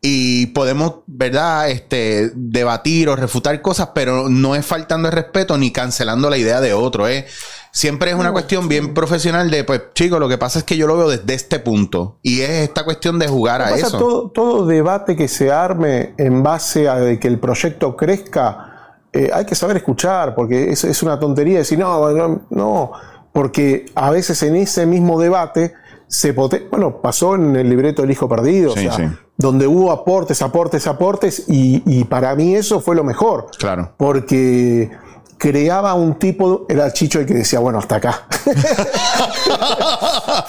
Y 0.00 0.46
podemos, 0.48 0.96
¿verdad? 1.06 1.70
Este, 1.70 2.30
debatir 2.34 3.08
o 3.08 3.16
refutar 3.16 3.60
cosas, 3.62 3.88
pero 3.94 4.28
no 4.28 4.54
es 4.54 4.64
faltando 4.64 5.08
el 5.08 5.14
respeto 5.14 5.56
ni 5.56 5.72
cancelando 5.72 6.28
la 6.30 6.36
idea 6.36 6.60
de 6.60 6.72
otro. 6.74 7.08
¿eh? 7.08 7.26
Siempre 7.74 8.12
es 8.12 8.16
una 8.16 8.30
cuestión 8.30 8.68
bien 8.68 8.94
profesional 8.94 9.50
de, 9.50 9.64
pues, 9.64 9.82
chicos, 9.94 10.20
lo 10.20 10.28
que 10.28 10.38
pasa 10.38 10.60
es 10.60 10.64
que 10.64 10.76
yo 10.76 10.86
lo 10.86 10.96
veo 10.96 11.08
desde 11.08 11.34
este 11.34 11.58
punto. 11.58 12.18
Y 12.22 12.40
es 12.42 12.50
esta 12.50 12.84
cuestión 12.84 13.18
de 13.18 13.26
jugar 13.26 13.60
a 13.62 13.70
Pasa 13.70 13.88
eso. 13.88 13.98
todo, 13.98 14.30
todo 14.30 14.64
debate 14.64 15.16
que 15.16 15.26
se 15.26 15.50
arme 15.50 16.14
en 16.16 16.44
base 16.44 16.88
a 16.88 16.94
de 17.00 17.18
que 17.18 17.26
el 17.26 17.40
proyecto 17.40 17.96
crezca, 17.96 19.00
eh, 19.12 19.28
hay 19.34 19.44
que 19.44 19.56
saber 19.56 19.76
escuchar, 19.76 20.36
porque 20.36 20.70
es, 20.70 20.84
es 20.84 21.02
una 21.02 21.18
tontería 21.18 21.58
decir, 21.58 21.76
no, 21.76 22.10
no, 22.12 22.42
no, 22.48 22.92
porque 23.32 23.86
a 23.96 24.10
veces 24.12 24.40
en 24.44 24.54
ese 24.54 24.86
mismo 24.86 25.20
debate 25.20 25.74
se 26.06 26.30
bueno, 26.30 27.00
pasó 27.02 27.34
en 27.34 27.56
el 27.56 27.68
libreto 27.68 28.04
El 28.04 28.10
Hijo 28.12 28.28
Perdido, 28.28 28.70
Sí, 28.76 28.86
o 28.86 28.92
sea, 28.92 29.08
sí. 29.08 29.16
donde 29.36 29.66
hubo 29.66 29.90
aportes, 29.90 30.42
aportes, 30.42 30.86
aportes, 30.86 31.44
y, 31.48 31.82
y 31.86 32.04
para 32.04 32.36
mí 32.36 32.54
eso 32.54 32.80
fue 32.80 32.94
lo 32.94 33.02
mejor. 33.02 33.48
Claro. 33.58 33.94
Porque 33.96 34.92
creaba 35.38 35.94
un 35.94 36.18
tipo, 36.18 36.66
era 36.68 36.92
Chicho 36.92 37.20
el 37.20 37.26
que 37.26 37.34
decía, 37.34 37.58
bueno, 37.58 37.78
hasta 37.78 37.96
acá. 37.96 38.26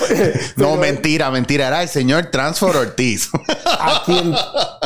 no, 0.57 0.75
mentira, 0.77 1.31
mentira. 1.31 1.67
Era 1.67 1.83
el 1.83 1.89
señor 1.89 2.27
Transfor 2.31 2.75
Ortiz. 2.75 3.29
a 3.65 4.01
quien, 4.05 4.33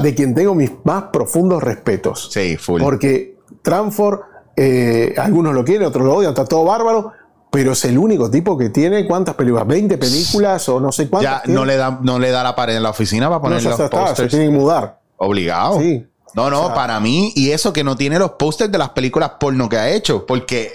de 0.02 0.16
quien 0.16 0.36
tengo 0.36 0.56
mis 0.56 0.72
más 0.84 1.06
profundos 1.12 1.64
respetos. 1.64 2.30
sí, 2.32 2.58
full. 2.58 2.82
Porque 2.82 3.38
Tranfor 3.62 4.26
Eh, 4.62 5.14
algunos 5.18 5.54
lo 5.54 5.64
quieren, 5.64 5.88
otros 5.88 6.06
lo 6.06 6.16
odian, 6.16 6.32
está 6.32 6.46
todo 6.46 6.66
bárbaro. 6.66 7.14
Pero 7.52 7.72
es 7.72 7.86
el 7.86 7.98
único 7.98 8.30
tipo 8.30 8.58
que 8.58 8.70
tiene 8.70 9.08
cuántas 9.08 9.36
películas, 9.36 9.66
20 9.66 9.98
películas 9.98 10.68
o 10.70 10.80
no 10.80 10.92
sé 10.92 11.10
cuántas. 11.10 11.44
Ya 11.44 11.52
no 11.52 11.66
le, 11.66 11.78
da, 11.78 12.00
no 12.04 12.20
le 12.20 12.30
da 12.30 12.44
la 12.44 12.56
pared 12.56 12.76
en 12.76 12.84
la 12.84 12.92
oficina 12.92 13.28
para 13.30 13.42
poner 13.42 13.64
no, 13.64 13.70
los 13.70 13.80
está, 13.80 14.16
se 14.16 14.28
tiene 14.28 14.46
que 14.46 14.52
mudar. 14.52 15.00
Obligado. 15.18 15.80
Sí. 15.80 16.06
No, 16.36 16.50
no, 16.50 16.62
O 16.64 16.66
sea- 16.68 16.76
para 16.76 17.00
mí, 17.00 17.32
y 17.36 17.52
eso 17.52 17.74
que 17.74 17.84
no 17.84 17.96
tiene 17.98 18.20
los 18.20 18.32
pósters 18.32 18.72
de 18.72 18.78
las 18.78 18.90
películas 18.90 19.32
porno 19.40 19.68
que 19.70 19.78
ha 19.78 19.90
hecho, 19.90 20.26
porque 20.26 20.74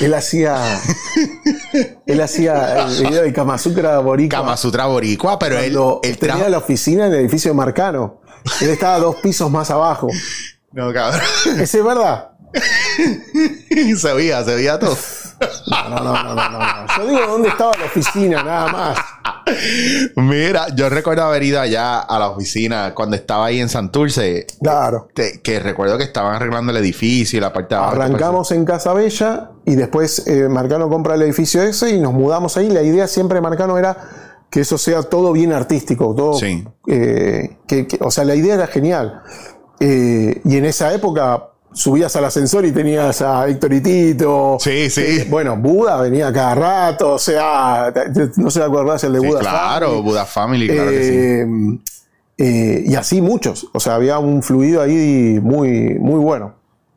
Él 0.00 0.14
hacía. 0.14 0.80
él 2.06 2.20
hacía 2.20 2.86
el 2.86 3.06
video 3.06 3.22
de 3.22 3.32
Kama 3.32 3.58
Sutra 3.58 3.98
Boricua. 3.98 4.38
Kama 4.40 4.56
Sutra 4.56 4.86
Boricua, 4.86 5.38
pero 5.38 5.58
él, 5.58 5.76
él 6.02 6.18
tenía 6.18 6.36
trajo. 6.36 6.50
la 6.50 6.58
oficina 6.58 7.06
en 7.06 7.12
el 7.12 7.20
edificio 7.20 7.50
de 7.50 7.56
Marcano. 7.56 8.20
Él 8.60 8.70
estaba 8.70 8.98
dos 8.98 9.16
pisos 9.16 9.50
más 9.50 9.70
abajo. 9.70 10.08
No, 10.72 10.92
cabrón. 10.92 11.20
¿Ese 11.60 11.78
es 11.78 11.84
verdad? 11.84 12.30
se 13.98 14.12
veía, 14.14 14.44
se 14.44 14.54
veía 14.54 14.78
todo. 14.78 14.96
No, 15.70 15.88
no, 15.90 16.00
no, 16.00 16.34
no, 16.34 16.34
no, 16.34 16.58
no. 16.58 16.86
Yo 16.96 17.06
digo 17.06 17.26
dónde 17.26 17.48
estaba 17.48 17.72
la 17.78 17.84
oficina, 17.86 18.42
nada 18.42 18.68
más. 18.72 18.98
Mira, 20.16 20.66
yo 20.74 20.88
recuerdo 20.88 21.22
haber 21.24 21.42
ido 21.42 21.60
allá 21.60 22.00
a 22.00 22.18
la 22.18 22.28
oficina 22.30 22.92
cuando 22.94 23.16
estaba 23.16 23.46
ahí 23.46 23.60
en 23.60 23.68
Santurce, 23.68 24.46
Claro. 24.62 25.08
te- 25.14 25.40
que 25.42 25.58
recuerdo 25.60 25.98
que 25.98 26.04
estaban 26.04 26.34
arreglando 26.36 26.70
el 26.72 26.78
edificio 26.78 27.38
y 27.38 27.40
la 27.40 27.52
parte 27.52 27.74
de 27.74 27.80
abajo. 27.80 27.94
Arrancamos 27.96 28.50
en 28.52 28.64
Casa 28.64 28.92
Bella 28.94 29.50
y 29.64 29.74
después 29.74 30.26
eh, 30.26 30.48
Marcano 30.48 30.88
compra 30.88 31.14
el 31.14 31.22
edificio 31.22 31.62
ese 31.62 31.90
y 31.90 32.00
nos 32.00 32.12
mudamos 32.12 32.56
ahí. 32.56 32.68
La 32.70 32.82
idea 32.82 33.06
siempre 33.06 33.36
de 33.36 33.42
Marcano 33.42 33.78
era 33.78 33.96
que 34.50 34.60
eso 34.60 34.78
sea 34.78 35.02
todo 35.02 35.32
bien 35.32 35.52
artístico, 35.52 36.14
todo. 36.14 36.34
Sí. 36.34 36.64
eh, 36.86 37.56
que- 37.66 37.86
que- 37.86 37.98
o 38.00 38.10
sea, 38.10 38.24
la 38.24 38.34
idea 38.34 38.54
era 38.54 38.66
genial. 38.66 39.22
Eh, 39.80 40.40
y 40.44 40.56
en 40.56 40.64
esa 40.64 40.94
época 40.94 41.48
subías 41.74 42.14
al 42.16 42.24
ascensor 42.24 42.64
y 42.64 42.72
tenías 42.72 43.20
a 43.22 43.46
Héctor 43.48 43.72
y 43.74 43.80
Tito. 43.80 44.56
Sí, 44.60 44.88
sí. 44.88 45.00
Eh, 45.02 45.26
bueno, 45.28 45.56
Buda 45.56 46.00
venía 46.00 46.32
cada 46.32 46.54
rato, 46.54 47.12
o 47.14 47.18
sea, 47.18 47.92
no 48.36 48.50
se 48.50 48.62
acuerdas 48.62 49.04
el 49.04 49.12
de 49.12 49.20
Sí, 49.20 49.26
Buda. 49.26 49.40
claro, 49.40 49.86
Family. 49.88 50.02
Buda 50.02 50.24
Family, 50.24 50.68
claro 50.68 50.90
que 50.90 51.04
sí. 51.04 51.14
Eh, 51.16 51.46
eh, 52.38 52.84
y 52.86 52.94
así 52.94 53.20
muchos. 53.20 53.68
O 53.72 53.80
sea, 53.80 53.94
había 53.94 54.18
un 54.18 54.42
fluido 54.42 54.80
ahí 54.82 55.38
muy, 55.42 55.98
muy 55.98 56.18
bueno. 56.20 56.54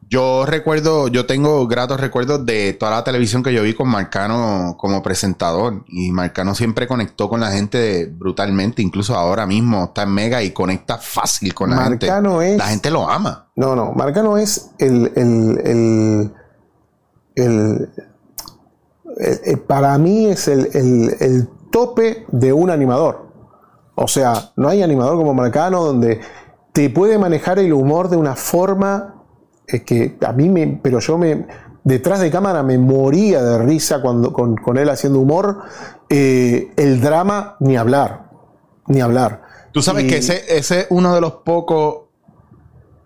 Yo 0.10 0.46
recuerdo, 0.46 1.10
yo 1.10 1.26
tengo 1.26 1.68
gratos 1.68 2.00
recuerdos 2.00 2.46
de 2.46 2.72
toda 2.74 2.92
la 2.92 3.04
televisión 3.04 3.44
que 3.44 3.54
yo 3.54 3.62
vi 3.64 3.74
con 3.74 3.90
Marcano 3.90 4.76
como 4.80 5.04
presentador. 5.04 5.84
Y 5.88 6.12
Marcano 6.12 6.56
siempre 6.56 6.88
conectó 6.88 7.28
con 7.28 7.42
la 7.42 7.52
gente 7.52 8.06
brutalmente. 8.18 8.82
Incluso 8.82 9.16
ahora 9.16 9.46
mismo 9.46 9.86
está 9.86 10.04
en 10.04 10.14
Mega 10.14 10.42
y 10.44 10.52
conecta 10.52 10.98
fácil 10.98 11.54
con 11.54 11.72
la 11.72 11.76
Marcano 11.76 12.40
gente. 12.40 12.54
es- 12.54 12.58
La 12.58 12.68
gente 12.68 12.90
lo 12.90 13.10
ama. 13.10 13.50
No, 13.58 13.76
no. 13.76 13.92
Marcano 13.92 14.38
es 14.38 14.72
el. 14.80 15.12
el, 15.16 15.60
el- 15.66 16.34
el- 17.36 17.90
el- 19.18 19.40
el- 19.46 19.60
para 19.60 19.98
mí 19.98 20.28
es 20.28 20.48
el, 20.48 20.70
el- 20.74 21.16
el 21.20 21.50
tope 21.72 22.26
de 22.32 22.54
un 22.54 22.70
animador. 22.70 23.28
O 23.96 24.08
sea, 24.08 24.52
no 24.56 24.70
hay 24.70 24.84
animador 24.84 25.18
como 25.18 25.34
Marcano 25.34 25.84
donde 25.84 26.22
te 26.72 26.90
puede 26.90 27.18
manejar 27.18 27.60
el 27.60 27.74
humor 27.74 28.10
de 28.10 28.16
una 28.18 28.36
forma 28.36 29.16
eh, 29.68 29.84
que 29.84 30.18
a 30.26 30.32
mí 30.34 30.50
me. 30.50 30.80
Pero 30.82 31.00
yo 31.00 31.18
me. 31.18 31.46
Detrás 31.84 32.20
de 32.20 32.30
cámara 32.32 32.64
me 32.64 32.78
moría 32.78 33.42
de 33.42 33.60
risa 33.60 34.02
cuando, 34.02 34.34
con, 34.34 34.56
con 34.58 34.78
él 34.78 34.90
haciendo 34.90 35.20
humor. 35.20 35.60
Eh, 36.10 36.72
el 36.76 37.00
drama, 37.02 37.56
ni 37.60 37.78
hablar. 37.78 38.30
Ni 38.88 39.00
hablar. 39.02 39.44
Tú 39.72 39.82
sabes 39.82 40.06
Y- 40.06 40.08
que 40.08 40.18
ese, 40.18 40.44
ese 40.58 40.82
es 40.82 40.88
uno 40.90 41.14
de 41.16 41.22
los 41.22 41.34
pocos 41.46 42.08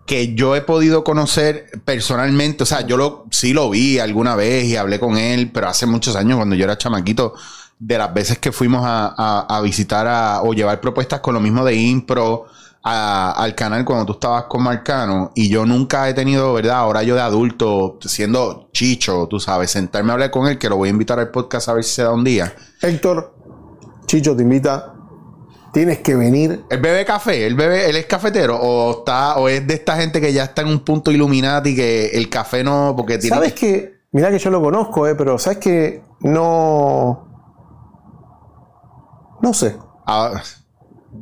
que 0.06 0.34
yo 0.34 0.56
he 0.56 0.62
podido 0.62 1.04
conocer 1.04 1.66
personalmente. 1.84 2.64
O 2.64 2.66
sea, 2.66 2.80
yo 2.80 2.96
lo, 2.96 3.26
sí 3.30 3.52
lo 3.52 3.70
vi 3.70 3.98
alguna 4.00 4.34
vez 4.34 4.64
y 4.64 4.76
hablé 4.76 4.98
con 4.98 5.16
él, 5.16 5.50
pero 5.52 5.68
hace 5.68 5.86
muchos 5.86 6.16
años, 6.16 6.36
cuando 6.36 6.56
yo 6.56 6.64
era 6.64 6.76
chamaquito, 6.76 7.34
de 7.78 7.98
las 7.98 8.12
veces 8.12 8.38
que 8.38 8.50
fuimos 8.52 8.82
a, 8.84 9.14
a- 9.16 9.46
a 9.56 9.60
visitar 9.60 10.06
a- 10.08 10.42
o 10.42 10.54
llevar 10.54 10.80
propuestas 10.80 11.20
con 11.20 11.34
lo 11.34 11.40
mismo 11.40 11.64
de 11.64 11.74
impro 11.74 12.46
a- 12.84 13.32
al 13.32 13.54
canal 13.54 13.84
cuando 13.84 14.06
tú 14.06 14.12
estabas 14.12 14.44
con 14.44 14.62
Marcano. 14.62 15.30
Y 15.34 15.48
yo 15.48 15.64
nunca 15.66 16.08
he 16.08 16.14
tenido, 16.14 16.52
¿verdad? 16.54 16.76
Ahora 16.76 17.02
yo 17.02 17.14
de 17.14 17.20
adulto, 17.20 17.98
siendo 18.00 18.68
chicho, 18.72 19.26
tú 19.28 19.38
sabes, 19.40 19.70
sentarme 19.70 20.10
a 20.10 20.14
hablar 20.14 20.30
con 20.30 20.46
él, 20.48 20.58
que 20.58 20.68
lo 20.68 20.76
voy 20.76 20.88
a 20.88 20.92
invitar 20.92 21.18
al 21.18 21.30
podcast 21.30 21.68
a 21.68 21.74
ver 21.74 21.84
si 21.84 21.94
se 21.94 22.02
da 22.02 22.12
un 22.12 22.24
día. 22.24 22.52
Héctor, 22.80 23.34
Chicho 24.06 24.36
te 24.36 24.42
invita. 24.42 24.94
Tienes 25.72 26.00
que 26.00 26.14
venir. 26.14 26.64
¿Él 26.68 26.80
bebe 26.80 27.02
café? 27.06 27.46
¿Él 27.46 27.54
bebe, 27.54 27.88
él 27.88 27.96
es 27.96 28.04
cafetero? 28.04 28.58
¿O 28.60 28.98
está, 28.98 29.36
o 29.38 29.48
es 29.48 29.66
de 29.66 29.72
esta 29.72 29.96
gente 29.96 30.20
que 30.20 30.30
ya 30.32 30.44
está 30.44 30.60
en 30.62 30.68
un 30.68 30.80
punto 30.80 31.10
Illuminati 31.10 31.74
que 31.74 32.08
el 32.08 32.28
café 32.28 32.62
no, 32.62 32.92
porque 32.94 33.16
tiene 33.16 33.36
¿Sabes 33.36 33.52
que- 33.54 33.60
que? 33.82 34.02
Mirá 34.12 34.30
que 34.30 34.38
yo 34.38 34.50
lo 34.50 34.60
conozco, 34.60 35.06
eh, 35.06 35.14
pero 35.14 35.38
¿sabes 35.38 35.58
que 35.58 36.02
No. 36.20 37.26
No 39.40 39.52
sé. 39.54 39.76
Ah, 40.06 40.32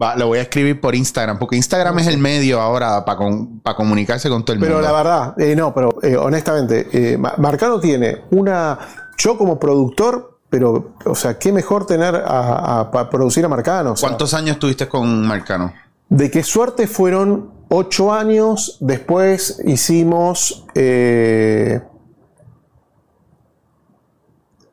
va, 0.00 0.16
lo 0.16 0.28
voy 0.28 0.38
a 0.38 0.42
escribir 0.42 0.80
por 0.80 0.94
Instagram, 0.94 1.38
porque 1.38 1.56
Instagram 1.56 1.98
es 1.98 2.06
el 2.06 2.18
medio 2.18 2.60
ahora 2.60 3.04
para 3.04 3.76
comunicarse 3.76 4.28
con 4.28 4.44
todo 4.44 4.54
el 4.54 4.60
Pero 4.60 4.74
mundo. 4.76 4.88
la 4.88 4.94
verdad, 4.96 5.40
eh, 5.40 5.54
no, 5.56 5.74
pero 5.74 5.90
eh, 6.02 6.16
honestamente, 6.16 6.88
eh, 6.92 7.18
Ma- 7.18 7.34
Marcano 7.38 7.78
tiene 7.80 8.22
una. 8.30 8.78
Yo 9.18 9.36
como 9.36 9.58
productor, 9.60 10.38
pero, 10.48 10.94
o 11.04 11.14
sea, 11.14 11.38
qué 11.38 11.52
mejor 11.52 11.86
tener 11.86 12.14
a, 12.16 12.80
a- 12.80 12.90
para 12.90 13.10
producir 13.10 13.44
a 13.44 13.48
Marcano. 13.48 13.92
o 13.92 13.96
sea, 13.96 14.08
¿Cuántos 14.08 14.32
años 14.34 14.52
estuviste 14.52 14.88
con 14.88 15.26
Marcano? 15.26 15.72
De 16.08 16.30
qué 16.30 16.42
suerte 16.42 16.86
fueron 16.86 17.50
ocho 17.68 18.12
años. 18.12 18.78
Después 18.80 19.60
hicimos. 19.64 20.64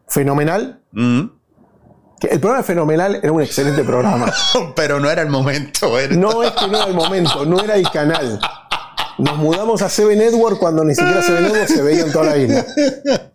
Fenomenal. 0.07 0.81
Mm. 0.91 1.21
Que 1.21 1.36
El 2.21 2.39
programa 2.39 2.63
Fenomenal 2.63 3.19
era 3.21 3.31
un 3.31 3.41
excelente 3.41 3.83
programa. 3.83 4.31
Pero 4.75 4.99
no 4.99 5.09
era 5.09 5.21
el 5.21 5.29
momento. 5.29 5.89
No 6.11 6.43
es 6.43 6.51
que 6.51 6.67
no 6.67 6.77
era 6.77 6.87
el 6.87 6.95
momento, 6.95 7.45
no 7.45 7.59
era 7.59 7.75
el 7.75 7.89
canal. 7.91 8.39
Nos 9.19 9.37
mudamos 9.37 9.81
a 9.81 9.89
Seven 9.89 10.17
Network 10.19 10.59
cuando 10.59 10.83
ni 10.83 10.93
siquiera 10.95 11.21
Seven 11.21 11.43
Network 11.43 11.67
se 11.67 11.81
veía 11.81 12.01
en 12.03 12.11
toda 12.11 12.25
la 12.25 12.37
isla. 12.37 12.65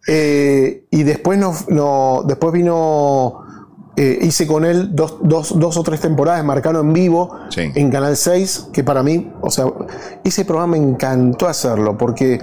Eh, 0.06 0.84
y 0.90 1.02
después, 1.02 1.38
nos, 1.38 1.68
no- 1.68 2.22
después 2.26 2.52
vino. 2.52 3.40
eh, 3.96 4.18
hice 4.22 4.46
con 4.46 4.64
él 4.64 4.88
dos, 4.96 5.18
dos- 5.22 5.58
dos 5.58 5.76
o 5.76 5.82
tres 5.82 6.00
temporadas 6.00 6.40
de 6.40 6.46
Marcano 6.46 6.80
en 6.80 6.92
vivo 6.94 7.36
Sí. 7.50 7.70
en 7.74 7.90
Canal 7.90 8.16
6, 8.16 8.68
que 8.72 8.82
para 8.82 9.02
mí, 9.02 9.30
o 9.42 9.50
sea, 9.50 9.66
ese 10.24 10.44
programa 10.46 10.78
me 10.78 10.78
encantó 10.78 11.46
hacerlo 11.46 11.98
porque 11.98 12.40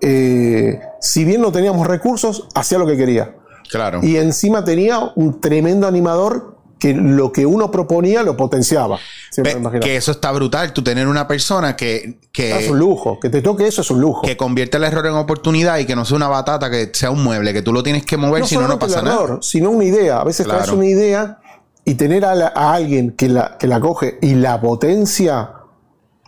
eh, 0.00 0.80
si 1.00 1.24
bien 1.24 1.40
no 1.42 1.50
teníamos 1.50 1.86
recursos, 1.88 2.48
hacía 2.54 2.78
lo 2.78 2.86
que 2.86 2.96
quería. 2.96 3.34
Claro. 3.78 4.00
Y 4.02 4.16
encima 4.16 4.64
tenía 4.64 5.12
un 5.16 5.40
tremendo 5.40 5.86
animador 5.86 6.54
que 6.78 6.92
lo 6.92 7.32
que 7.32 7.46
uno 7.46 7.70
proponía 7.70 8.22
lo 8.22 8.36
potenciaba. 8.36 8.98
Ve- 9.38 9.54
me 9.56 9.80
que 9.80 9.96
eso 9.96 10.10
está 10.10 10.30
brutal, 10.32 10.72
tú 10.72 10.82
tener 10.84 11.08
una 11.08 11.26
persona 11.26 11.76
que, 11.76 12.18
que, 12.30 12.58
Es 12.64 12.68
un 12.70 12.78
lujo. 12.78 13.18
Que 13.20 13.30
te 13.30 13.40
toque 13.40 13.66
eso 13.66 13.80
es 13.80 13.90
un 13.90 14.00
lujo. 14.00 14.22
que 14.22 14.36
convierte 14.36 14.76
el 14.76 14.84
error 14.84 15.06
en 15.06 15.14
oportunidad 15.14 15.78
y 15.78 15.86
que 15.86 15.96
no 15.96 16.04
sea 16.04 16.16
una 16.16 16.28
batata, 16.28 16.70
que 16.70 16.90
sea 16.92 17.10
un 17.10 17.24
mueble, 17.24 17.52
que 17.54 17.62
tú 17.62 17.72
lo 17.72 17.82
tienes 17.82 18.04
que 18.04 18.16
mover, 18.18 18.46
si 18.46 18.56
no, 18.56 18.68
no 18.68 18.78
pasa 18.78 18.98
el 18.98 19.06
nada. 19.06 19.22
error, 19.24 19.38
sino 19.42 19.70
una 19.70 19.84
idea. 19.84 20.20
A 20.20 20.24
veces 20.24 20.46
traes 20.46 20.64
Claro. 20.64 20.76
una 20.78 20.86
idea 20.86 21.38
y 21.86 21.94
tener 21.94 22.24
a, 22.26 22.34
la- 22.34 22.52
a 22.54 22.74
alguien 22.74 23.12
que 23.12 23.28
la, 23.28 23.56
que 23.58 23.66
la 23.66 23.80
coge 23.80 24.18
y 24.20 24.34
la 24.34 24.60
potencia, 24.60 25.52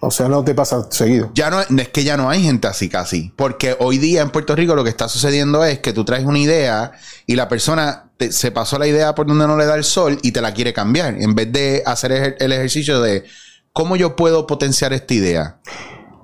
o 0.07 0.11
sea, 0.11 0.29
no 0.29 0.45
te 0.45 0.55
pasa 0.55 0.87
seguido. 0.91 1.31
Ya 1.35 1.51
no, 1.51 1.61
es 1.61 1.89
que 1.89 2.05
ya 2.05 2.17
no 2.17 2.29
hay 2.31 2.43
gente 2.43 2.67
así 2.69 2.89
casi. 2.89 3.33
Porque 3.37 3.77
hoy 3.81 3.99
día 3.99 4.23
en 4.23 4.31
Puerto 4.31 4.55
Rico 4.57 4.75
lo 4.75 4.85
que 4.85 4.91
está 4.91 5.09
sucediendo 5.09 5.65
es 5.65 5.79
que 5.81 5.93
tú 5.93 6.05
traes 6.05 6.25
una 6.25 6.39
idea 6.39 6.93
y 7.27 7.37
la 7.37 7.49
persona 7.49 8.11
te- 8.17 8.33
se 8.33 8.51
pasó 8.51 8.79
la 8.79 8.87
idea 8.87 9.15
por 9.15 9.27
donde 9.27 9.47
no 9.47 9.57
le 9.57 9.67
da 9.67 9.75
el 9.75 9.85
sol 9.85 10.19
y 10.23 10.33
te 10.33 10.41
la 10.41 10.55
quiere 10.55 10.73
cambiar. 10.73 11.15
En 11.21 11.35
vez 11.35 11.53
de 11.53 11.83
hacer 11.87 12.13
ejer- 12.13 12.37
el 12.41 12.53
ejercicio 12.53 13.01
de 13.01 13.25
cómo 13.73 13.97
yo 13.97 14.17
puedo 14.17 14.47
potenciar 14.47 14.93
esta 14.93 15.13
idea. 15.15 15.59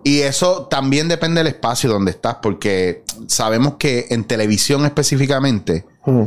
Y 0.05 0.21
eso 0.23 0.67
también 0.67 1.07
depende 1.07 1.41
del 1.41 1.47
espacio 1.49 1.89
donde 1.89 2.11
estás, 2.11 2.37
porque 2.43 3.05
sabemos 3.29 3.75
que 3.79 4.07
en 4.11 4.25
televisión 4.25 4.85
específicamente, 4.85 5.85
Mm. 6.05 6.25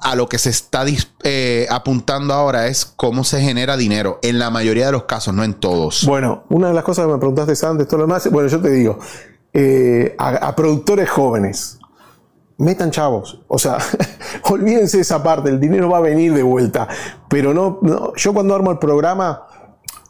A 0.00 0.14
lo 0.14 0.28
que 0.28 0.38
se 0.38 0.50
está 0.50 0.84
eh, 1.24 1.66
apuntando 1.70 2.34
ahora 2.34 2.66
es 2.66 2.84
cómo 2.86 3.24
se 3.24 3.40
genera 3.40 3.76
dinero. 3.76 4.18
En 4.22 4.38
la 4.38 4.50
mayoría 4.50 4.86
de 4.86 4.92
los 4.92 5.04
casos, 5.04 5.34
no 5.34 5.44
en 5.44 5.54
todos. 5.54 6.04
Bueno, 6.06 6.44
una 6.50 6.68
de 6.68 6.74
las 6.74 6.84
cosas 6.84 7.06
que 7.06 7.12
me 7.12 7.18
preguntaste 7.18 7.66
antes, 7.66 7.86
todo 7.88 7.98
lo 7.98 8.06
demás, 8.06 8.30
bueno, 8.30 8.48
yo 8.48 8.60
te 8.60 8.70
digo, 8.70 8.98
eh, 9.52 10.14
a, 10.18 10.28
a 10.48 10.56
productores 10.56 11.08
jóvenes, 11.10 11.78
metan 12.58 12.90
chavos, 12.90 13.40
o 13.48 13.58
sea, 13.58 13.78
olvídense 14.50 14.98
de 14.98 15.02
esa 15.02 15.22
parte, 15.22 15.48
el 15.48 15.60
dinero 15.60 15.88
va 15.90 15.98
a 15.98 16.02
venir 16.02 16.34
de 16.34 16.42
vuelta, 16.42 16.88
pero 17.28 17.54
no, 17.54 17.78
no, 17.82 18.12
yo 18.16 18.32
cuando 18.34 18.54
armo 18.54 18.70
el 18.72 18.78
programa, 18.78 19.42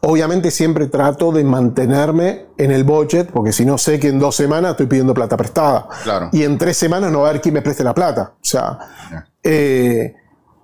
obviamente 0.00 0.50
siempre 0.50 0.86
trato 0.86 1.30
de 1.32 1.44
mantenerme 1.44 2.46
en 2.56 2.70
el 2.70 2.84
budget, 2.84 3.30
porque 3.32 3.52
si 3.52 3.64
no 3.66 3.76
sé 3.78 3.98
que 4.00 4.08
en 4.08 4.18
dos 4.18 4.34
semanas 4.36 4.72
estoy 4.72 4.86
pidiendo 4.86 5.12
plata 5.12 5.36
prestada, 5.36 5.88
Claro. 6.04 6.30
y 6.32 6.42
en 6.44 6.56
tres 6.56 6.76
semanas 6.76 7.10
no 7.12 7.20
va 7.20 7.26
a 7.26 7.30
haber 7.30 7.42
quien 7.42 7.54
me 7.54 7.62
preste 7.62 7.84
la 7.84 7.94
plata, 7.94 8.32
o 8.34 8.44
sea. 8.44 8.78
Eh, 9.50 10.14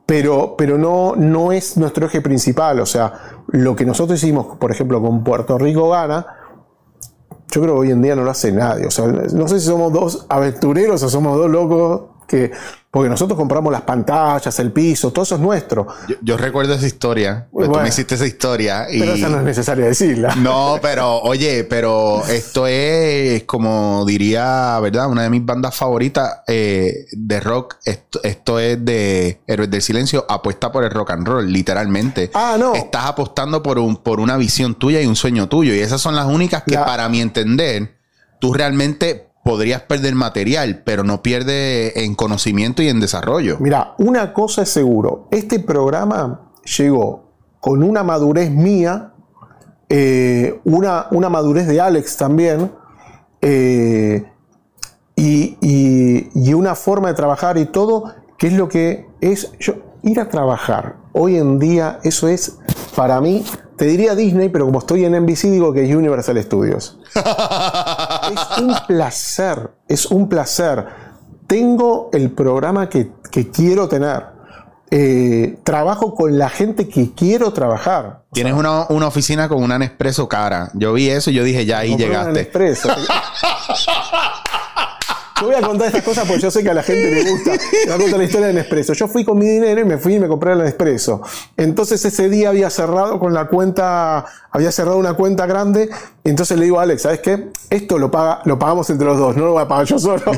pero, 0.04 0.56
pero 0.58 0.76
no, 0.76 1.16
no 1.16 1.52
es 1.52 1.78
nuestro 1.78 2.06
eje 2.06 2.20
principal. 2.20 2.80
O 2.80 2.86
sea, 2.86 3.14
lo 3.48 3.74
que 3.74 3.86
nosotros 3.86 4.22
hicimos, 4.22 4.58
por 4.58 4.70
ejemplo, 4.70 5.00
con 5.00 5.24
Puerto 5.24 5.56
Rico 5.56 5.88
Gana, 5.88 6.26
yo 7.50 7.62
creo 7.62 7.74
que 7.74 7.80
hoy 7.80 7.90
en 7.90 8.02
día 8.02 8.14
no 8.14 8.24
lo 8.24 8.30
hace 8.30 8.52
nadie. 8.52 8.86
O 8.86 8.90
sea, 8.90 9.06
no 9.06 9.48
sé 9.48 9.58
si 9.58 9.66
somos 9.66 9.90
dos 9.90 10.26
aventureros 10.28 11.02
o 11.02 11.08
somos 11.08 11.38
dos 11.38 11.50
locos 11.50 12.02
que 12.24 12.52
porque 12.94 13.10
nosotros 13.10 13.36
compramos 13.36 13.72
las 13.72 13.82
pantallas, 13.82 14.56
el 14.60 14.70
piso, 14.70 15.12
todo 15.12 15.24
eso 15.24 15.34
es 15.34 15.40
nuestro. 15.40 15.88
Yo, 16.22 16.36
recuerdo 16.36 16.74
esa 16.74 16.86
historia. 16.86 17.48
Pues 17.50 17.68
tú 17.68 17.80
me 17.80 17.88
hiciste 17.88 18.14
esa 18.14 18.24
historia. 18.24 18.86
Y... 18.88 19.00
Pero 19.00 19.14
esa 19.14 19.28
no 19.28 19.38
es 19.38 19.42
necesaria 19.42 19.86
decirla. 19.86 20.36
No, 20.36 20.78
pero 20.80 21.20
oye, 21.22 21.64
pero 21.64 22.24
esto 22.28 22.68
es 22.68 23.42
como 23.42 24.04
diría, 24.06 24.78
¿verdad? 24.78 25.08
Una 25.08 25.22
de 25.24 25.30
mis 25.30 25.44
bandas 25.44 25.74
favoritas 25.74 26.42
eh, 26.46 27.06
de 27.10 27.40
rock. 27.40 27.78
Esto, 27.84 28.60
es 28.60 28.84
de 28.84 29.40
Héroes 29.48 29.72
del 29.72 29.82
Silencio, 29.82 30.24
apuesta 30.28 30.70
por 30.70 30.84
el 30.84 30.90
rock 30.92 31.10
and 31.10 31.26
roll, 31.26 31.52
literalmente. 31.52 32.30
Ah, 32.32 32.54
no. 32.56 32.76
Estás 32.76 33.06
apostando 33.06 33.60
por, 33.60 33.80
un, 33.80 33.96
por 33.96 34.20
una 34.20 34.36
visión 34.36 34.76
tuya 34.76 35.02
y 35.02 35.06
un 35.06 35.16
sueño 35.16 35.48
tuyo. 35.48 35.74
Y 35.74 35.80
esas 35.80 36.00
son 36.00 36.14
las 36.14 36.26
únicas 36.26 36.62
que, 36.64 36.76
para 36.76 37.08
mi 37.08 37.20
entender, 37.20 37.96
tú 38.38 38.54
realmente 38.54 39.33
podrías 39.44 39.82
perder 39.82 40.14
material, 40.14 40.82
pero 40.84 41.04
no 41.04 41.22
pierde 41.22 42.04
en 42.04 42.14
conocimiento 42.14 42.82
y 42.82 42.88
en 42.88 42.98
desarrollo. 42.98 43.58
Mira, 43.60 43.94
una 43.98 44.32
cosa 44.32 44.62
es 44.62 44.70
seguro, 44.70 45.28
este 45.30 45.60
programa 45.60 46.50
llegó 46.78 47.24
con 47.60 47.82
una 47.82 48.02
madurez 48.02 48.50
mía, 48.50 49.12
eh, 49.88 50.60
una, 50.64 51.06
una, 51.10 51.28
madurez 51.28 51.66
de 51.68 51.80
Alex 51.80 52.16
también, 52.16 52.72
eh, 53.42 54.24
y, 55.14 56.52
una 56.54 56.74
forma 56.74 57.08
de 57.08 57.14
trabajar 57.14 57.58
y 57.58 57.66
todo, 57.66 58.14
que 58.38 58.46
es 58.46 58.52
lo 58.54 58.68
que 58.68 59.06
es 59.20 59.52
yo, 59.58 59.74
ir 60.02 60.20
a 60.20 60.28
trabajar. 60.28 60.96
Hoy 61.12 61.36
en 61.36 61.58
día 61.58 61.98
eso 62.02 62.28
es, 62.28 62.58
para 62.96 63.20
mí, 63.20 63.44
te 63.76 63.86
diría 63.86 64.14
Disney, 64.14 64.48
pero 64.48 64.66
como 64.66 64.78
estoy 64.78 65.04
en 65.04 65.12
NBC 65.20 65.44
digo 65.50 65.72
que 65.72 65.84
es 65.84 65.94
Universal 65.94 66.42
Studios. 66.42 66.98
es 68.34 68.58
un 68.58 68.74
placer, 68.86 69.70
es 69.88 70.06
un 70.06 70.28
placer. 70.28 70.86
Tengo 71.46 72.10
el 72.12 72.30
programa 72.30 72.88
que, 72.88 73.10
quiero 73.52 73.88
tener. 73.88 74.34
Eh, 74.90 75.58
trabajo 75.64 76.14
con 76.14 76.38
la 76.38 76.48
gente 76.48 76.88
que 76.88 77.12
quiero 77.14 77.52
trabajar. 77.52 78.22
Tienes 78.32 78.54
una, 78.54 78.82
oficina 79.06 79.48
con 79.48 79.62
una 79.62 79.78
Nespresso 79.78 80.28
cara. 80.28 80.70
Yo 80.74 80.92
vi 80.92 81.08
eso 81.08 81.30
y 81.30 81.34
yo 81.34 81.42
dije, 81.42 81.64
ya 81.66 81.78
ahí 81.78 81.96
llegaste. 81.96 82.32
Nespresso. 82.32 82.88
Yo 85.40 85.46
voy 85.46 85.56
a 85.56 85.62
contar 85.62 85.88
estas 85.88 86.04
cosas 86.04 86.26
porque 86.26 86.42
yo 86.42 86.50
sé 86.50 86.62
que 86.62 86.70
a 86.70 86.74
la 86.74 86.82
gente 86.82 87.10
le 87.10 87.28
gusta. 87.30 87.52
Voy 87.86 87.92
a 87.92 87.98
contar 87.98 88.18
la 88.18 88.24
historia 88.24 88.46
del 88.46 88.56
Nespresso. 88.56 88.92
Yo 88.92 89.08
fui 89.08 89.24
con 89.24 89.38
mi 89.38 89.46
dinero 89.46 89.80
y 89.80 89.84
me 89.84 89.98
fui 89.98 90.14
y 90.14 90.20
me 90.20 90.28
compré 90.28 90.52
el 90.52 90.58
Nespresso. 90.58 91.22
Entonces 91.56 92.04
ese 92.04 92.28
día 92.28 92.50
había 92.50 92.70
cerrado 92.70 93.18
con 93.18 93.34
la 93.34 93.48
cuenta, 93.48 94.24
había 94.50 94.70
cerrado 94.70 94.96
una 94.96 95.14
cuenta 95.14 95.46
grande. 95.46 95.90
Y 96.22 96.30
entonces 96.30 96.56
le 96.56 96.64
digo 96.64 96.78
a 96.78 96.84
Alex, 96.84 97.02
¿sabes 97.02 97.20
qué? 97.20 97.48
Esto 97.68 97.98
lo, 97.98 98.10
paga, 98.10 98.42
lo 98.44 98.58
pagamos 98.58 98.88
entre 98.90 99.06
los 99.06 99.18
dos, 99.18 99.36
no 99.36 99.46
lo 99.46 99.52
voy 99.52 99.62
a 99.62 99.68
pagar 99.68 99.86
yo 99.86 99.98
solo. 99.98 100.22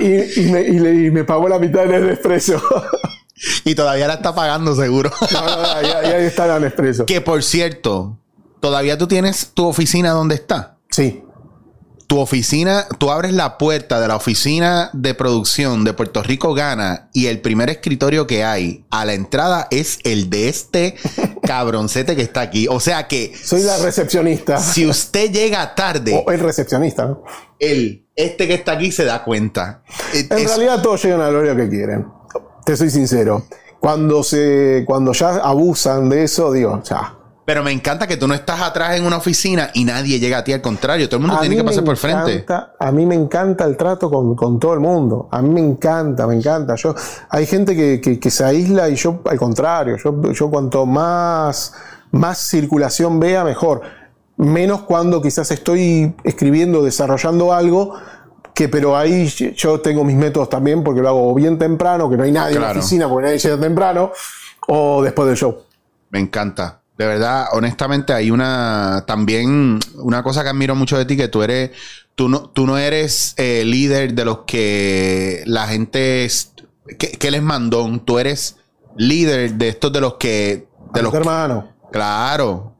y, 0.00 1.10
me, 1.10 1.24
pagó 1.24 1.48
la 1.48 1.60
mitad 1.60 1.86
del 1.86 2.08
Nespresso. 2.08 2.60
y 3.64 3.74
todavía 3.76 4.08
la 4.08 4.14
está 4.14 4.34
pagando 4.34 4.74
seguro. 4.74 5.12
no, 5.32 5.42
no, 5.42 5.82
ya, 5.82 6.02
ya 6.02 6.18
está 6.18 6.56
el 6.56 6.62
Nespresso. 6.62 7.06
Que 7.06 7.20
por 7.20 7.44
cierto, 7.44 8.16
¿todavía 8.58 8.98
tú 8.98 9.06
tienes 9.06 9.52
tu 9.54 9.66
oficina 9.66 10.10
donde 10.10 10.34
está? 10.34 10.76
Sí 10.90 11.22
tu 12.10 12.18
oficina, 12.18 12.88
tú 12.98 13.12
abres 13.12 13.32
la 13.32 13.56
puerta 13.56 14.00
de 14.00 14.08
la 14.08 14.16
oficina 14.16 14.90
de 14.92 15.14
producción 15.14 15.84
de 15.84 15.92
Puerto 15.92 16.24
Rico 16.24 16.54
Gana 16.54 17.08
y 17.12 17.26
el 17.26 17.40
primer 17.40 17.70
escritorio 17.70 18.26
que 18.26 18.42
hay 18.42 18.84
a 18.90 19.04
la 19.04 19.12
entrada 19.12 19.68
es 19.70 20.00
el 20.02 20.28
de 20.28 20.48
este 20.48 20.96
cabroncete 21.44 22.16
que 22.16 22.22
está 22.22 22.40
aquí. 22.40 22.66
O 22.68 22.80
sea 22.80 23.06
que... 23.06 23.32
Soy 23.40 23.62
la 23.62 23.78
recepcionista. 23.78 24.58
Si 24.58 24.88
usted 24.88 25.30
llega 25.30 25.76
tarde... 25.76 26.24
O 26.26 26.32
el 26.32 26.40
recepcionista, 26.40 27.06
¿no? 27.06 27.22
El, 27.60 28.08
este 28.16 28.48
que 28.48 28.54
está 28.54 28.72
aquí 28.72 28.90
se 28.90 29.04
da 29.04 29.22
cuenta. 29.22 29.84
En 30.12 30.48
realidad 30.48 30.82
todos 30.82 31.04
llegan 31.04 31.20
a 31.20 31.30
lo 31.30 31.54
que 31.54 31.68
quieren. 31.68 32.08
Te 32.64 32.76
soy 32.76 32.90
sincero. 32.90 33.46
Cuando, 33.78 34.24
se, 34.24 34.82
cuando 34.84 35.12
ya 35.12 35.36
abusan 35.36 36.08
de 36.08 36.24
eso, 36.24 36.50
digo, 36.50 36.82
ya, 36.82 37.19
pero 37.50 37.64
me 37.64 37.72
encanta 37.72 38.06
que 38.06 38.16
tú 38.16 38.28
no 38.28 38.34
estás 38.34 38.60
atrás 38.60 38.96
en 38.96 39.04
una 39.04 39.16
oficina 39.16 39.70
y 39.74 39.84
nadie 39.84 40.20
llega 40.20 40.38
a 40.38 40.44
ti 40.44 40.52
al 40.52 40.62
contrario. 40.62 41.08
Todo 41.08 41.16
el 41.16 41.26
mundo 41.26 41.40
tiene 41.40 41.56
que 41.56 41.64
pasar 41.64 41.82
por 41.82 41.96
frente. 41.96 42.46
A 42.78 42.92
mí 42.92 43.06
me 43.06 43.16
encanta 43.16 43.64
el 43.64 43.76
trato 43.76 44.08
con, 44.08 44.60
todo 44.60 44.72
el 44.72 44.78
mundo. 44.78 45.28
A 45.32 45.42
mí 45.42 45.48
me 45.48 45.58
encanta, 45.58 46.28
me 46.28 46.36
encanta. 46.36 46.76
Yo, 46.76 46.94
hay 47.28 47.46
gente 47.46 47.74
que, 48.00 48.30
se 48.30 48.44
aísla 48.44 48.88
y 48.88 48.94
yo 48.94 49.20
al 49.24 49.36
contrario. 49.36 49.96
Yo, 49.96 50.30
yo 50.30 50.48
cuanto 50.48 50.86
más, 50.86 51.74
más 52.12 52.38
circulación 52.38 53.18
vea, 53.18 53.42
mejor. 53.42 53.82
Menos 54.36 54.82
cuando 54.82 55.20
quizás 55.20 55.50
estoy 55.50 56.14
escribiendo, 56.22 56.84
desarrollando 56.84 57.52
algo 57.52 57.94
que 58.54 58.68
pero 58.68 58.96
ahí 58.96 59.26
yo 59.26 59.80
tengo 59.80 60.04
mis 60.04 60.14
métodos 60.14 60.48
también 60.48 60.84
porque 60.84 61.00
lo 61.00 61.08
hago 61.08 61.34
bien 61.34 61.58
temprano, 61.58 62.08
que 62.08 62.16
no 62.16 62.22
hay 62.22 62.30
nadie 62.30 62.54
en 62.54 62.62
la 62.62 62.70
oficina 62.70 63.08
porque 63.08 63.24
nadie 63.24 63.38
llega 63.38 63.58
temprano, 63.58 64.12
o 64.68 65.02
después 65.02 65.26
del 65.26 65.36
show. 65.36 65.58
Me 66.10 66.20
encanta. 66.20 66.79
De 67.00 67.06
verdad, 67.06 67.46
honestamente, 67.52 68.12
hay 68.12 68.30
una 68.30 69.04
también 69.06 69.80
una 69.94 70.22
cosa 70.22 70.42
que 70.42 70.50
admiro 70.50 70.74
mucho 70.74 70.98
de 70.98 71.06
ti, 71.06 71.16
que 71.16 71.28
tú 71.28 71.42
eres, 71.42 71.70
tú 72.14 72.28
no, 72.28 72.50
tú 72.50 72.66
no 72.66 72.76
eres 72.76 73.32
eh, 73.38 73.64
líder 73.64 74.12
de 74.12 74.26
los 74.26 74.40
que 74.40 75.42
la 75.46 75.66
gente 75.66 76.26
es, 76.26 76.52
que, 76.98 77.30
les 77.30 77.42
mandó, 77.42 77.88
tú 78.04 78.18
eres 78.18 78.58
líder 78.98 79.54
de 79.54 79.70
estos 79.70 79.90
de 79.94 80.02
los 80.02 80.16
que 80.16 80.68
de 80.92 81.02
los 81.02 81.14
hermano. 81.14 81.72
claro. 81.90 82.74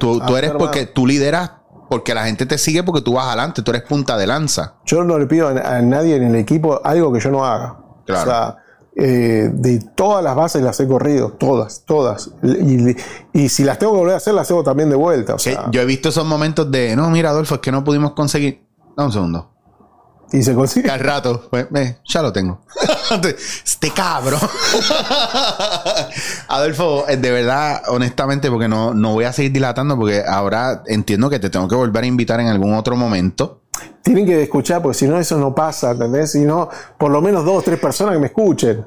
tú, 0.00 0.18
tú 0.18 0.36
eres 0.36 0.50
porque 0.50 0.86
tú 0.86 1.06
lideras 1.06 1.52
porque 1.88 2.12
la 2.12 2.24
gente 2.24 2.46
te 2.46 2.58
sigue 2.58 2.82
porque 2.82 3.02
tú 3.02 3.12
vas 3.12 3.28
adelante, 3.28 3.62
tú 3.62 3.70
eres 3.70 3.84
punta 3.84 4.16
de 4.16 4.26
lanza. 4.26 4.78
Yo 4.84 5.04
no 5.04 5.16
le 5.16 5.26
pido 5.26 5.46
a, 5.46 5.80
nadie 5.80 6.16
en 6.16 6.24
el 6.24 6.34
equipo 6.34 6.80
algo 6.82 7.12
que 7.12 7.20
yo 7.20 7.30
no 7.30 7.46
haga. 7.46 7.76
Claro. 8.04 8.56
Eh, 9.02 9.50
de 9.54 9.80
todas 9.94 10.22
las 10.22 10.36
bases 10.36 10.62
las 10.62 10.78
he 10.78 10.86
corrido, 10.86 11.32
todas, 11.32 11.84
todas. 11.86 12.32
Y, 13.32 13.48
si 13.48 13.64
las 13.64 13.78
tengo 13.78 13.92
que 13.92 13.98
volver 13.98 14.14
a 14.14 14.18
hacer, 14.18 14.34
las 14.34 14.50
hago 14.50 14.62
también 14.62 14.90
de 14.90 14.96
vuelta. 14.96 15.36
yo 15.70 15.80
he 15.80 15.86
visto 15.86 16.10
esos 16.10 16.26
momentos 16.26 16.70
de, 16.70 16.94
no, 16.96 17.08
mira, 17.08 17.30
Adolfo, 17.30 17.54
es 17.54 17.60
que 17.62 17.72
no 17.72 17.82
pudimos 17.82 18.12
conseguir. 18.12 18.62
Dame 18.94 19.06
un 19.06 19.12
segundo. 19.12 19.50
Y 20.32 20.42
se 20.42 20.54
consigue. 20.54 20.90
al 20.90 21.00
rato, 21.00 21.48
pues, 21.48 21.68
ya 22.04 22.20
lo 22.20 22.30
tengo. 22.30 22.60
este 23.64 23.90
cabrón. 23.90 24.40
Adolfo, 26.48 27.08
eh, 27.08 27.16
de 27.16 27.30
verdad, 27.30 27.82
honestamente, 27.88 28.50
porque 28.50 28.68
no, 28.68 28.94
no 28.94 29.12
voy 29.12 29.24
a 29.24 29.32
seguir 29.32 29.52
dilatando, 29.52 29.96
porque 29.96 30.22
ahora 30.26 30.82
entiendo 30.86 31.30
que 31.30 31.38
te 31.38 31.50
tengo 31.50 31.68
que 31.68 31.74
volver 31.74 32.04
a 32.04 32.06
invitar 32.06 32.40
en 32.40 32.48
algún 32.48 32.74
otro 32.74 32.96
momento 32.96 33.60
tienen 34.02 34.26
que 34.26 34.42
escuchar, 34.42 34.82
porque 34.82 34.98
si 34.98 35.06
no, 35.06 35.18
eso 35.18 35.38
no 35.38 35.54
pasa, 35.54 35.92
¿entendés? 35.92 36.32
Si 36.32 36.40
no, 36.40 36.68
por 36.98 37.10
lo 37.10 37.20
menos 37.20 37.44
dos 37.44 37.58
o 37.58 37.62
tres 37.62 37.78
personas 37.78 38.14
que 38.14 38.20
me 38.20 38.26
escuchen. 38.26 38.84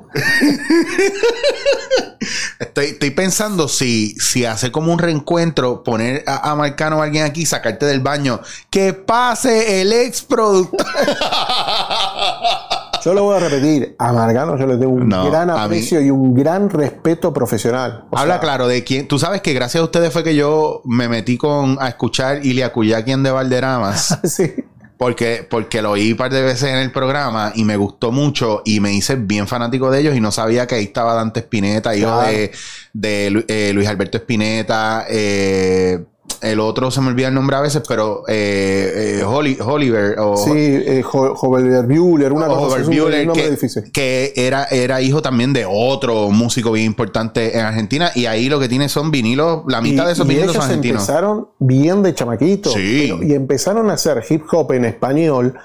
estoy, 2.60 3.12
pensando 3.12 3.68
si, 3.68 4.16
si 4.16 4.46
hacer 4.46 4.72
como 4.72 4.92
un 4.92 5.00
reencuentro, 5.00 5.84
poner 5.84 6.24
a, 6.26 6.56
Marcano 6.56 7.02
a 7.02 7.06
alguien 7.06 7.26
aquí, 7.26 7.46
sacarte 7.46 7.86
del 7.86 8.00
baño, 8.00 8.42
que 8.70 8.94
pase 8.94 9.82
el 9.82 9.94
ex 9.94 10.24
productor. 10.24 10.86
Yo 13.04 13.14
lo 13.14 13.24
voy 13.24 13.36
a 13.36 13.40
repetir, 13.40 13.96
a 14.00 14.14
Marcano 14.14 14.58
yo 14.58 14.66
le 14.66 14.78
tengo 14.78 14.94
un 14.94 15.10
gran 15.10 15.50
aprecio 15.50 16.00
y 16.02 16.10
un 16.10 16.34
gran 16.34 16.70
respeto 16.70 17.34
profesional. 17.34 18.06
Habla 18.12 18.40
claro 18.40 18.68
de 18.68 18.84
quién. 18.84 19.08
Tú 19.08 19.20
sabes 19.20 19.42
que 19.42 19.54
gracias 19.54 19.82
a 19.82 19.84
ustedes 19.86 20.14
fue 20.14 20.24
que 20.24 20.36
yo 20.36 20.82
me 20.86 21.10
metí 21.10 21.38
con 21.38 21.78
a 21.82 21.90
escuchar 21.90 22.46
Ilia 22.46 22.72
quien 23.04 23.24
de 23.24 23.32
Valderramas. 23.32 24.20
sí. 24.24 24.54
Porque, 24.98 25.46
porque 25.50 25.82
lo 25.82 25.92
oí 25.92 26.12
un 26.12 26.18
par 26.18 26.32
de 26.32 26.42
veces 26.42 26.70
en 26.70 26.78
el 26.78 26.92
programa 26.92 27.52
y 27.56 27.66
me 27.66 27.76
gustó 27.76 28.12
mucho 28.12 28.62
y 28.64 28.80
me 28.80 28.94
hice 28.94 29.16
bien 29.16 29.48
fanático 29.48 29.92
de 29.92 30.00
ellos 30.00 30.16
y 30.16 30.22
no 30.22 30.32
sabía 30.32 30.66
que 30.66 30.76
ahí 30.76 30.86
estaba 30.86 31.14
Dante 31.14 31.42
Spinetta, 31.42 31.94
hijo 31.94 32.22
de, 32.22 32.52
de 32.94 33.46
eh, 33.50 33.72
Luis 33.74 33.88
Alberto 33.90 34.18
Spinetta, 34.18 35.06
eh, 35.10 36.06
el 36.42 36.60
otro 36.60 36.92
se 36.92 37.02
me 37.02 37.10
olvida 37.10 37.28
el 37.28 37.34
nombre 37.34 37.56
a 37.56 37.62
veces, 37.62 37.84
pero 37.88 38.24
eh, 38.28 39.20
eh 39.20 39.24
Oliver 39.24 40.20
o 40.20 40.38
sí, 40.38 40.52
eh, 40.54 41.04
Bueller, 41.04 42.34
una 42.34 42.48
cosa 42.48 42.78
que, 42.84 43.92
que, 43.92 44.34
era, 44.36 44.66
era 44.66 45.02
hijo 45.02 45.22
también 45.22 45.54
de 45.54 45.66
otro 45.70 46.30
músico 46.30 46.72
bien 46.72 46.88
importante 46.88 47.58
en 47.58 47.66
Argentina 47.66 48.12
y 48.16 48.26
ahí 48.26 48.50
lo 48.50 48.60
que 48.60 48.68
tiene 48.68 48.90
son 48.90 49.12
vinilos, 49.12 49.64
la 49.68 49.82
mitad 49.82 50.06
de 50.06 50.14
esos 50.14 50.28
vinilos 50.28 50.54
son 50.54 50.64
argentinos. 50.64 51.02
Empezaron 51.02 51.48
bien 51.60 52.04
de 52.04 52.14
chamaquitos 52.14 52.76
y 52.78 53.34
empezaron 53.34 53.90
a 53.90 53.94
hacer 53.94 54.24
hip 54.30 54.44
hop 54.52 54.72
en 54.74 54.86
español. 54.86 55.56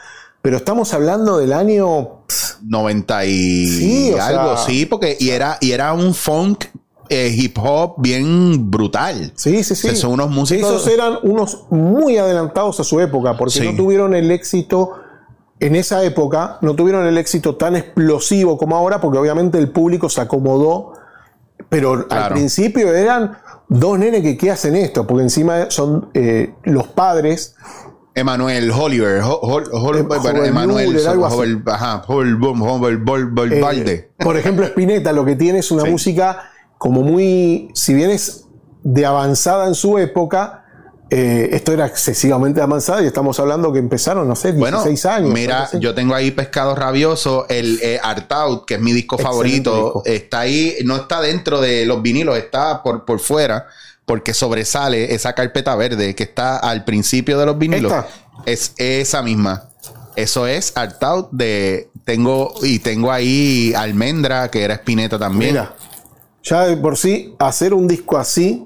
Pero 0.40 0.56
estamos 0.56 0.94
hablando 0.94 1.38
del 1.38 1.52
año 1.52 2.22
90 2.62 3.24
y 3.26 4.12
algo, 4.20 4.56
sí, 4.56 4.86
porque 4.86 5.16
y 5.18 5.30
era, 5.30 5.58
y 5.60 5.72
era 5.72 5.92
un 5.92 6.14
funk 6.14 6.66
eh, 7.08 7.32
hip 7.34 7.58
hop 7.58 7.94
bien 7.98 8.70
brutal. 8.70 9.32
Sí, 9.34 9.62
sí, 9.64 9.74
sí. 9.74 9.96
son 9.96 10.12
unos 10.12 10.30
músicos. 10.30 10.70
Esos 10.70 10.86
eran 10.88 11.18
unos 11.22 11.64
muy 11.70 12.18
adelantados 12.18 12.78
a 12.80 12.84
su 12.84 13.00
época, 13.00 13.36
porque 13.36 13.60
no 13.60 13.76
tuvieron 13.76 14.14
el 14.14 14.30
éxito 14.30 14.92
en 15.60 15.74
esa 15.74 16.04
época, 16.04 16.58
no 16.60 16.74
tuvieron 16.74 17.06
el 17.06 17.18
éxito 17.18 17.56
tan 17.56 17.76
explosivo 17.76 18.56
como 18.56 18.76
ahora, 18.76 19.00
porque 19.00 19.18
obviamente 19.18 19.58
el 19.58 19.70
público 19.70 20.08
se 20.08 20.20
acomodó 20.20 20.92
Pero 21.68 22.06
al 22.10 22.32
principio 22.32 22.94
eran 22.94 23.38
dos 23.68 23.98
nenes 23.98 24.22
que 24.22 24.36
¿qué 24.36 24.50
hacen 24.50 24.76
esto? 24.76 25.06
Porque 25.06 25.24
encima 25.24 25.70
son 25.70 26.10
eh, 26.14 26.54
los 26.64 26.88
padres. 26.88 27.56
Emanuel 28.14 28.70
Oliver, 28.72 29.22
Emanuel, 30.44 31.62
ajá, 31.66 32.02
Por 32.02 32.26
ejemplo, 34.36 34.66
Spinetta 34.66 35.12
lo 35.12 35.24
que 35.24 35.36
tiene 35.36 35.60
es 35.60 35.70
una 35.70 35.84
música 35.84 36.50
como 36.78 37.02
muy, 37.02 37.70
si 37.74 37.94
bien 37.94 38.10
es 38.10 38.46
de 38.82 39.04
avanzada 39.04 39.66
en 39.66 39.74
su 39.74 39.98
época, 39.98 40.64
eh, 41.10 41.50
esto 41.52 41.72
era 41.72 41.86
excesivamente 41.86 42.60
avanzado 42.60 43.02
y 43.02 43.06
estamos 43.06 43.40
hablando 43.40 43.72
que 43.72 43.78
empezaron, 43.78 44.28
no 44.28 44.36
sé, 44.36 44.52
16 44.52 45.06
años. 45.06 45.30
Mira, 45.32 45.68
yo 45.80 45.94
tengo 45.94 46.14
ahí 46.14 46.30
Pescado 46.30 46.74
Rabioso, 46.74 47.46
el 47.48 47.80
eh, 47.82 47.98
Art 48.02 48.30
Out, 48.30 48.66
que 48.66 48.74
es 48.74 48.80
mi 48.80 48.92
disco 48.92 49.16
favorito, 49.16 50.02
está 50.04 50.40
ahí, 50.40 50.76
no 50.84 50.96
está 50.96 51.20
dentro 51.20 51.60
de 51.60 51.86
los 51.86 52.02
vinilos, 52.02 52.36
está 52.36 52.82
por, 52.82 53.06
por 53.06 53.20
fuera, 53.20 53.66
porque 54.04 54.34
sobresale 54.34 55.14
esa 55.14 55.34
carpeta 55.34 55.74
verde 55.76 56.14
que 56.14 56.24
está 56.24 56.58
al 56.58 56.84
principio 56.84 57.38
de 57.38 57.46
los 57.46 57.58
vinilos. 57.58 57.92
Es 58.44 58.72
esa 58.76 59.22
misma. 59.22 59.70
Eso 60.14 60.46
es 60.46 60.72
Art 60.76 61.02
Out 61.02 61.30
de. 61.32 61.90
Tengo. 62.04 62.54
Y 62.62 62.80
tengo 62.80 63.12
ahí 63.12 63.72
Almendra, 63.76 64.50
que 64.50 64.62
era 64.62 64.74
Espineta 64.74 65.18
también. 65.18 65.52
Mira, 65.52 65.74
ya 66.48 66.66
de 66.66 66.76
por 66.76 66.96
sí, 66.96 67.34
hacer 67.38 67.74
un 67.74 67.86
disco 67.86 68.16
así 68.16 68.64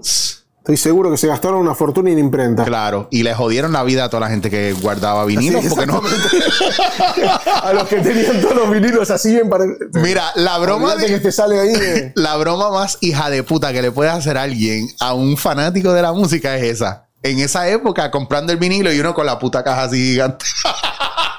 Estoy 0.62 0.76
seguro 0.76 1.10
que 1.10 1.16
se 1.16 1.26
gastaron 1.26 1.58
una 1.58 1.74
fortuna 1.74 2.10
en 2.10 2.20
imprenta. 2.20 2.64
Claro, 2.64 3.08
y 3.10 3.24
le 3.24 3.34
jodieron 3.34 3.72
la 3.72 3.82
vida 3.82 4.04
a 4.04 4.08
toda 4.08 4.20
la 4.20 4.28
gente 4.28 4.48
que 4.48 4.72
guardaba 4.74 5.24
vinilos, 5.24 5.64
porque 5.68 5.86
no. 5.86 6.00
a 7.62 7.72
los 7.72 7.88
que 7.88 7.96
tenían 7.96 8.40
todos 8.40 8.54
los 8.54 8.70
vinilos 8.70 9.10
así 9.10 9.32
bien 9.32 9.48
para. 9.48 9.64
Mira, 9.94 10.30
la 10.36 10.58
broma 10.58 10.94
de... 10.94 11.06
que 11.08 11.18
te 11.18 11.32
sale 11.32 11.58
ahí. 11.58 12.12
La 12.14 12.36
broma 12.36 12.70
más 12.70 12.96
hija 13.00 13.28
de 13.28 13.42
puta 13.42 13.72
que 13.72 13.82
le 13.82 13.90
puede 13.90 14.10
hacer 14.10 14.38
a 14.38 14.42
alguien, 14.42 14.86
a 15.00 15.14
un 15.14 15.36
fanático 15.36 15.92
de 15.92 16.02
la 16.02 16.12
música, 16.12 16.56
es 16.56 16.62
esa. 16.62 17.08
En 17.24 17.40
esa 17.40 17.68
época, 17.68 18.12
comprando 18.12 18.52
el 18.52 18.58
vinilo 18.58 18.92
y 18.92 19.00
uno 19.00 19.14
con 19.14 19.26
la 19.26 19.40
puta 19.40 19.64
caja 19.64 19.82
así 19.82 19.96
gigante. 19.96 20.46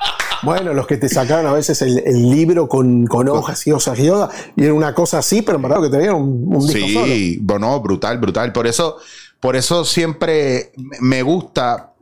Bueno, 0.43 0.73
los 0.73 0.87
que 0.87 0.97
te 0.97 1.07
sacaron 1.07 1.47
a 1.47 1.53
veces 1.53 1.81
el, 1.81 2.29
libro 2.29 2.67
con, 2.67 3.07
hojas 3.09 3.65
y 3.65 3.71
hojas 3.71 3.99
y 3.99 4.09
hojas, 4.09 4.35
y 4.55 4.63
era 4.63 4.73
una 4.73 4.93
cosa 4.93 5.19
así, 5.19 5.41
pero 5.41 5.57
en 5.57 5.61
verdad 5.63 5.81
que 5.81 5.89
tenían 5.89 6.15
un, 6.15 6.55
un 6.55 6.67
disco 6.67 7.05
Sí, 7.05 7.39
bueno, 7.41 7.79
brutal, 7.79 8.17
brutal. 8.17 8.51
Por 8.51 8.67
eso, 8.67 8.97
por 9.39 9.55
eso 9.55 9.85
siempre 9.85 10.71
me 10.99 11.21
gusta 11.21 11.93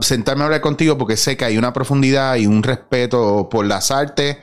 sentarme 0.00 0.42
a 0.42 0.46
hablar 0.46 0.60
contigo, 0.60 0.98
porque 0.98 1.16
sé 1.16 1.36
que 1.36 1.44
hay 1.44 1.58
una 1.58 1.72
profundidad 1.72 2.36
y 2.36 2.46
un 2.46 2.62
respeto 2.62 3.48
por 3.50 3.66
las 3.66 3.90
artes, 3.90 4.38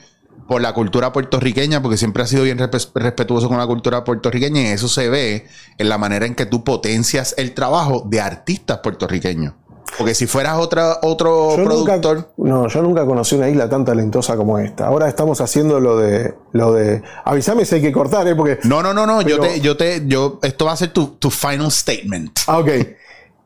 por 0.48 0.62
la 0.62 0.74
cultura 0.74 1.12
puertorriqueña, 1.12 1.82
porque 1.82 1.98
siempre 1.98 2.24
has 2.24 2.30
sido 2.30 2.44
bien 2.44 2.60
respetuoso 2.60 3.50
con 3.50 3.58
la 3.58 3.66
cultura 3.66 4.04
puertorriqueña, 4.04 4.62
y 4.62 4.66
eso 4.68 4.88
se 4.88 5.10
ve 5.10 5.48
en 5.78 5.90
la 5.90 5.98
manera 5.98 6.26
en 6.26 6.36
que 6.36 6.46
tú 6.46 6.64
potencias 6.64 7.34
el 7.38 7.54
trabajo 7.54 8.06
de 8.08 8.22
artistas 8.22 8.80
puertorriqueños. 8.80 9.54
Porque 9.98 10.14
si 10.14 10.28
fueras 10.28 10.58
otra, 10.58 11.00
otro 11.02 11.54
productor. 11.56 12.34
no, 12.38 12.68
yo 12.68 12.82
nunca 12.82 13.06
conocí 13.06 13.36
una 13.36 13.50
isla 13.50 13.70
tan 13.70 13.86
talentosa 13.86 14.36
como 14.36 14.60
esta. 14.60 14.88
Ahora 14.88 15.08
estamos 15.08 15.40
haciendo 15.42 15.80
lo 15.80 15.98
de. 15.98 16.36
lo 16.52 16.74
de. 16.74 17.02
Avísame 17.24 17.66
si 17.66 17.76
hay 17.76 17.82
que 17.82 17.92
cortar, 17.92 18.28
¿eh? 18.28 18.36
Porque. 18.36 18.60
No, 18.64 18.82
no, 18.84 18.94
no, 18.94 19.06
no. 19.06 19.22
Yo 19.22 19.40
te, 19.40 19.62
yo 19.62 19.78
te, 19.78 20.04
yo. 20.08 20.40
Esto 20.42 20.66
va 20.66 20.74
a 20.74 20.78
ser 20.78 20.90
tu, 20.92 21.08
tu 21.18 21.30
final 21.30 21.72
statement. 21.72 22.40
Ah, 22.48 22.60
ok. 22.60 22.70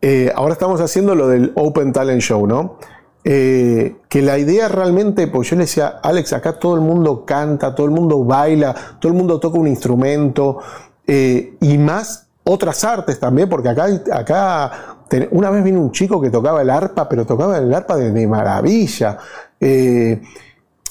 Eh, 0.02 0.32
ahora 0.36 0.54
estamos 0.54 0.80
haciendo 0.82 1.14
lo 1.14 1.28
del 1.28 1.52
Open 1.56 1.92
Talent 1.92 2.22
Show, 2.22 2.48
¿no? 2.48 2.78
Eh, 3.26 3.98
que 4.08 4.22
la 4.22 4.38
idea 4.40 4.70
realmente, 4.70 5.28
pues 5.28 5.50
yo 5.50 5.58
le 5.58 5.64
decía, 5.64 6.00
Alex, 6.02 6.32
acá 6.34 6.54
todo 6.58 6.76
el 6.76 6.82
mundo 6.82 7.26
canta, 7.26 7.76
todo 7.76 7.86
el 7.86 7.92
mundo 7.92 8.24
baila, 8.24 8.74
todo 9.00 9.12
el 9.12 9.18
mundo 9.18 9.40
toca 9.42 9.60
un 9.60 9.68
instrumento, 9.68 10.60
eh, 11.06 11.56
y 11.60 11.78
más 11.78 12.28
otras 12.46 12.84
artes 12.84 13.20
también, 13.20 13.50
porque 13.50 13.70
acá, 13.70 13.88
acá 14.14 14.99
una 15.32 15.50
vez 15.50 15.64
vino 15.64 15.80
un 15.82 15.92
chico 15.92 16.22
que 16.22 16.30
tocaba 16.30 16.62
el 16.62 16.70
arpa, 16.70 17.08
pero 17.08 17.26
tocaba 17.26 17.58
el 17.58 17.74
arpa 17.74 17.96
de, 17.96 18.28
maravilla. 18.28 19.18
Eh, 19.60 20.22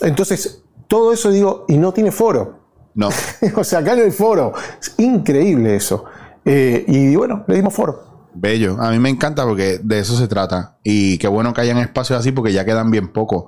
entonces, 0.00 0.62
todo 0.86 1.12
eso 1.12 1.30
digo, 1.30 1.64
y 1.68 1.76
no 1.78 1.92
tiene 1.92 2.10
foro. 2.10 2.58
No. 2.94 3.08
o 3.56 3.64
sea, 3.64 3.80
acá 3.80 3.94
no 3.94 4.02
hay 4.02 4.10
foro. 4.10 4.52
Es 4.80 4.94
increíble 4.98 5.76
eso. 5.76 6.04
Eh, 6.44 6.84
y 6.88 7.14
bueno, 7.14 7.44
le 7.46 7.56
dimos 7.56 7.74
foro. 7.74 8.08
Bello. 8.34 8.76
A 8.80 8.90
mí 8.90 8.98
me 8.98 9.08
encanta 9.08 9.44
porque 9.44 9.80
de 9.82 9.98
eso 9.98 10.16
se 10.16 10.28
trata. 10.28 10.76
Y 10.82 11.18
qué 11.18 11.28
bueno 11.28 11.52
que 11.52 11.60
hayan 11.60 11.78
espacios 11.78 12.18
así 12.18 12.32
porque 12.32 12.52
ya 12.52 12.64
quedan 12.64 12.90
bien 12.90 13.08
pocos. 13.08 13.46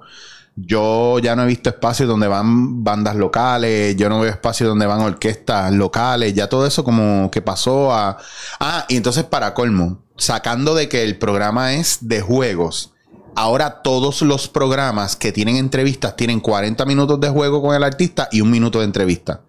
Yo 0.57 1.19
ya 1.21 1.37
no 1.37 1.45
he 1.45 1.47
visto 1.47 1.71
espacios 1.71 2.09
donde 2.09 2.27
van 2.27 2.83
bandas 2.83 3.17
locales, 3.17 3.97
yo 3.97 4.09
no 4.09 4.21
veo 4.21 4.31
espacios 4.31 4.69
donde 4.69 4.85
van 4.85 5.01
orquestas 5.01 5.73
locales, 5.73 6.35
ya 6.35 6.49
todo 6.49 6.67
eso 6.67 6.85
como 6.85 7.31
que 7.31 7.41
pasó 7.41 7.95
a... 7.95 8.19
Ah, 8.59 8.85
y 8.89 8.97
entonces 8.97 9.25
para 9.25 9.55
colmo, 9.55 10.03
sacando 10.21 10.75
de 10.75 10.89
que 10.89 11.03
el 11.03 11.17
programa 11.17 11.73
es 11.75 11.99
de 12.03 12.21
juegos, 12.21 12.93
ahora 13.35 13.81
todos 13.83 14.21
los 14.21 14.49
programas 14.49 15.17
que 15.17 15.33
tienen 15.33 15.57
entrevistas 15.57 16.15
tienen 16.15 16.41
40 16.41 16.85
minutos 16.85 17.19
de 17.21 17.31
juego 17.31 17.63
con 17.63 17.75
el 17.75 17.83
artista 17.83 18.29
y 18.31 18.43
un 18.43 18.51
minuto 18.51 18.81
de 18.81 18.85
entrevista. 18.85 19.41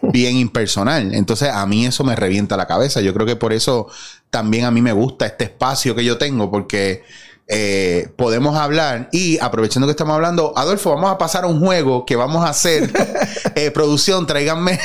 Bien 0.00 0.36
impersonal. 0.36 1.14
Entonces 1.14 1.50
a 1.50 1.64
mí 1.66 1.84
eso 1.84 2.04
me 2.04 2.16
revienta 2.16 2.56
la 2.56 2.66
cabeza. 2.66 3.02
Yo 3.02 3.12
creo 3.12 3.26
que 3.26 3.36
por 3.36 3.52
eso 3.52 3.86
también 4.30 4.64
a 4.64 4.70
mí 4.70 4.80
me 4.80 4.92
gusta 4.92 5.26
este 5.26 5.44
espacio 5.44 5.94
que 5.94 6.04
yo 6.04 6.16
tengo, 6.16 6.50
porque 6.50 7.02
eh, 7.46 8.08
podemos 8.16 8.56
hablar 8.56 9.10
y 9.12 9.38
aprovechando 9.38 9.86
que 9.86 9.90
estamos 9.90 10.14
hablando, 10.14 10.54
Adolfo, 10.56 10.94
vamos 10.94 11.10
a 11.10 11.18
pasar 11.18 11.44
a 11.44 11.46
un 11.46 11.60
juego 11.60 12.06
que 12.06 12.16
vamos 12.16 12.44
a 12.44 12.48
hacer. 12.48 12.90
Eh, 13.54 13.70
producción, 13.70 14.26
tráiganme. 14.26 14.78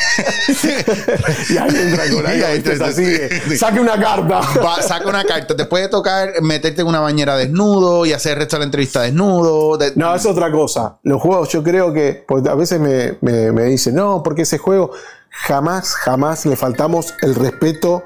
y 1.50 1.58
ahí 1.58 1.76
entra 1.76 2.10
con 2.12 2.26
ahí, 2.28 3.58
Saque 3.58 3.80
una 3.80 4.00
carta. 4.00 4.42
saca 4.82 5.08
una 5.08 5.24
carta. 5.24 5.56
Te 5.56 5.66
puede 5.66 5.88
tocar 5.88 6.42
meterte 6.42 6.82
en 6.82 6.88
una 6.88 7.00
bañera 7.00 7.36
desnudo 7.36 8.06
y 8.06 8.14
hacer 8.14 8.34
el 8.34 8.40
resto 8.40 8.58
de 8.58 8.60
la 8.60 8.66
entrevista 8.66 9.02
desnudo. 9.02 9.78
No, 9.96 10.16
es 10.16 10.26
otra 10.26 10.52
cosa. 10.52 11.00
Los 11.04 11.22
juegos, 11.22 11.50
yo 11.50 11.64
creo 11.64 11.94
que 11.94 12.24
pues, 12.28 12.46
a 12.48 12.56
veces 12.56 12.80
me, 12.80 13.18
me, 13.22 13.64
dicen, 13.64 13.96
no, 13.96 14.22
porque 14.24 14.44
ese 14.44 14.58
juego 14.58 14.92
jamás, 15.30 15.96
jamás 15.96 16.46
le 16.46 16.56
faltamos 16.56 17.14
el 17.22 17.36
respeto 17.36 18.04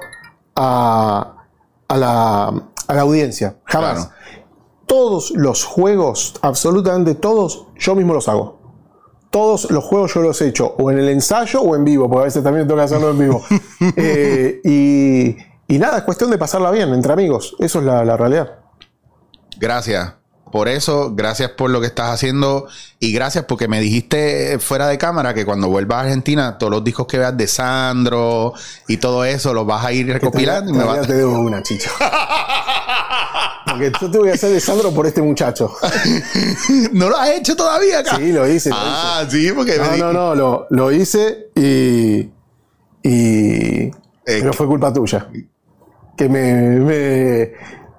a, 0.55 1.45
a, 1.87 1.97
la, 1.97 2.47
a 2.87 2.93
la 2.93 3.01
audiencia. 3.01 3.55
Jamás 3.65 4.09
todos 4.85 5.31
los 5.31 5.63
juegos, 5.63 6.35
absolutamente 6.41 7.15
todos, 7.15 7.65
yo 7.79 7.95
mismo 7.95 8.13
los 8.13 8.27
hago. 8.27 8.59
Todos 9.33 9.71
los 9.71 9.83
juegos 9.83 10.13
yo 10.13 10.21
los 10.21 10.39
he 10.43 10.49
hecho 10.49 10.75
o 10.77 10.91
en 10.91 10.99
el 10.99 11.09
ensayo 11.09 11.59
o 11.59 11.75
en 11.75 11.83
vivo, 11.83 12.07
porque 12.07 12.21
a 12.21 12.25
veces 12.25 12.43
también 12.43 12.67
tengo 12.67 12.77
que 12.77 12.83
hacerlo 12.83 13.09
en 13.09 13.19
vivo. 13.19 13.43
Eh, 13.97 14.61
y, 15.67 15.77
nada, 15.79 15.97
es 15.97 16.03
cuestión 16.03 16.29
de 16.29 16.37
pasarla 16.37 16.69
bien 16.69 16.93
entre 16.93 17.11
amigos. 17.11 17.55
Eso 17.57 17.79
es 17.79 17.85
la, 17.85 18.15
realidad. 18.15 18.59
Gracias 19.57 20.13
por 20.53 20.69
eso, 20.69 21.15
gracias 21.15 21.49
por 21.49 21.71
lo 21.71 21.81
que 21.81 21.87
estás 21.87 22.11
haciendo 22.11 22.67
y 22.99 23.11
gracias 23.11 23.45
porque 23.45 23.67
me 23.67 23.81
dijiste 23.81 24.59
fuera 24.59 24.87
de 24.87 24.99
cámara 24.99 25.33
que 25.33 25.45
cuando 25.45 25.67
vuelvas 25.67 25.97
a 25.97 26.01
Argentina, 26.01 26.59
todos 26.59 26.71
los 26.71 26.83
discos 26.83 27.07
que 27.07 27.17
veas 27.17 27.35
de 27.35 27.47
Sandro 27.47 28.53
y 28.87 28.97
todo 28.97 29.25
eso 29.25 29.51
los 29.55 29.65
vas 29.65 29.83
a 29.83 29.91
ir 29.91 30.05
recopilando. 30.05 30.69
y 30.69 30.75
me 30.75 30.83
vas... 30.83 31.07
te 31.07 31.15
debo 31.15 31.39
una, 31.39 31.63
chicha. 31.63 31.89
Porque 33.65 33.91
yo 33.99 34.11
te 34.11 34.17
voy 34.19 34.29
a 34.29 34.33
hacer 34.33 34.51
de 34.51 34.59
Sandro 34.59 34.91
por 34.91 35.07
este 35.07 35.23
muchacho. 35.23 35.73
¿No 36.91 37.09
lo 37.09 37.17
has 37.17 37.31
hecho 37.31 37.55
todavía 37.55 38.01
acá? 38.01 38.17
Sí, 38.17 38.31
lo 38.31 38.47
hice. 38.47 38.69
ah, 38.71 39.25
sí, 39.27 39.51
porque. 39.55 39.79
No, 39.79 39.97
no, 39.97 40.13
no, 40.13 40.35
lo, 40.35 40.67
lo, 40.69 40.91
hice 40.91 41.47
y. 41.55 42.29
y 43.01 43.91
pero 44.23 44.53
fue 44.53 44.67
culpa 44.67 44.93
tuya. 44.93 45.27
Que 46.15 46.29
me, 46.29 46.53
me, 46.79 47.53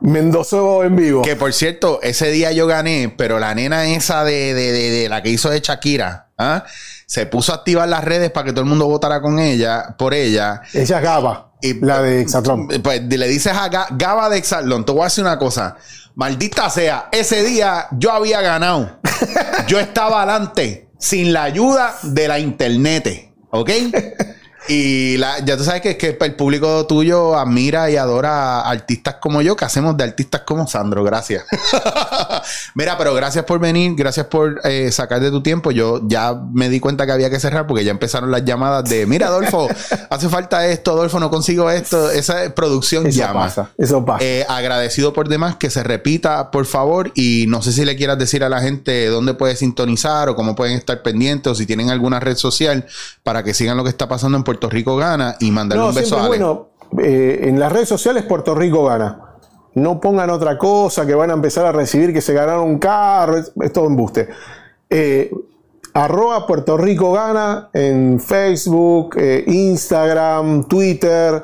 me, 0.04 0.18
endosó 0.18 0.84
en 0.84 0.96
vivo. 0.96 1.22
Que 1.22 1.36
por 1.36 1.52
cierto, 1.52 2.00
ese 2.02 2.30
día 2.30 2.52
yo 2.52 2.66
gané, 2.66 3.12
pero 3.16 3.38
la 3.38 3.54
nena 3.54 3.86
esa 3.86 4.24
de, 4.24 4.54
de, 4.54 4.72
de, 4.72 5.08
la 5.08 5.22
que 5.22 5.30
hizo 5.30 5.50
de 5.50 5.60
Shakira, 5.60 6.28
¿ah? 6.38 6.64
se 7.06 7.26
puso 7.26 7.52
a 7.52 7.56
activar 7.56 7.88
las 7.88 8.04
redes 8.04 8.30
para 8.30 8.46
que 8.46 8.52
todo 8.52 8.62
el 8.62 8.68
mundo 8.68 8.86
votara 8.86 9.20
con 9.20 9.38
ella, 9.38 9.94
por 9.98 10.14
ella. 10.14 10.62
Ella 10.72 10.98
es 10.98 11.02
Gaba. 11.04 11.52
Y, 11.60 11.80
la 11.84 12.02
de 12.02 12.20
Exatlón. 12.20 12.68
Pues 12.82 13.02
le 13.02 13.28
dices 13.28 13.52
a 13.54 13.68
Gaba 13.68 14.28
de 14.28 14.38
Exatlón, 14.38 14.84
te 14.84 14.92
voy 14.92 15.02
a 15.02 15.04
decir 15.04 15.24
una 15.24 15.38
cosa. 15.38 15.76
Maldita 16.14 16.70
sea, 16.70 17.08
ese 17.10 17.42
día 17.42 17.88
yo 17.92 18.12
había 18.12 18.40
ganado. 18.40 19.00
yo 19.66 19.80
estaba 19.80 20.22
adelante 20.22 20.88
sin 20.98 21.32
la 21.32 21.44
ayuda 21.44 21.96
de 22.02 22.28
la 22.28 22.38
internet. 22.38 23.32
¿Ok? 23.50 23.70
Y 24.66 25.18
ya 25.18 25.56
tú 25.58 25.64
sabes 25.64 25.82
que, 25.82 25.96
que 25.98 26.16
el 26.18 26.34
público 26.34 26.86
tuyo 26.86 27.36
admira 27.36 27.90
y 27.90 27.96
adora 27.96 28.60
a 28.60 28.70
artistas 28.70 29.16
como 29.20 29.42
yo, 29.42 29.56
que 29.56 29.66
hacemos 29.66 29.96
de 29.96 30.04
artistas 30.04 30.40
como 30.42 30.66
Sandro. 30.66 31.04
Gracias. 31.04 31.44
Mira, 32.74 32.96
pero 32.96 33.12
gracias 33.14 33.44
por 33.44 33.58
venir, 33.58 33.94
gracias 33.94 34.26
por 34.26 34.60
eh, 34.64 34.90
sacar 34.90 35.20
de 35.20 35.30
tu 35.30 35.42
tiempo. 35.42 35.70
Yo 35.70 36.00
ya 36.04 36.34
me 36.52 36.70
di 36.70 36.80
cuenta 36.80 37.04
que 37.04 37.12
había 37.12 37.28
que 37.28 37.38
cerrar 37.40 37.66
porque 37.66 37.84
ya 37.84 37.90
empezaron 37.90 38.30
las 38.30 38.44
llamadas 38.44 38.88
de, 38.88 39.04
mira, 39.06 39.26
Adolfo, 39.26 39.68
hace 40.10 40.28
falta 40.30 40.66
esto, 40.66 40.92
Adolfo, 40.92 41.20
no 41.20 41.30
consigo 41.30 41.70
esto. 41.70 42.10
Esa 42.10 42.54
producción 42.54 43.06
eso 43.06 43.18
llama. 43.18 43.44
Pasa, 43.44 43.70
eso 43.76 44.04
pasa. 44.04 44.24
Eh, 44.24 44.46
agradecido 44.48 45.12
por 45.12 45.28
demás, 45.28 45.56
que 45.56 45.68
se 45.68 45.82
repita, 45.82 46.50
por 46.50 46.64
favor. 46.64 47.12
Y 47.14 47.44
no 47.48 47.60
sé 47.60 47.72
si 47.72 47.84
le 47.84 47.96
quieras 47.96 48.18
decir 48.18 48.42
a 48.42 48.48
la 48.48 48.62
gente 48.62 49.06
dónde 49.08 49.34
puede 49.34 49.56
sintonizar 49.56 50.30
o 50.30 50.36
cómo 50.36 50.54
pueden 50.54 50.76
estar 50.76 51.02
pendientes 51.02 51.52
o 51.52 51.54
si 51.54 51.66
tienen 51.66 51.90
alguna 51.90 52.18
red 52.18 52.36
social 52.36 52.86
para 53.22 53.42
que 53.42 53.52
sigan 53.52 53.76
lo 53.76 53.84
que 53.84 53.90
está 53.90 54.08
pasando 54.08 54.38
en 54.38 54.44
Puerto 54.44 54.53
Puerto 54.54 54.70
Rico 54.70 54.96
gana 54.96 55.36
y 55.40 55.50
mandarle 55.50 55.84
un 55.88 55.94
beso 55.94 56.16
a 56.16 56.20
Ale. 56.20 56.28
Bueno, 56.28 56.68
eh, 57.02 57.40
en 57.42 57.58
las 57.58 57.72
redes 57.72 57.88
sociales 57.88 58.24
Puerto 58.24 58.54
Rico 58.54 58.84
gana. 58.84 59.20
No 59.74 60.00
pongan 60.00 60.30
otra 60.30 60.56
cosa 60.56 61.04
que 61.04 61.14
van 61.14 61.30
a 61.30 61.34
empezar 61.34 61.66
a 61.66 61.72
recibir 61.72 62.12
que 62.12 62.20
se 62.20 62.32
ganaron 62.32 62.68
un 62.68 62.78
carro. 62.78 63.36
Es, 63.36 63.52
es 63.60 63.72
todo 63.72 63.86
embuste. 63.86 64.28
Eh, 64.88 65.30
arroba 65.92 66.46
Puerto 66.46 66.76
Rico 66.76 67.12
gana 67.12 67.70
en 67.72 68.20
Facebook, 68.20 69.16
eh, 69.18 69.44
Instagram, 69.48 70.68
Twitter, 70.68 71.42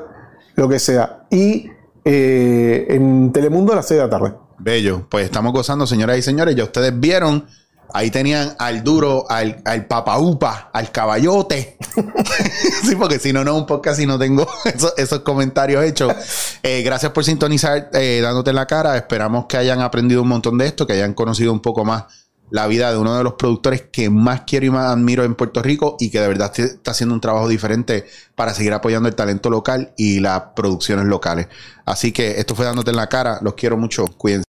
lo 0.55 0.69
que 0.69 0.79
sea. 0.79 1.25
Y 1.29 1.69
en 2.03 3.31
Telemundo 3.31 3.73
a 3.73 3.75
las 3.75 3.87
6 3.87 3.99
de 3.99 4.03
la 4.05 4.09
tarde. 4.09 4.33
Bello. 4.57 5.05
Pues 5.09 5.25
estamos 5.25 5.51
gozando, 5.53 5.85
señoras 5.85 6.17
y 6.17 6.21
señores. 6.21 6.55
Ya 6.55 6.63
ustedes 6.63 6.97
vieron. 6.97 7.45
Ahí 7.93 8.11
tenían 8.11 8.55
al 8.59 8.83
duro, 8.83 9.25
al, 9.29 9.61
al 9.65 9.85
papaupa, 9.85 10.69
al 10.73 10.91
caballote. 10.91 11.77
sí, 12.83 12.95
porque 12.95 13.19
si 13.19 13.33
no, 13.33 13.43
no 13.43 13.55
un 13.55 13.65
podcast 13.65 13.99
y 13.99 14.05
no 14.05 14.17
tengo 14.17 14.47
esos, 14.65 14.93
esos 14.97 15.19
comentarios 15.19 15.83
hechos. 15.83 16.13
Eh, 16.63 16.83
gracias 16.83 17.11
por 17.11 17.23
sintonizar, 17.23 17.89
eh, 17.93 18.19
dándote 18.21 18.51
en 18.51 18.55
la 18.55 18.67
cara. 18.67 18.95
Esperamos 18.95 19.47
que 19.47 19.57
hayan 19.57 19.81
aprendido 19.81 20.21
un 20.21 20.27
montón 20.27 20.59
de 20.59 20.67
esto, 20.67 20.85
que 20.85 20.93
hayan 20.93 21.15
conocido 21.15 21.51
un 21.51 21.59
poco 21.59 21.83
más 21.83 22.03
la 22.51 22.67
vida 22.67 22.91
de 22.91 22.97
uno 22.97 23.17
de 23.17 23.23
los 23.23 23.33
productores 23.33 23.85
que 23.91 24.09
más 24.09 24.41
quiero 24.41 24.67
y 24.67 24.69
más 24.69 24.91
admiro 24.91 25.23
en 25.23 25.33
Puerto 25.35 25.63
Rico 25.63 25.95
y 25.99 26.11
que 26.11 26.19
de 26.19 26.27
verdad 26.27 26.51
está 26.59 26.91
haciendo 26.91 27.15
un 27.15 27.21
trabajo 27.21 27.47
diferente 27.47 28.05
para 28.35 28.53
seguir 28.53 28.73
apoyando 28.73 29.09
el 29.09 29.15
talento 29.15 29.49
local 29.49 29.93
y 29.97 30.19
las 30.19 30.41
producciones 30.55 31.05
locales. 31.05 31.47
Así 31.85 32.11
que 32.11 32.39
esto 32.39 32.53
fue 32.53 32.65
dándote 32.65 32.91
en 32.91 32.97
la 32.97 33.07
cara. 33.07 33.39
Los 33.41 33.55
quiero 33.55 33.77
mucho. 33.77 34.05
Cuídense. 34.05 34.50